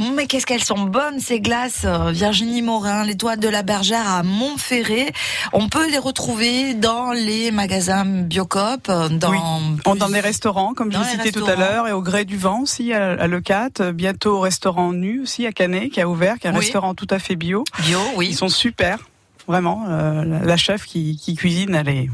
Oh, 0.00 0.02
mais 0.14 0.26
qu'est-ce 0.26 0.46
qu'elles 0.46 0.64
sont 0.64 0.80
bonnes, 0.80 1.20
ces 1.20 1.40
glaces. 1.40 1.86
Virginie 2.10 2.60
Morin, 2.62 3.04
l'étoile 3.04 3.38
de 3.38 3.48
la 3.48 3.62
bergère 3.62 4.08
à 4.08 4.22
Montferré. 4.22 5.12
On 5.52 5.68
peut 5.68 5.88
les 5.90 5.98
retrouver 5.98 6.74
dans 6.74 7.12
les 7.12 7.50
magasins 7.52 8.04
Biocop, 8.04 8.90
dans... 9.12 9.94
Dans 9.96 10.08
les 10.08 10.20
restaurants, 10.20 10.74
comme 10.74 10.90
je 10.90 10.98
Dans 10.98 11.04
l'ai 11.04 11.16
les 11.16 11.24
cité 11.24 11.32
tout 11.32 11.46
à 11.46 11.54
l'heure, 11.56 11.86
et 11.88 11.92
au 11.92 12.02
Gré 12.02 12.24
du 12.24 12.36
Vent 12.36 12.60
aussi, 12.62 12.92
à, 12.92 13.26
Lecat. 13.26 13.92
Bientôt 13.92 14.36
au 14.36 14.40
restaurant 14.40 14.92
Nu 14.92 15.22
aussi, 15.22 15.46
à 15.46 15.52
Canet, 15.52 15.90
qui 15.90 16.00
a 16.00 16.08
ouvert, 16.08 16.38
qui 16.38 16.46
est 16.46 16.50
un 16.50 16.54
Oui. 16.54 16.60
restaurant 16.60 16.94
tout 16.94 17.06
à 17.10 17.18
fait 17.18 17.36
bio. 17.36 17.64
Bio, 17.80 17.98
oui. 18.16 18.28
Ils 18.30 18.34
sont 18.36 18.48
super, 18.48 18.98
vraiment. 19.46 19.84
euh, 19.88 20.24
la, 20.24 20.38
la 20.40 20.56
chef 20.56 20.84
qui, 20.84 21.16
qui 21.16 21.34
cuisine, 21.36 21.74
elle 21.74 21.88
est 21.88 22.10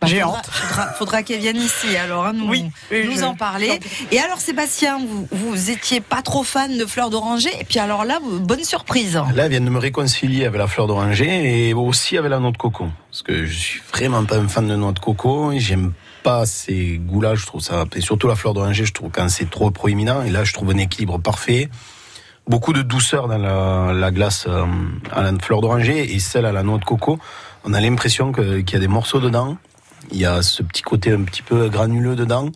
Bah, 0.00 0.06
géante. 0.06 0.46
Faudra, 0.46 0.52
faudra- 0.52 0.92
faudra 0.92 1.22
qu'elle 1.24 1.40
vienne 1.40 1.56
ici, 1.56 1.96
alors, 1.96 2.24
hein, 2.26 2.32
nous, 2.32 2.48
Oui, 2.48 2.64
oui, 2.92 3.02
nous 3.06 3.18
je- 3.18 3.24
en 3.24 3.34
parler. 3.34 3.80
Et 4.12 4.20
alors, 4.20 4.38
Sébastien, 4.38 4.98
vous, 4.98 5.26
vous 5.32 5.70
étiez 5.70 6.00
pas 6.00 6.22
trop 6.22 6.44
fan 6.44 6.78
de 6.78 6.86
fleurs 6.86 7.10
d'oranger, 7.10 7.50
et 7.60 7.64
puis 7.64 7.80
alors 7.80 8.04
là, 8.04 8.20
bonne 8.22 8.62
surprise. 8.62 9.20
Là, 9.34 9.46
elle 9.46 9.50
vient 9.50 9.60
de 9.60 9.70
me 9.70 9.78
réconcilier 9.78 10.44
avec 10.46 10.58
la 10.58 10.68
fleur 10.68 10.86
d'oranger 10.86 11.68
et 11.68 11.74
aussi 11.74 12.16
avec 12.16 12.30
la 12.30 12.38
noix 12.38 12.52
de 12.52 12.56
coco. 12.56 12.86
Parce 13.10 13.22
que 13.22 13.44
je 13.44 13.58
suis 13.58 13.80
vraiment 13.92 14.24
pas 14.24 14.36
un 14.36 14.46
fan 14.46 14.68
de 14.68 14.76
noix 14.76 14.92
de 14.92 15.00
coco 15.00 15.50
et 15.50 15.58
j'aime 15.58 15.92
pas 16.22 16.46
ces 16.46 16.98
goûts-là. 16.98 17.34
Je 17.34 17.46
trouve 17.46 17.60
ça, 17.60 17.84
et 17.96 18.00
surtout 18.00 18.28
la 18.28 18.36
fleur 18.36 18.54
d'oranger, 18.54 18.84
je 18.84 18.92
trouve 18.92 19.10
quand 19.10 19.28
c'est 19.28 19.50
trop 19.50 19.72
proéminent. 19.72 20.22
Et 20.22 20.30
là, 20.30 20.44
je 20.44 20.52
trouve 20.52 20.70
un 20.70 20.78
équilibre 20.78 21.18
parfait. 21.18 21.68
Beaucoup 22.46 22.72
de 22.72 22.82
douceur 22.82 23.26
dans 23.28 23.36
la, 23.36 23.92
la 23.92 24.10
glace 24.12 24.46
euh, 24.48 24.64
à 25.12 25.22
la 25.22 25.32
fleur 25.42 25.60
d'oranger 25.60 26.14
et 26.14 26.18
celle 26.20 26.46
à 26.46 26.52
la 26.52 26.62
noix 26.62 26.78
de 26.78 26.84
coco. 26.84 27.18
On 27.64 27.74
a 27.74 27.80
l'impression 27.80 28.30
que- 28.32 28.60
qu'il 28.60 28.74
y 28.74 28.76
a 28.76 28.80
des 28.80 28.88
morceaux 28.88 29.18
dedans. 29.20 29.58
Il 30.10 30.18
y 30.18 30.26
a 30.26 30.42
ce 30.42 30.62
petit 30.62 30.82
côté 30.82 31.12
un 31.12 31.22
petit 31.22 31.42
peu 31.42 31.68
granuleux 31.68 32.16
dedans 32.16 32.50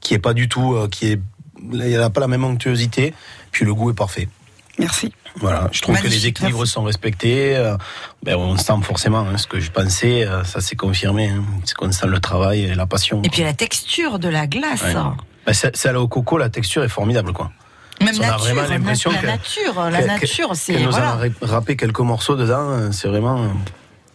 qui 0.00 0.14
est 0.14 0.18
pas 0.18 0.34
du 0.34 0.48
tout, 0.48 0.74
euh, 0.74 0.88
qui 0.88 1.06
est, 1.12 1.20
il 1.72 1.96
n'a 1.98 2.10
pas 2.10 2.20
la 2.20 2.28
même 2.28 2.44
onctuosité. 2.44 3.14
Puis 3.50 3.64
le 3.64 3.74
goût 3.74 3.90
est 3.90 3.94
parfait. 3.94 4.28
Merci. 4.78 5.12
Voilà, 5.40 5.68
je 5.72 5.80
trouve 5.82 6.00
que 6.00 6.06
les 6.06 6.26
équilibres 6.28 6.64
sont 6.66 6.84
respectés. 6.84 7.56
euh, 7.56 7.76
ben, 8.22 8.36
on 8.36 8.56
sent 8.56 8.72
forcément 8.82 9.20
hein, 9.20 9.36
ce 9.36 9.46
que 9.46 9.58
je 9.58 9.70
pensais, 9.70 10.24
euh, 10.26 10.44
ça 10.44 10.60
s'est 10.60 10.76
confirmé. 10.76 11.28
hein, 11.28 11.44
c'est 11.64 11.74
qu'on 11.74 11.90
sent 11.90 12.06
le 12.06 12.20
travail 12.20 12.62
et 12.62 12.74
la 12.74 12.86
passion. 12.86 13.20
Et 13.22 13.28
puis 13.28 13.42
la 13.42 13.54
texture 13.54 14.18
de 14.20 14.28
la 14.28 14.46
glace. 14.46 14.82
Ouais. 14.82 14.94
Ben, 15.46 15.52
ce- 15.52 15.66
celle 15.74 15.96
au 15.96 16.06
coco, 16.08 16.38
la 16.38 16.48
texture 16.48 16.84
est 16.84 16.88
formidable, 16.88 17.32
quoi. 17.32 17.50
Même 18.00 18.14
On 18.18 18.22
a 18.22 18.26
nature, 18.26 18.38
vraiment 18.44 18.62
la, 18.62 18.68
l'impression 18.68 19.10
la 19.10 19.18
que- 19.18 19.26
nature, 19.26 19.90
la 19.90 20.02
que- 20.02 20.06
nature, 20.06 20.50
c'est 20.54 20.78
nous 20.80 20.90
voilà. 20.90 21.18
a 21.42 21.46
râpé 21.46 21.76
quelques 21.76 21.98
morceaux 22.00 22.36
dedans, 22.36 22.68
euh, 22.70 22.92
c'est 22.92 23.08
vraiment. 23.08 23.50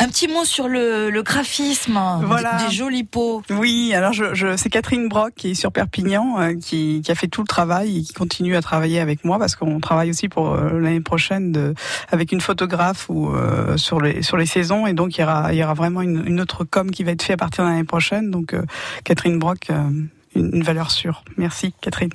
Un 0.04 0.10
petit 0.10 0.28
mot 0.28 0.44
sur 0.44 0.68
le, 0.68 1.10
le 1.10 1.24
graphisme 1.24 1.98
Voilà. 2.24 2.58
des, 2.58 2.66
des 2.66 2.72
jolis 2.72 3.06
pots. 3.06 3.42
Oui, 3.50 3.94
alors 3.96 4.12
je, 4.12 4.34
je, 4.34 4.58
c'est 4.58 4.70
Catherine 4.70 5.08
Brock 5.08 5.32
qui 5.36 5.52
est 5.52 5.54
sur 5.54 5.72
Perpignan, 5.72 6.40
euh, 6.42 6.56
qui, 6.56 7.02
qui 7.04 7.10
a 7.12 7.16
fait 7.16 7.28
tout 7.28 7.42
le 7.42 7.48
travail 7.48 8.00
et 8.00 8.02
qui 8.02 8.14
continue 8.14 8.58
à 8.58 8.62
travailler 8.62 9.00
avec 9.00 9.24
moi 9.24 9.40
parce 9.40 9.56
qu'on 9.56 9.80
travaille 9.80 10.10
aussi 10.10 10.28
pour 10.28 10.52
euh, 10.52 10.78
l'année 10.80 11.00
prochaine 11.00 11.54
de, 11.54 11.74
avec 12.12 12.34
une 12.34 12.42
photographe 12.42 13.06
ou 13.10 13.30
euh, 13.30 13.78
sur 13.78 14.02
les 14.02 14.22
sur 14.24 14.36
les 14.36 14.46
saisons 14.46 14.88
et 14.88 14.94
donc 14.94 15.18
il 15.18 15.22
y 15.22 15.24
aura 15.24 15.54
il 15.54 15.58
y 15.60 15.64
aura 15.64 15.74
vraiment 15.74 16.02
une, 16.02 16.28
une 16.28 16.42
autre 16.42 16.66
com 16.66 16.92
qui 16.92 17.04
va 17.06 17.12
être 17.12 17.24
faite 17.24 17.36
à 17.36 17.38
partir 17.38 17.64
de 17.64 17.70
l'année 17.70 17.84
prochaine. 17.86 18.30
Donc 18.30 18.54
euh, 18.54 18.64
Catherine 19.06 19.40
Brock, 19.40 19.70
une, 19.70 20.10
une 20.36 20.64
valeur 20.64 20.92
sûre. 20.92 21.24
Merci 21.38 21.74
Catherine. 21.80 22.12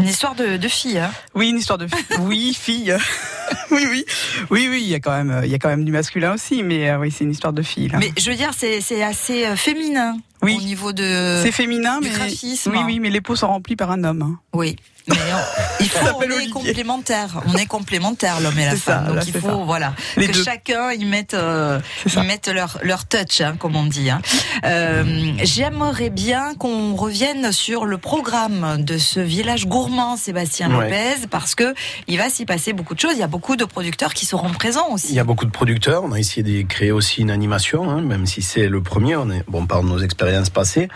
Une 0.00 0.08
histoire 0.08 0.34
de, 0.34 0.56
de 0.56 0.68
fille. 0.68 0.98
Hein. 0.98 1.10
Oui, 1.34 1.50
une 1.50 1.58
histoire 1.58 1.78
de 1.78 1.86
fille. 1.86 2.04
oui 2.20 2.54
fille. 2.54 2.96
oui 3.70 3.86
oui 3.90 4.04
oui 4.50 4.68
oui 4.70 4.80
il 4.82 4.88
y 4.88 4.94
a 4.94 5.00
quand 5.00 5.12
même 5.12 5.42
il 5.44 5.50
y 5.50 5.54
a 5.54 5.58
quand 5.58 5.68
même 5.68 5.84
du 5.84 5.92
masculin 5.92 6.34
aussi, 6.34 6.62
mais 6.62 6.88
euh, 6.90 6.98
oui 6.98 7.10
c'est 7.10 7.24
une 7.24 7.32
histoire 7.32 7.52
de 7.52 7.62
fille. 7.62 7.88
là. 7.88 7.98
Mais 7.98 8.12
je 8.18 8.30
veux 8.30 8.36
dire, 8.36 8.50
c'est 8.56 8.80
c'est 8.80 9.02
assez 9.02 9.46
euh, 9.46 9.56
féminin 9.56 10.16
Oui. 10.42 10.56
au 10.58 10.62
niveau 10.64 10.92
de. 10.92 11.40
c'est 11.42 11.52
féminin, 11.52 12.00
du 12.00 12.08
mais 12.08 12.14
graphisme. 12.14 12.70
oui 12.72 12.78
oui 12.86 13.00
mais 13.00 13.10
les 13.10 13.20
pots 13.20 13.36
sont 13.36 13.48
remplis 13.48 13.76
par 13.76 13.90
un 13.90 14.04
homme. 14.04 14.22
hein. 14.22 14.38
Oui. 14.52 14.76
Mais 15.08 15.16
on- 15.16 15.80
il 15.80 15.88
faut, 15.88 16.06
on 16.18 16.22
est 16.38 16.50
complémentaires. 16.50 17.42
On 17.46 17.54
est 17.56 17.66
complémentaires, 17.66 18.40
l'homme 18.40 18.58
et 18.58 18.64
la 18.66 18.72
ça, 18.72 18.76
femme. 18.76 19.06
Donc 19.06 19.16
là, 19.16 19.22
il 19.26 19.32
faut, 19.32 19.48
ça. 19.48 19.54
voilà, 19.64 19.94
Les 20.16 20.28
que 20.28 20.32
deux. 20.32 20.44
chacun 20.44 20.92
y 20.92 21.04
mette, 21.04 21.34
euh, 21.34 21.80
mette 22.26 22.48
leur, 22.48 22.78
leur 22.82 23.06
touch, 23.06 23.40
hein, 23.40 23.56
comme 23.58 23.74
on 23.76 23.84
dit. 23.84 24.10
Hein. 24.10 24.20
Euh, 24.64 25.32
J'aimerais 25.42 26.10
bien 26.10 26.54
qu'on 26.54 26.94
revienne 26.94 27.50
sur 27.50 27.86
le 27.86 27.98
programme 27.98 28.84
de 28.84 28.98
ce 28.98 29.20
village 29.20 29.66
gourmand, 29.66 30.16
Sébastien 30.16 30.70
Ouais. 30.70 30.84
Lopez, 30.84 31.26
parce 31.28 31.54
que 31.54 31.74
il 32.06 32.18
va 32.18 32.28
s'y 32.30 32.44
passer 32.44 32.72
beaucoup 32.72 32.94
de 32.94 33.00
choses. 33.00 33.14
Il 33.14 33.20
y 33.20 33.24
a 33.24 33.26
beaucoup 33.28 33.56
de 33.56 33.64
producteurs 33.64 34.14
qui 34.14 34.26
seront 34.26 34.50
présents 34.50 34.86
Il 34.90 34.94
aussi. 34.94 35.14
y 35.14 35.18
a 35.18 35.24
beaucoup 35.24 35.46
de 35.46 35.50
producteurs. 35.50 36.04
On 36.04 36.12
a 36.12 36.18
essayé 36.20 36.42
de 36.42 36.66
créer 36.68 36.92
aussi 36.92 37.22
une 37.22 37.30
animation, 37.30 37.88
hein, 37.90 38.00
même 38.02 38.26
si 38.26 38.42
c'est 38.42 38.68
le 38.68 38.82
premier. 38.82 39.16
On 39.16 39.30
est 39.30 39.44
bon 39.48 39.66
par 39.66 39.82
nos 39.82 39.98
expériences 39.98 40.29
passées. 40.52 40.88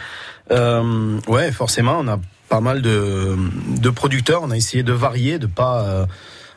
Euh, 0.51 1.19
ouais, 1.29 1.53
forcément, 1.53 1.99
on 2.01 2.09
a 2.09 2.19
pas 2.49 2.61
mal 2.61 2.83
de, 2.83 3.37
de 3.81 3.91
producteurs. 3.91 4.43
On 4.43 4.51
a 4.51 4.57
essayé 4.57 4.83
de 4.83 4.93
varier, 4.93 5.39
de 5.39 5.47
pas 5.47 5.83
euh, 5.83 6.07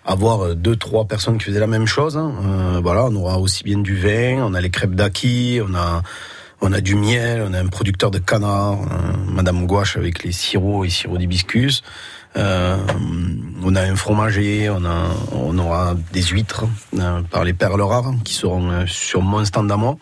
avoir 0.06 0.56
deux, 0.56 0.76
trois 0.76 1.06
personnes 1.06 1.38
qui 1.38 1.46
faisaient 1.46 1.60
la 1.60 1.68
même 1.68 1.86
chose. 1.88 2.18
hein. 2.18 2.34
Euh, 2.44 2.80
voilà, 2.82 3.06
on 3.06 3.16
aura 3.16 3.40
aussi 3.40 3.64
bien 3.64 3.80
du 3.80 3.96
vin. 3.96 4.44
On 4.44 4.54
a 4.54 4.62
les 4.62 4.70
crêpes 4.70 4.96
d'Aki. 4.96 5.60
On 5.68 5.74
a 5.76 6.04
on 6.60 6.74
a 6.74 6.82
du 6.82 6.96
miel. 6.96 7.46
On 7.48 7.54
a 7.54 7.60
un 7.60 7.68
producteur 7.68 8.12
de 8.12 8.20
canard, 8.20 8.74
euh, 8.74 9.32
Madame 9.32 9.66
Gouache 9.68 9.96
avec 9.98 10.24
les 10.24 10.32
sirops 10.32 10.86
et 10.86 10.90
sirops 10.90 11.20
d'hibiscus. 11.20 11.84
On 12.36 13.76
a 13.76 13.82
un 13.82 13.96
fromager, 13.96 14.70
on, 14.70 14.86
a, 14.86 15.08
on 15.32 15.58
aura 15.58 15.96
des 16.14 16.22
huîtres 16.22 16.66
euh, 17.00 17.22
par 17.32 17.44
les 17.44 17.54
perles 17.54 17.82
rares 17.82 18.14
qui 18.24 18.36
seront 18.36 18.86
sur 18.86 19.24
mon 19.24 19.44
stand 19.44 19.72
à 19.72 19.78
moi. 19.78 19.98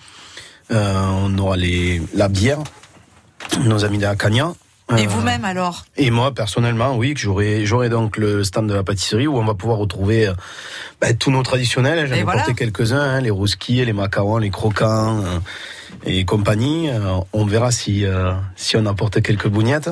Euh, 0.72 1.08
on 1.24 1.38
aura 1.38 1.58
les, 1.58 2.02
la 2.14 2.28
bière, 2.28 2.60
nos 3.64 3.86
amis 3.86 3.98
de 3.98 4.04
la 4.04 4.16
Cagna. 4.16 4.54
Et 4.98 5.06
Euh, 5.06 5.10
vous-même 5.10 5.46
alors? 5.46 5.86
et 5.98 6.12
moi, 6.12 6.32
personnellement, 6.34 6.96
oui, 6.96 7.14
que 7.16 7.20
j'aurai, 7.20 7.66
j'aurai 7.66 7.90
donc 7.90 8.18
le 8.18 8.44
stand 8.44 8.68
de 8.70 8.74
la 8.76 8.84
pâtisserie 8.84 9.26
où 9.26 9.36
on 9.38 9.44
va 9.46 9.56
pouvoir 9.56 9.80
retrouver 9.80 10.32
ben, 11.02 11.18
tous 11.18 11.32
nos 11.32 11.42
traditionnels. 11.44 12.08
J'en 12.08 12.16
Et 12.16 12.20
ai 12.20 12.24
voilà. 12.24 12.44
porté 12.44 12.54
quelques-uns, 12.54 13.00
hein, 13.02 13.22
les 13.22 13.32
rouskis, 13.32 13.84
les 13.84 13.94
macarons, 13.94 14.38
les 14.38 14.52
croquants 14.52 15.24
euh, 15.24 15.40
et 16.06 16.24
compagnie. 16.26 16.90
Euh, 16.92 17.18
on 17.34 17.46
verra 17.46 17.72
si, 17.72 18.06
euh, 18.06 18.34
si 18.56 18.78
on 18.78 18.86
apporte 18.86 19.22
quelques 19.24 19.48
bougnettes. 19.48 19.90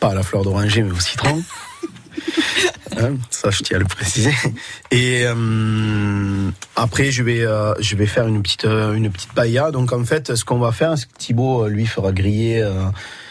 Pas 0.00 0.10
à 0.10 0.14
la 0.14 0.22
fleur 0.24 0.42
d'oranger, 0.42 0.82
mais 0.82 0.90
au 0.92 1.00
citron. 1.00 1.40
Hein, 3.00 3.16
ça, 3.30 3.50
je 3.50 3.62
tiens 3.62 3.76
à 3.76 3.80
le 3.80 3.84
préciser. 3.86 4.32
Et 4.90 5.22
euh, 5.24 6.50
après, 6.74 7.12
je 7.12 7.22
vais, 7.22 7.42
euh, 7.42 7.72
je 7.78 7.94
vais 7.94 8.06
faire 8.06 8.26
une 8.26 8.42
petite, 8.42 8.64
euh, 8.64 8.94
une 8.94 9.08
petite 9.10 9.32
paella. 9.34 9.70
Donc, 9.70 9.92
en 9.92 10.02
fait, 10.04 10.34
ce 10.34 10.44
qu'on 10.44 10.58
va 10.58 10.72
faire, 10.72 10.98
c'est 10.98 11.06
que 11.06 11.16
Thibaut, 11.16 11.68
lui, 11.68 11.86
fera 11.86 12.10
griller, 12.10 12.60
euh, 12.62 12.86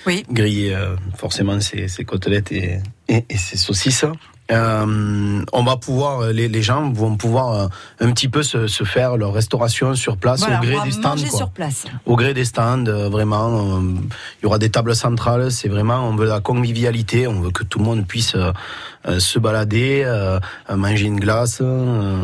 Oui. 0.05 0.23
griller 0.31 0.77
forcément 1.17 1.59
ses, 1.59 1.89
ses 1.89 2.05
côtelettes 2.05 2.51
et, 2.53 2.79
et, 3.09 3.25
et 3.29 3.37
ses 3.37 3.57
saucisses. 3.57 4.05
Euh, 4.49 5.43
on 5.51 5.63
va 5.63 5.75
pouvoir, 5.77 6.21
euh, 6.21 6.31
les, 6.31 6.47
les 6.47 6.61
gens 6.61 6.89
vont 6.91 7.17
pouvoir 7.17 7.53
euh, 7.53 7.67
un 7.99 8.11
petit 8.13 8.29
peu 8.29 8.43
se, 8.43 8.67
se 8.67 8.83
faire 8.85 9.17
leur 9.17 9.33
restauration 9.33 9.93
sur 9.93 10.15
place 10.15 10.39
Voilà, 10.39 10.59
au 10.59 10.63
gré 10.63 10.75
on 10.75 10.79
va 10.79 10.85
des 10.85 10.91
stands. 10.91 11.15
quoi 11.29 11.37
sur 11.37 11.49
place. 11.49 11.83
au 12.05 12.15
gré 12.15 12.33
des 12.33 12.45
stands, 12.45 12.85
euh, 12.87 13.09
vraiment. 13.09 13.77
euh, 13.77 13.81
Il 14.39 14.43
y 14.43 14.45
aura 14.45 14.57
des 14.57 14.69
tables 14.69 14.95
centrales. 14.95 15.51
C'est 15.51 15.67
vraiment, 15.67 16.07
on 16.07 16.15
veut 16.15 16.27
la 16.27 16.39
convivialité. 16.39 17.27
On 17.27 17.41
veut 17.41 17.51
que 17.51 17.63
tout 17.65 17.79
le 17.79 17.85
monde 17.85 18.05
puisse 18.07 18.35
se 19.19 19.39
balader, 19.39 20.05
manger 20.73 21.05
une 21.05 21.19
glace. 21.19 21.59
euh, 21.61 22.17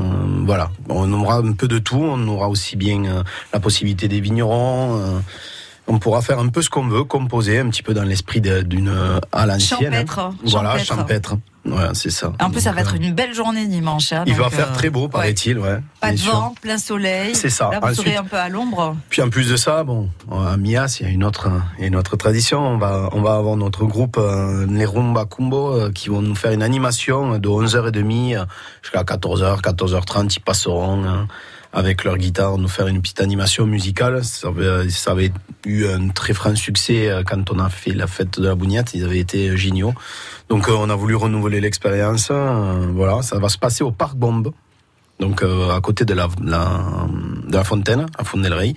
voilà. 0.46 0.70
On 0.90 1.12
aura 1.14 1.38
un 1.38 1.54
peu 1.54 1.68
de 1.68 1.80
tout. 1.80 2.02
On 2.02 2.28
aura 2.28 2.48
aussi 2.50 2.76
bien 2.76 3.04
euh, 3.06 3.24
la 3.54 3.60
possibilité 3.60 4.08
des 4.08 4.20
vignerons. 4.22 5.00
euh, 5.02 5.20
on 5.88 6.00
pourra 6.00 6.22
faire 6.22 6.40
un 6.40 6.48
peu 6.48 6.62
ce 6.62 6.70
qu'on 6.70 6.88
veut, 6.88 7.04
composer 7.04 7.60
un 7.60 7.68
petit 7.70 7.84
peu 7.84 7.94
dans 7.94 8.04
l'esprit 8.04 8.40
d'une 8.40 8.94
à 9.34 9.46
l'ancienne. 9.46 9.92
Champêtre, 9.92 10.32
Voilà, 10.46 10.78
champêtre. 10.80 11.30
champêtre. 11.32 11.36
Ouais, 11.66 11.90
c'est 11.94 12.10
ça. 12.10 12.34
En 12.42 12.50
plus, 12.52 12.60
ça 12.62 12.74
va 12.74 12.82
être 12.82 12.96
une 12.96 13.14
belle 13.14 13.34
journée 13.34 13.66
dimanche. 13.68 14.12
hein, 14.12 14.24
Il 14.28 14.34
va 14.36 14.50
faire 14.50 14.72
euh, 14.72 14.74
très 14.76 14.90
beau, 14.90 15.08
paraît-il, 15.08 15.58
ouais. 15.58 15.80
Pas 16.02 16.12
de 16.12 16.18
sûr. 16.18 16.34
vent, 16.34 16.56
plein 16.62 16.78
soleil. 16.78 17.34
C'est 17.36 17.50
ça. 17.50 17.70
Là, 17.72 17.80
vous 17.82 17.94
serez 17.94 18.10
Ensuite- 18.10 18.18
un 18.20 18.24
peu 18.26 18.36
à 18.38 18.50
l'ombre. 18.50 18.98
Puis 19.10 19.22
en 19.22 19.30
plus 19.30 19.50
de 19.50 19.56
ça, 19.56 19.86
bon, 19.86 20.10
à 20.30 20.58
Mias, 20.58 20.98
il 21.00 21.06
y 21.06 21.10
a 21.10 21.12
une 21.14 21.24
autre, 21.24 21.50
une 21.80 21.96
autre 21.96 22.18
tradition. 22.18 22.60
On 22.60 22.78
va, 22.78 23.08
on 23.14 23.22
va 23.22 23.36
avoir 23.36 23.56
notre 23.56 23.86
groupe, 23.86 24.18
euh, 24.20 24.66
les 24.70 24.86
Rumba 24.86 25.24
Kumbo, 25.26 25.74
euh, 25.74 25.92
qui 25.92 26.10
vont 26.10 26.22
nous 26.22 26.36
faire 26.36 26.52
une 26.52 26.64
animation 26.64 27.38
de 27.38 27.48
11h30 27.48 28.36
euh, 28.38 28.46
jusqu'à 28.82 29.04
14h, 29.04 29.62
14h30. 29.62 30.36
Ils 30.36 30.42
passeront 30.42 31.06
hein, 31.06 31.28
avec 31.74 32.04
leur 32.04 32.18
guitare 32.18 32.58
nous 32.58 32.68
faire 32.68 32.88
une 32.88 33.02
petite 33.02 33.20
animation 33.22 33.66
musicale. 33.66 34.24
Ça 34.24 34.50
avait, 34.50 34.90
ça 34.90 35.12
avait 35.12 35.32
eu 35.66 35.88
un 35.88 36.10
très 36.10 36.34
franc 36.34 36.56
succès 36.56 37.10
euh, 37.10 37.24
quand 37.26 37.52
on 37.52 37.60
a 37.60 37.70
fait 37.70 37.92
la 37.92 38.08
fête 38.08 38.40
de 38.40 38.48
la 38.48 38.56
Bougnette. 38.56 38.94
Ils 38.94 39.04
avaient 39.04 39.20
été 39.20 39.58
géniaux. 39.58 39.94
Donc 40.50 40.70
euh, 40.70 40.74
on 40.78 40.90
a 40.90 40.96
voulu 40.96 41.16
renouveler 41.16 41.60
l'expérience. 41.62 42.30
euh, 42.32 42.88
voilà, 42.94 43.22
ça 43.24 43.40
va 43.40 43.50
se 43.50 43.58
passer 43.58 43.84
au 43.84 43.92
Parc 43.92 44.16
Bombe. 44.16 44.52
Donc 45.20 45.42
euh, 45.44 45.76
à 45.76 45.82
côté 45.82 46.06
de 46.06 46.14
la, 46.14 46.28
la, 46.44 46.82
de 47.48 47.54
la 47.54 47.64
fontaine, 47.64 48.06
à 48.18 48.24
Fontenay-le-Rey. 48.24 48.74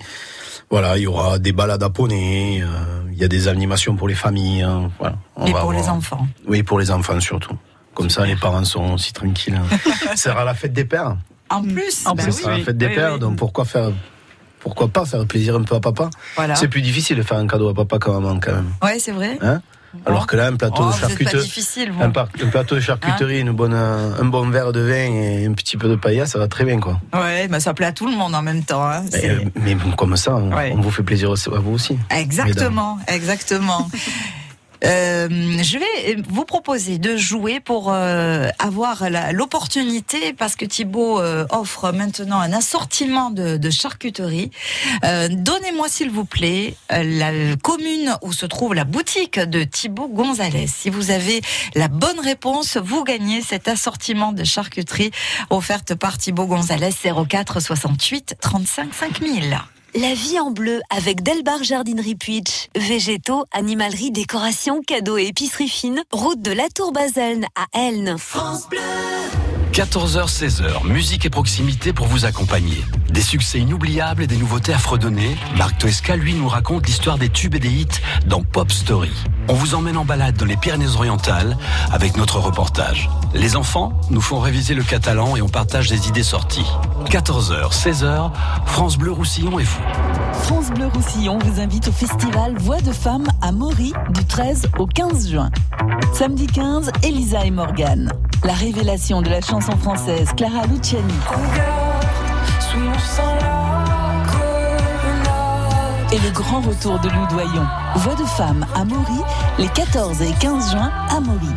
Voilà, 0.69 0.97
il 0.97 1.03
y 1.03 1.07
aura 1.07 1.39
des 1.39 1.53
balades 1.53 1.81
à 1.83 1.89
poney, 1.89 2.61
euh, 2.61 2.67
il 3.11 3.17
y 3.17 3.23
a 3.23 3.27
des 3.29 3.47
animations 3.47 3.95
pour 3.95 4.07
les 4.09 4.15
familles. 4.15 4.63
hein, 4.63 4.91
voilà, 4.99 5.15
on 5.37 5.45
Et 5.45 5.53
va 5.53 5.61
pour 5.61 5.71
les 5.71 5.87
enfants. 5.87 6.27
Oui, 6.45 6.61
pour 6.63 6.77
les 6.79 6.91
enfants 6.91 7.19
surtout. 7.21 7.55
Comme 7.93 8.09
ça, 8.09 8.25
les 8.25 8.35
parents 8.35 8.63
sont 8.65 8.93
aussi 8.93 9.13
tranquilles. 9.13 9.59
Ça 10.15 10.15
sera 10.15 10.43
la 10.43 10.53
fête 10.53 10.73
des 10.73 10.85
pères. 10.85 11.15
En 11.49 11.61
plus, 11.63 12.05
En 12.05 12.13
bah 12.15 12.23
plus, 12.23 12.35
oui. 12.37 12.41
C'est 12.43 12.49
la 12.49 12.59
fête 12.65 12.77
des 12.77 12.87
oui, 12.87 12.95
pères, 12.95 13.13
oui. 13.13 13.19
donc 13.19 13.37
pourquoi 13.37 13.65
faire 13.65 13.91
pourquoi 14.59 14.87
pas 14.89 15.05
faire 15.05 15.25
plaisir 15.25 15.55
un 15.55 15.63
peu 15.63 15.75
à 15.75 15.79
papa? 15.79 16.09
Voilà. 16.35 16.55
C'est 16.55 16.67
plus 16.67 16.81
difficile 16.81 17.15
de 17.17 17.21
faire 17.21 17.37
un 17.37 17.47
cadeau 17.47 17.69
à 17.69 17.73
papa 17.73 17.99
qu'à 17.99 18.11
maman 18.11 18.37
quand 18.41 18.51
même. 18.53 18.69
Ouais, 18.83 18.99
c'est 18.99 19.11
vrai. 19.13 19.37
Hein? 19.41 19.61
Alors 20.05 20.27
que 20.27 20.35
là, 20.35 20.47
un 20.47 20.55
plateau 20.57 20.83
Oh, 20.85 20.91
de 20.91 20.95
charcuterie, 20.97 21.49
un, 22.01 22.09
par- 22.09 22.27
un 22.43 22.47
plateau 22.47 22.75
de 22.75 22.81
charcuterie, 22.81 23.39
une 23.39 23.51
bonne, 23.51 23.73
un 23.73 24.25
bon 24.25 24.49
verre 24.49 24.73
de 24.73 24.81
vin 24.81 24.93
et 25.13 25.45
un 25.45 25.53
petit 25.53 25.77
peu 25.77 25.87
de 25.87 25.95
paella, 25.95 26.25
ça 26.25 26.37
va 26.37 26.47
très 26.49 26.65
bien 26.65 26.79
quoi. 26.79 26.99
Ouais, 27.13 27.47
bah 27.47 27.59
ça 27.61 27.73
plaît 27.73 27.85
à 27.85 27.91
tout 27.93 28.05
le 28.07 28.15
monde 28.15 28.35
en 28.35 28.41
même 28.41 28.63
temps. 28.63 28.83
hein. 28.85 29.03
Mais, 29.13 29.29
euh, 29.29 29.39
mais 29.55 29.77
comme 29.95 30.17
ça, 30.17 30.35
on, 30.35 30.51
Ouais. 30.53 30.73
on 30.75 30.81
vous 30.81 30.91
fait 30.91 31.03
plaisir 31.03 31.31
à 31.31 31.59
vous 31.59 31.71
aussi. 31.71 31.97
Exactement, 32.11 32.99
exactement. 33.07 33.89
Euh, 34.83 35.27
je 35.61 35.77
vais 35.77 36.21
vous 36.29 36.45
proposer 36.45 36.97
de 36.97 37.17
jouer 37.17 37.59
pour 37.59 37.91
euh, 37.91 38.49
avoir 38.59 39.09
l'opportunité, 39.33 40.33
parce 40.33 40.55
que 40.55 40.65
Thibaut 40.65 41.19
euh, 41.19 41.45
offre 41.49 41.91
maintenant 41.91 42.39
un 42.39 42.53
assortiment 42.53 43.31
de, 43.31 43.57
de 43.57 43.69
charcuterie. 43.69 44.51
Euh, 45.03 45.27
Donnez-moi 45.29 45.87
s'il 45.89 46.09
vous 46.09 46.25
plaît 46.25 46.75
la 46.89 47.55
commune 47.61 48.17
où 48.21 48.31
se 48.31 48.45
trouve 48.45 48.73
la 48.73 48.83
boutique 48.83 49.39
de 49.39 49.63
Thibaut 49.63 50.07
Gonzalez. 50.07 50.67
Si 50.67 50.89
vous 50.89 51.11
avez 51.11 51.41
la 51.75 51.87
bonne 51.87 52.19
réponse, 52.19 52.77
vous 52.77 53.03
gagnez 53.03 53.41
cet 53.41 53.67
assortiment 53.67 54.31
de 54.31 54.43
charcuterie 54.43 55.11
offerte 55.49 55.95
par 55.95 56.17
Thibaut 56.17 56.45
Gonzalez 56.45 56.91
04 57.27 57.59
68 57.59 58.35
35 58.39 58.93
5000. 58.93 59.57
La 59.95 60.13
vie 60.13 60.39
en 60.39 60.51
bleu 60.51 60.81
avec 60.89 61.23
Delbar 61.23 61.63
Jardinerie 61.63 62.15
Puitch. 62.15 62.67
Végétaux, 62.75 63.45
animalerie, 63.51 64.11
décoration, 64.11 64.81
cadeaux 64.81 65.17
et 65.17 65.27
épicerie 65.27 65.69
fine. 65.69 66.03
Route 66.11 66.41
de 66.41 66.51
la 66.51 66.67
Tour 66.69 66.91
Baselne 66.91 67.45
à 67.55 67.65
Elne. 67.73 68.17
France 68.17 68.67
Bleu. 68.69 68.79
14h-16h, 69.73 70.85
musique 70.87 71.25
et 71.25 71.29
proximité 71.29 71.93
pour 71.93 72.07
vous 72.07 72.25
accompagner. 72.25 72.83
Des 73.09 73.21
succès 73.21 73.59
inoubliables 73.59 74.23
et 74.23 74.27
des 74.27 74.37
nouveautés 74.37 74.73
à 74.73 74.77
fredonner. 74.77 75.35
Marc 75.57 75.77
Toesca, 75.77 76.15
lui, 76.15 76.33
nous 76.33 76.47
raconte 76.47 76.87
l'histoire 76.87 77.17
des 77.17 77.29
tubes 77.29 77.55
et 77.55 77.59
des 77.59 77.69
hits 77.69 77.87
dans 78.25 78.41
Pop 78.41 78.71
Story. 78.71 79.11
On 79.49 79.53
vous 79.53 79.75
emmène 79.75 79.97
en 79.97 80.05
balade 80.05 80.35
dans 80.35 80.45
les 80.45 80.57
Pyrénées-Orientales 80.57 81.57
avec 81.91 82.17
notre 82.17 82.39
reportage. 82.39 83.09
Les 83.33 83.55
enfants 83.55 83.93
nous 84.09 84.21
font 84.21 84.39
réviser 84.39 84.73
le 84.73 84.83
catalan 84.83 85.35
et 85.35 85.41
on 85.41 85.49
partage 85.49 85.89
des 85.89 86.07
idées 86.07 86.23
sorties. 86.23 86.65
14h, 87.09 87.71
16h, 87.71 88.31
France 88.65 88.97
Bleu 88.97 89.11
Roussillon 89.11 89.59
et 89.59 89.63
vous. 89.63 89.81
France 90.43 90.69
Bleu 90.71 90.87
Roussillon 90.87 91.39
vous 91.39 91.59
invite 91.59 91.87
au 91.87 91.91
festival 91.91 92.55
Voix 92.57 92.81
de 92.81 92.91
Femmes 92.91 93.27
à 93.41 93.51
Maury 93.51 93.93
du 94.09 94.25
13 94.25 94.69
au 94.79 94.87
15 94.87 95.29
juin. 95.29 95.49
Samedi 96.13 96.47
15, 96.47 96.91
Elisa 97.03 97.45
et 97.45 97.51
Morgane. 97.51 98.11
La 98.43 98.53
révélation 98.53 99.21
de 99.21 99.29
la 99.29 99.41
chanson 99.41 99.56
française 99.61 100.29
Clara 100.35 100.65
Luciani. 100.67 101.13
Et 106.11 106.19
le 106.19 106.31
grand 106.31 106.61
retour 106.61 106.99
de 106.99 107.09
Lou 107.09 107.27
Doyon. 107.29 107.65
Voix 107.95 108.15
de 108.15 108.23
Femmes 108.23 108.65
à 108.75 108.85
Maury 108.85 109.21
les 109.57 109.67
14 109.67 110.21
et 110.21 110.33
15 110.39 110.71
juin 110.71 110.91
à 111.09 111.19
Maury. 111.19 111.53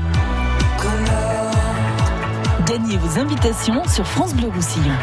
Gagnez 2.67 2.97
vos 2.97 3.21
invitations 3.21 3.83
sur 3.87 4.07
France 4.07 4.35
Bleu 4.35 4.49
Roussillon. 4.55 4.95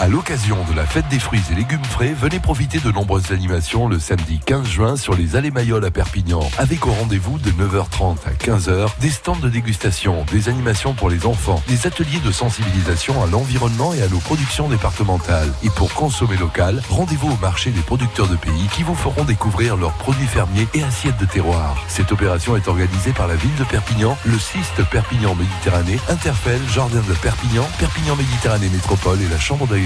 À 0.00 0.08
l'occasion 0.08 0.58
de 0.68 0.74
la 0.74 0.84
fête 0.84 1.06
des 1.08 1.20
fruits 1.20 1.40
et 1.52 1.54
légumes 1.54 1.84
frais, 1.84 2.12
venez 2.20 2.40
profiter 2.40 2.80
de 2.80 2.90
nombreuses 2.90 3.30
animations 3.30 3.86
le 3.86 4.00
samedi 4.00 4.40
15 4.44 4.66
juin 4.66 4.96
sur 4.96 5.14
les 5.14 5.36
allées 5.36 5.52
Mayol 5.52 5.84
à 5.84 5.90
Perpignan, 5.92 6.40
avec 6.58 6.84
au 6.84 6.90
rendez-vous 6.90 7.38
de 7.38 7.50
9h30 7.50 8.16
à 8.26 8.32
15h 8.32 8.88
des 9.00 9.10
stands 9.10 9.36
de 9.36 9.48
dégustation, 9.48 10.26
des 10.32 10.48
animations 10.48 10.94
pour 10.94 11.10
les 11.10 11.26
enfants, 11.26 11.62
des 11.68 11.86
ateliers 11.86 12.18
de 12.24 12.32
sensibilisation 12.32 13.22
à 13.22 13.28
l'environnement 13.28 13.94
et 13.94 14.02
à 14.02 14.08
nos 14.08 14.18
productions 14.18 14.68
départementales. 14.68 15.52
Et 15.62 15.70
pour 15.70 15.94
consommer 15.94 16.36
local, 16.36 16.82
rendez-vous 16.90 17.30
au 17.30 17.38
marché 17.40 17.70
des 17.70 17.80
producteurs 17.80 18.28
de 18.28 18.36
pays 18.36 18.68
qui 18.72 18.82
vous 18.82 18.96
feront 18.96 19.22
découvrir 19.22 19.76
leurs 19.76 19.94
produits 19.94 20.26
fermiers 20.26 20.66
et 20.74 20.82
assiettes 20.82 21.18
de 21.20 21.26
terroir. 21.26 21.76
Cette 21.86 22.10
opération 22.10 22.56
est 22.56 22.66
organisée 22.66 23.12
par 23.12 23.28
la 23.28 23.36
ville 23.36 23.54
de 23.60 23.64
Perpignan, 23.64 24.18
le 24.24 24.40
CIST 24.40 24.82
Perpignan 24.90 25.36
Méditerranée, 25.36 26.00
Interfel, 26.08 26.60
Jardin 26.68 27.02
de 27.08 27.14
Perpignan, 27.14 27.64
Perpignan 27.78 28.16
Méditerranée 28.16 28.68
Métropole 28.70 29.22
et 29.22 29.28
la 29.28 29.38
Chambre 29.38 29.68
d'agriculture. 29.68 29.83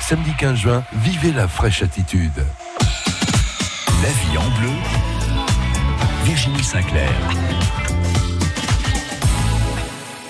Samedi 0.00 0.32
15 0.38 0.56
juin, 0.56 0.84
vivez 0.94 1.32
la 1.32 1.48
fraîche 1.48 1.82
attitude. 1.82 2.44
La 4.02 4.08
vie 4.08 4.38
en 4.38 4.48
bleu, 4.58 4.72
Virginie 6.24 6.64
Sinclair. 6.64 7.12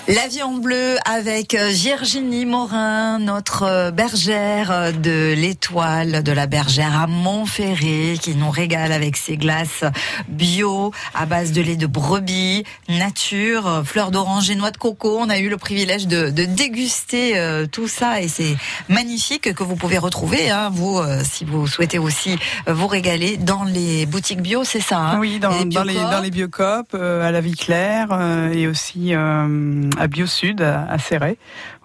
La 0.08 0.28
vie 0.28 0.40
en 0.44 0.52
bleu 0.52 0.96
avec 1.04 1.54
euh, 1.54 1.66
Virginie 1.66 2.46
Morin, 2.46 3.18
notre 3.18 3.64
euh, 3.64 3.90
bergère 3.90 4.70
euh, 4.70 4.92
de 4.92 5.34
l'étoile 5.36 6.22
de 6.22 6.30
la 6.30 6.46
bergère 6.46 6.96
à 6.96 7.08
Montferré, 7.08 8.16
qui 8.22 8.36
nous 8.36 8.50
régale 8.50 8.92
avec 8.92 9.16
ses 9.16 9.36
glaces 9.36 9.82
bio 10.28 10.92
à 11.12 11.26
base 11.26 11.50
de 11.50 11.60
lait 11.60 11.74
de 11.74 11.88
brebis, 11.88 12.62
nature, 12.88 13.82
fleurs 13.84 14.12
d'oranger, 14.12 14.54
noix 14.54 14.70
de 14.70 14.76
coco. 14.76 15.18
On 15.18 15.28
a 15.28 15.38
eu 15.38 15.48
le 15.48 15.56
privilège 15.56 16.06
de, 16.06 16.30
de 16.30 16.44
déguster 16.44 17.34
tout 17.72 17.88
ça 17.88 18.20
et 18.20 18.28
c'est 18.28 18.56
magnifique 18.88 19.52
que 19.54 19.64
vous 19.64 19.74
pouvez 19.74 19.98
retrouver, 19.98 20.50
hein, 20.50 20.70
vous, 20.72 21.00
si 21.24 21.44
vous 21.44 21.66
souhaitez 21.66 21.98
aussi 21.98 22.38
vous 22.66 22.86
régaler 22.86 23.36
dans 23.36 23.64
les 23.64 24.06
boutiques 24.06 24.40
bio, 24.40 24.62
c'est 24.62 24.80
ça 24.80 24.98
hein 24.98 25.18
Oui, 25.18 25.40
dans, 25.40 25.64
dans 25.64 25.82
les, 25.82 25.94
dans 25.94 26.20
les 26.20 26.30
biocoop, 26.30 26.94
euh, 26.94 27.26
à 27.26 27.30
la 27.30 27.40
Vie 27.40 27.54
Claire 27.54 28.08
euh, 28.12 28.52
et 28.52 28.68
aussi 28.68 29.14
euh, 29.14 29.88
à 29.98 30.06
Biosud, 30.06 30.62
à, 30.62 30.86
à 30.90 30.98
Céret. 30.98 31.36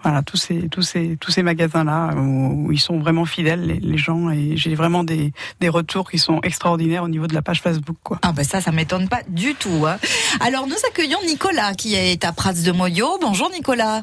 Voilà, 0.02 0.22
tous 0.22 0.36
ces, 0.36 0.68
tous 0.68 0.82
ces, 0.82 1.16
tous 1.20 1.30
ces 1.30 1.42
magasins-là 1.42 2.14
où, 2.16 2.66
où 2.66 2.72
ils 2.72 2.80
sont 2.80 2.98
vraiment 2.98 3.24
fidèles, 3.24 3.66
les, 3.66 3.78
les 3.80 3.98
gens, 3.98 4.30
et 4.30 4.56
j'ai 4.56 4.74
vraiment 4.74 5.04
des, 5.04 5.32
des 5.60 5.68
retours 5.68 6.10
qui 6.10 6.18
sont 6.18 6.40
extraordinaires 6.42 7.04
au 7.04 7.08
niveau 7.08 7.26
de 7.26 7.34
la 7.34 7.42
page 7.42 7.60
Facebook. 7.60 7.96
Quoi. 8.02 8.18
Ah 8.22 8.32
ben 8.32 8.44
ça, 8.44 8.60
ça 8.60 8.72
m'étonne 8.72 9.08
pas 9.08 9.20
du 9.28 9.54
tout. 9.54 9.86
hein. 9.86 9.98
Alors 10.40 10.66
nous 10.66 10.76
accueillons 10.88 11.18
Nicolas 11.26 11.74
qui 11.74 11.94
est 11.94 12.24
à 12.24 12.32
Prats 12.32 12.52
de 12.52 12.72
Moyo. 12.72 13.18
Bonjour 13.20 13.50
Nicolas. 13.50 14.02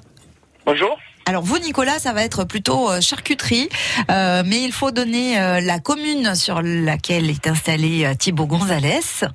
Bonjour. 0.65 0.97
Alors 1.25 1.43
vous 1.43 1.59
Nicolas, 1.59 1.99
ça 1.99 2.11
va 2.13 2.23
être 2.23 2.43
plutôt 2.43 2.89
euh, 2.89 3.01
charcuterie, 3.01 3.69
euh, 4.09 4.41
mais 4.45 4.63
il 4.63 4.71
faut 4.71 4.89
donner 4.91 5.39
euh, 5.39 5.59
la 5.61 5.79
commune 5.79 6.33
sur 6.33 6.61
laquelle 6.63 7.29
est 7.29 7.45
installé 7.45 8.05
euh, 8.05 8.15
Thibaut 8.15 8.47
Gonzalez. 8.47 9.25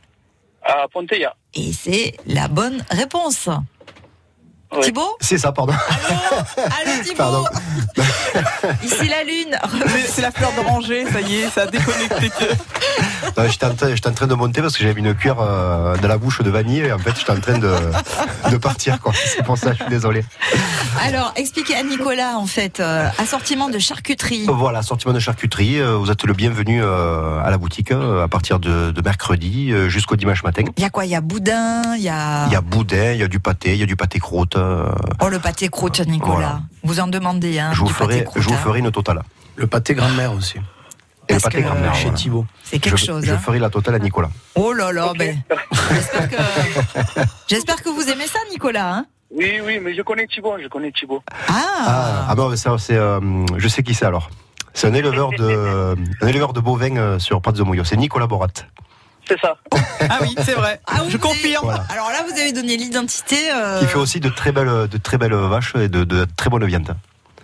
À 0.65 0.89
Ponteia. 0.93 1.37
Et 1.55 1.73
c'est 1.73 2.17
la 2.27 2.49
bonne 2.49 2.83
réponse. 2.91 3.49
Thibaut 4.83 5.17
C'est 5.21 5.39
ça, 5.39 5.53
pardon. 5.53 5.73
Allô 6.57 7.03
Thibaut 7.03 7.17
Pardon. 7.17 7.45
Ici 8.85 9.09
la 9.09 9.23
lune. 9.25 9.57
C'est- 9.89 10.15
C'est 10.15 10.23
la 10.23 10.31
fleur 10.31 10.53
d'oranger, 10.53 11.05
ça 11.13 11.21
y 11.21 11.37
est, 11.37 11.49
ça 11.51 11.63
a 11.63 11.67
déconnecté. 11.67 12.31
Non, 13.37 13.45
J'étais 13.49 13.67
en, 13.67 13.75
train- 13.75 13.89
j'étais 13.95 14.09
en 14.09 14.13
train 14.13 14.27
de 14.29 14.35
monter 14.35 14.61
parce 14.61 14.77
que 14.77 14.83
j'avais 14.85 14.95
mis 15.01 15.09
une 15.09 15.15
cuillère 15.15 15.41
euh, 15.41 15.97
dans 15.97 16.07
la 16.07 16.19
bouche 16.19 16.41
de 16.43 16.51
vanille 16.51 16.81
et 16.81 16.93
en 16.93 16.99
fait 16.99 17.13
j'étais 17.19 17.33
en 17.33 17.41
train 17.41 17.59
de, 17.59 17.75
de 18.51 18.57
partir. 18.59 19.01
quoi. 19.01 19.13
C'est 19.15 19.43
pour 19.43 19.59
ça, 19.59 19.73
je 19.73 19.79
suis 19.79 19.89
désolé. 19.91 20.25
Alors 21.03 21.33
expliquez 21.35 21.75
à 21.75 21.83
Nicolas 21.83 22.37
en 22.37 22.47
fait, 22.47 22.79
euh, 22.79 23.09
assortiment 23.19 23.71
de 23.71 23.79
charcuterie. 23.81 24.45
Voilà, 24.49 24.83
sortiment 24.83 25.13
de 25.15 25.19
charcuterie. 25.19 25.81
euh, 25.81 25.97
Vous 25.97 26.11
êtes 26.13 26.23
le 26.25 26.33
bienvenu 26.35 26.81
euh, 26.83 27.41
à 27.43 27.51
la 27.51 27.59
boutique 27.59 27.91
euh, 27.91 28.23
à 28.23 28.29
partir 28.29 28.61
de, 28.61 28.93
de 28.93 29.03
mercredi 29.03 29.73
jusqu'au 29.89 30.15
dimanche 30.17 30.45
matin. 30.45 30.63
Il 30.77 30.83
y 30.83 30.87
a 30.87 30.91
quoi? 30.91 31.05
Il 31.05 31.11
y 31.11 31.17
a 31.17 31.21
boudin, 31.21 31.83
il 31.97 32.03
y 32.03 32.09
a... 32.11 32.47
Il 32.47 32.53
y 32.53 32.57
a 32.57 32.61
boudin, 32.61 33.13
il 33.13 33.19
y 33.19 33.23
a 33.25 33.29
du 33.29 33.41
pâté, 33.41 33.73
il 33.73 33.81
y 33.81 33.83
a 33.83 33.87
du 33.87 33.97
pâté 33.97 34.21
croûte. 34.21 34.57
Euh, 34.65 34.93
Oh 35.21 35.29
le 35.29 35.39
pâté 35.39 35.69
croûte 35.69 36.01
Nicolas. 36.07 36.35
Voilà. 36.35 36.61
Vous 36.83 37.01
en 37.01 37.07
demandez 37.07 37.59
hein, 37.59 37.71
je 37.73 37.81
vous 37.81 37.87
du 37.87 37.93
pâté 37.93 38.13
ferai, 38.13 38.25
croûte. 38.25 38.43
je 38.43 38.49
vous 38.49 38.55
hein. 38.55 38.59
ferai 38.59 38.79
une 38.81 38.91
totale. 38.91 39.23
Le 39.57 39.67
pâté 39.67 39.95
grand-mère 39.95 40.33
aussi. 40.33 40.59
Et 41.29 41.35
le 41.35 41.41
pâté 41.41 41.63
grand-mère. 41.63 41.95
Chez 41.95 42.05
voilà. 42.05 42.17
Thibaut. 42.17 42.47
C'est 42.63 42.79
quelque 42.79 42.97
je, 42.97 43.07
chose. 43.07 43.25
Je 43.25 43.33
hein. 43.33 43.39
ferai 43.39 43.59
la 43.59 43.71
totale 43.71 43.95
à 43.95 43.99
Nicolas. 43.99 44.31
Oh 44.55 44.73
là 44.73 44.93
là, 44.93 45.13
ben. 45.19 45.43
J'espère 45.93 46.29
que... 46.29 46.37
J'espère 47.49 47.83
que 47.83 47.89
vous 47.89 48.09
aimez 48.09 48.27
ça, 48.27 48.39
Nicolas. 48.51 48.95
hein 48.95 49.07
Oui, 49.31 49.61
oui, 49.65 49.79
mais 49.83 49.95
je 49.95 50.03
connais 50.03 50.27
Thibaut, 50.27 50.57
je 50.63 50.69
connais 50.69 50.93
Thibaut. 50.93 51.23
Ah, 51.49 52.27
ah 52.29 52.35
mais 52.51 52.57
ça, 52.57 52.77
c'est, 52.79 52.97
euh, 52.97 53.21
je 53.57 53.69
sais 53.69 53.83
qui 53.83 53.95
c'est 53.95 54.07
alors. 54.07 54.31
C'est 54.75 54.89
un 54.89 54.95
éleveur 54.95 55.31
de, 55.31 55.95
un 56.21 56.27
éleveur 56.27 56.53
de 56.53 56.61
bovins 56.61 56.97
euh, 56.97 57.19
sur 57.21 57.41
Prats 57.41 57.53
de 57.53 57.63
Moyo. 57.63 57.85
C'est 57.85 57.97
Nicolas 57.97 58.27
Borat. 58.27 58.49
C'est 59.29 59.41
ça. 59.41 59.57
Ah 60.11 60.19
oui, 60.23 60.35
c'est 60.45 60.53
vrai. 60.53 60.81
Ah, 60.87 61.01
je 61.09 61.17
confirme. 61.17 61.65
Voilà. 61.65 61.85
Alors 61.91 62.11
là, 62.11 62.19
vous 62.31 62.39
avez 62.39 62.53
donné 62.53 62.77
l'identité. 62.77 63.37
euh, 63.55 63.81
Qui 63.81 63.87
fait 63.87 63.97
aussi 63.99 64.21
de 64.21 64.29
très 64.29 64.53
belles, 64.53 64.87
de 64.89 64.99
très 64.99 65.17
belles 65.19 65.35
vaches 65.35 65.75
et 65.77 65.89
de, 65.89 66.05
de 66.05 66.27
très 66.37 66.51
bonne 66.51 66.65
viande. 66.67 66.95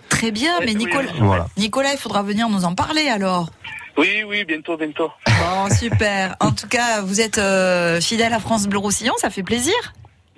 Très 0.09 0.31
bien, 0.31 0.51
mais 0.63 0.73
Nicolas, 0.75 1.09
Voilà. 1.19 1.47
Nicolas, 1.57 1.93
il 1.93 1.97
faudra 1.97 2.21
venir 2.21 2.49
nous 2.49 2.65
en 2.65 2.75
parler 2.75 3.07
alors. 3.09 3.49
Oui, 3.97 4.23
oui, 4.27 4.45
bientôt, 4.45 4.77
bientôt. 4.77 5.11
Bon, 5.27 5.73
super. 5.75 6.35
En 6.39 6.51
tout 6.51 6.67
cas, 6.67 7.01
vous 7.01 7.19
êtes 7.19 7.39
euh, 7.39 7.99
fidèle 7.99 8.33
à 8.33 8.39
France 8.39 8.67
Bleu 8.67 8.77
Roussillon, 8.79 9.13
ça 9.17 9.29
fait 9.29 9.43
plaisir. 9.43 9.73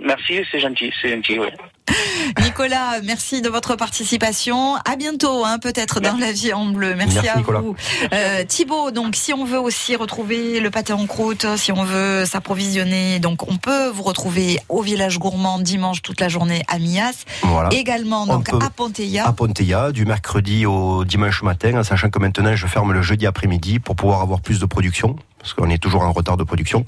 Merci, 0.04 0.42
c'est 0.52 0.60
gentil, 0.60 0.92
c'est 1.02 1.10
gentil, 1.10 1.40
oui. 1.40 1.48
Nicolas, 2.44 3.02
merci 3.04 3.42
de 3.42 3.50
votre 3.50 3.76
participation. 3.76 4.76
À 4.76 4.96
bientôt, 4.98 5.46
hein, 5.46 5.60
peut-être 5.60 6.00
dans 6.00 6.18
la 6.18 6.32
vie 6.32 6.54
en 6.54 6.66
bleu. 6.66 6.94
Merci, 6.96 7.16
Merci, 7.16 7.30
à 7.30 7.38
Nicolas. 7.38 7.60
vous. 7.62 7.76
Euh, 8.14 8.44
Thibaut, 8.44 8.92
donc 8.92 9.16
si 9.16 9.34
on 9.34 9.46
veut 9.46 9.60
aussi 9.60 9.96
retrouver 9.96 10.60
le 10.60 10.70
pâté 10.72 10.94
en 10.94 11.06
croûte, 11.06 11.46
si 11.58 11.72
on 11.72 11.84
veut 11.84 12.26
s'approvisionner, 12.26 13.20
donc 13.20 13.50
on 13.50 13.58
peut 13.58 13.88
vous 13.88 14.04
retrouver 14.04 14.60
au 14.70 14.82
village 14.82 15.20
gourmand 15.20 15.60
dimanche 15.60 16.02
toute 16.02 16.20
la 16.20 16.30
journée 16.30 16.64
à 16.68 16.80
Mias. 16.80 17.26
Voilà. 17.42 17.70
Également 17.72 18.24
On 18.24 18.38
donc 18.38 18.50
à 18.54 18.70
Ponteilla. 18.70 19.28
À 19.28 19.34
Ponteilla, 19.34 19.92
du 19.92 20.06
mercredi 20.06 20.66
au 20.66 21.06
dimanche 21.06 21.44
matin, 21.44 21.78
en 21.80 21.84
sachant 21.84 22.10
que 22.10 22.20
maintenant 22.20 22.56
je 22.56 22.68
ferme 22.68 22.94
le 22.94 23.02
jeudi 23.02 23.26
après-midi 23.26 23.80
pour 23.80 23.96
pouvoir 23.96 24.22
avoir 24.22 24.42
plus 24.42 24.60
de 24.60 24.66
production, 24.66 25.16
parce 25.44 25.54
qu'on 25.54 25.70
est 25.70 25.78
toujours 25.78 26.04
en 26.04 26.14
retard 26.14 26.38
de 26.38 26.44
production. 26.46 26.86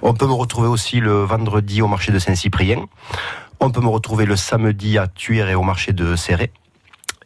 On 0.00 0.14
peut 0.14 0.26
me 0.26 0.32
retrouver 0.32 0.68
aussi 0.68 1.00
le 1.00 1.22
vendredi 1.22 1.82
au 1.82 1.86
marché 1.86 2.12
de 2.12 2.18
Saint-Cyprien. 2.18 2.86
On 3.60 3.70
peut 3.70 3.82
me 3.82 3.88
retrouver 3.88 4.24
le 4.24 4.36
samedi 4.36 4.96
à 4.96 5.06
Tuire 5.06 5.50
et 5.50 5.54
au 5.54 5.62
marché 5.62 5.92
de 5.92 6.16
Serré. 6.16 6.50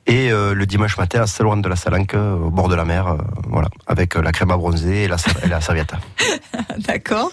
Et 0.08 0.32
euh, 0.32 0.54
le 0.54 0.66
dimanche 0.66 0.96
matin 0.98 1.20
à 1.20 1.26
Salouan 1.26 1.58
de 1.58 1.68
la 1.68 1.76
Salanque, 1.76 2.14
au 2.14 2.50
bord 2.50 2.68
de 2.68 2.74
la 2.74 2.84
mer, 2.86 3.06
euh, 3.08 3.16
voilà, 3.46 3.68
avec 3.86 4.16
euh, 4.16 4.22
la 4.22 4.32
crème 4.32 4.50
à 4.50 4.56
bronzer 4.56 5.04
et 5.04 5.06
la, 5.08 5.18
ser- 5.18 5.30
et 5.44 5.48
la 5.48 5.60
serviette. 5.60 5.92
D'accord. 6.78 7.30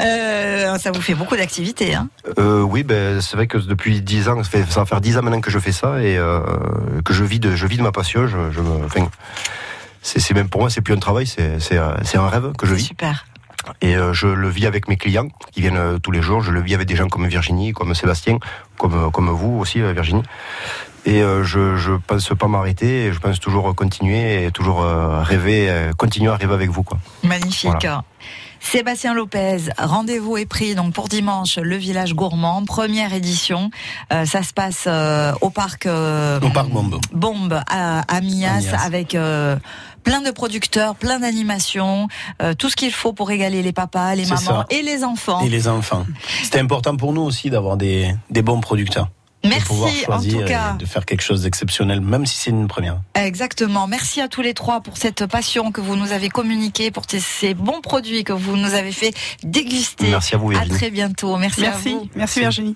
Euh, 0.00 0.78
ça 0.78 0.92
vous 0.92 1.00
fait 1.02 1.14
beaucoup 1.14 1.36
d'activités. 1.36 1.94
Hein 1.94 2.08
oui, 2.38 2.84
ben, 2.84 3.20
c'est 3.20 3.36
vrai 3.36 3.48
que 3.48 3.58
depuis 3.58 4.00
10 4.00 4.28
ans, 4.28 4.42
ça, 4.42 4.48
fait, 4.48 4.64
ça 4.70 4.80
va 4.80 4.86
faire 4.86 5.00
10 5.00 5.18
ans 5.18 5.22
maintenant 5.22 5.40
que 5.40 5.50
je 5.50 5.58
fais 5.58 5.72
ça 5.72 6.00
et 6.02 6.16
que 7.04 7.12
je 7.12 7.24
vis 7.24 7.40
de, 7.40 7.54
je 7.56 7.66
vis 7.66 7.76
de 7.76 7.82
ma 7.82 7.92
passion. 7.92 8.26
Je, 8.28 8.50
je 8.52 8.60
me, 8.60 8.84
enfin, 8.86 9.08
c'est, 10.06 10.34
même 10.34 10.48
pour 10.48 10.60
moi, 10.60 10.70
c'est 10.70 10.80
plus 10.80 10.94
un 10.94 10.98
travail, 10.98 11.26
c'est, 11.26 11.58
euh, 11.72 11.94
un 12.14 12.28
rêve 12.28 12.52
que 12.56 12.66
je 12.66 12.74
vis. 12.74 12.84
Super. 12.84 13.26
Et 13.80 13.96
euh, 13.96 14.12
je 14.12 14.28
le 14.28 14.48
vis 14.48 14.66
avec 14.66 14.86
mes 14.88 14.96
clients 14.96 15.26
qui 15.52 15.60
viennent 15.60 15.76
euh, 15.76 15.98
tous 15.98 16.12
les 16.12 16.22
jours. 16.22 16.40
Je 16.40 16.52
le 16.52 16.60
vis 16.62 16.74
avec 16.74 16.86
des 16.86 16.94
gens 16.94 17.08
comme 17.08 17.26
Virginie, 17.26 17.72
comme 17.72 17.94
Sébastien, 17.94 18.38
comme, 18.78 19.10
comme 19.10 19.28
vous 19.30 19.58
aussi, 19.58 19.80
euh, 19.80 19.92
Virginie. 19.92 20.22
Et 21.04 21.22
euh, 21.22 21.42
je, 21.44 21.76
je 21.76 21.92
pense 22.06 22.28
pas 22.38 22.46
m'arrêter. 22.46 23.12
Je 23.12 23.18
pense 23.18 23.40
toujours 23.40 23.74
continuer 23.74 24.44
et 24.44 24.50
toujours 24.52 24.82
euh, 24.82 25.20
rêver, 25.22 25.68
euh, 25.68 25.92
continuer 25.92 26.30
à 26.30 26.36
rêver 26.36 26.54
avec 26.54 26.70
vous, 26.70 26.84
quoi. 26.84 26.98
Magnifique. 27.24 27.70
Voilà. 27.82 28.04
Sébastien 28.58 29.14
Lopez, 29.14 29.58
rendez-vous 29.78 30.36
est 30.38 30.46
pris 30.46 30.74
donc 30.74 30.92
pour 30.92 31.08
dimanche 31.08 31.58
le 31.58 31.76
village 31.76 32.14
gourmand, 32.14 32.64
première 32.64 33.12
édition. 33.14 33.70
Euh, 34.12 34.24
ça 34.24 34.42
se 34.42 34.52
passe 34.52 34.84
euh, 34.88 35.32
au 35.40 35.50
parc 35.50 35.86
euh, 35.86 36.40
Au 36.40 36.48
parc 36.50 36.70
Bombe. 36.70 36.98
Bombe 37.12 37.60
à, 37.68 38.00
à 38.00 38.20
Mias, 38.20 38.56
À 38.56 38.60
Mias. 38.60 38.82
avec 38.84 39.14
euh, 39.14 39.56
plein 40.06 40.20
de 40.22 40.30
producteurs, 40.30 40.94
plein 40.94 41.18
d'animations, 41.18 42.06
euh, 42.40 42.54
tout 42.54 42.70
ce 42.70 42.76
qu'il 42.76 42.92
faut 42.92 43.12
pour 43.12 43.26
régaler 43.26 43.60
les 43.62 43.72
papas, 43.72 44.14
les 44.14 44.24
mamans 44.24 44.38
ça. 44.40 44.66
et 44.70 44.82
les 44.82 45.02
enfants. 45.02 45.40
Et 45.44 45.48
les 45.48 45.66
enfants. 45.66 46.06
C'était 46.44 46.60
important 46.60 46.96
pour 46.96 47.12
nous 47.12 47.22
aussi 47.22 47.50
d'avoir 47.50 47.76
des, 47.76 48.14
des 48.30 48.40
bons 48.42 48.60
producteurs. 48.60 49.08
Merci, 49.44 49.60
de 49.62 49.66
pouvoir 49.66 49.90
en 49.90 50.04
choisir 50.04 50.40
tout 50.40 50.46
cas. 50.46 50.74
et 50.74 50.78
de 50.78 50.86
faire 50.86 51.04
quelque 51.04 51.22
chose 51.22 51.42
d'exceptionnel, 51.42 52.00
même 52.00 52.24
si 52.24 52.36
c'est 52.36 52.50
une 52.50 52.68
première. 52.68 52.98
Exactement. 53.14 53.86
Merci 53.88 54.20
à 54.20 54.28
tous 54.28 54.42
les 54.42 54.54
trois 54.54 54.80
pour 54.80 54.96
cette 54.96 55.26
passion 55.26 55.72
que 55.72 55.80
vous 55.80 55.96
nous 55.96 56.12
avez 56.12 56.28
communiquée, 56.28 56.90
pour 56.92 57.04
ces- 57.08 57.54
bons 57.54 57.80
produits 57.80 58.22
que 58.24 58.32
vous 58.32 58.56
nous 58.56 58.74
avez 58.74 58.92
fait 58.92 59.12
déguster. 59.42 60.06
Merci 60.08 60.36
à 60.36 60.38
vous, 60.38 60.50
À 60.50 60.54
Virginie. 60.54 60.78
très 60.78 60.90
bientôt. 60.90 61.36
Merci, 61.36 61.66
à 61.66 61.70
Merci. 61.70 61.88
vous. 61.90 62.08
Merci 62.14 62.40
Virginie. 62.40 62.74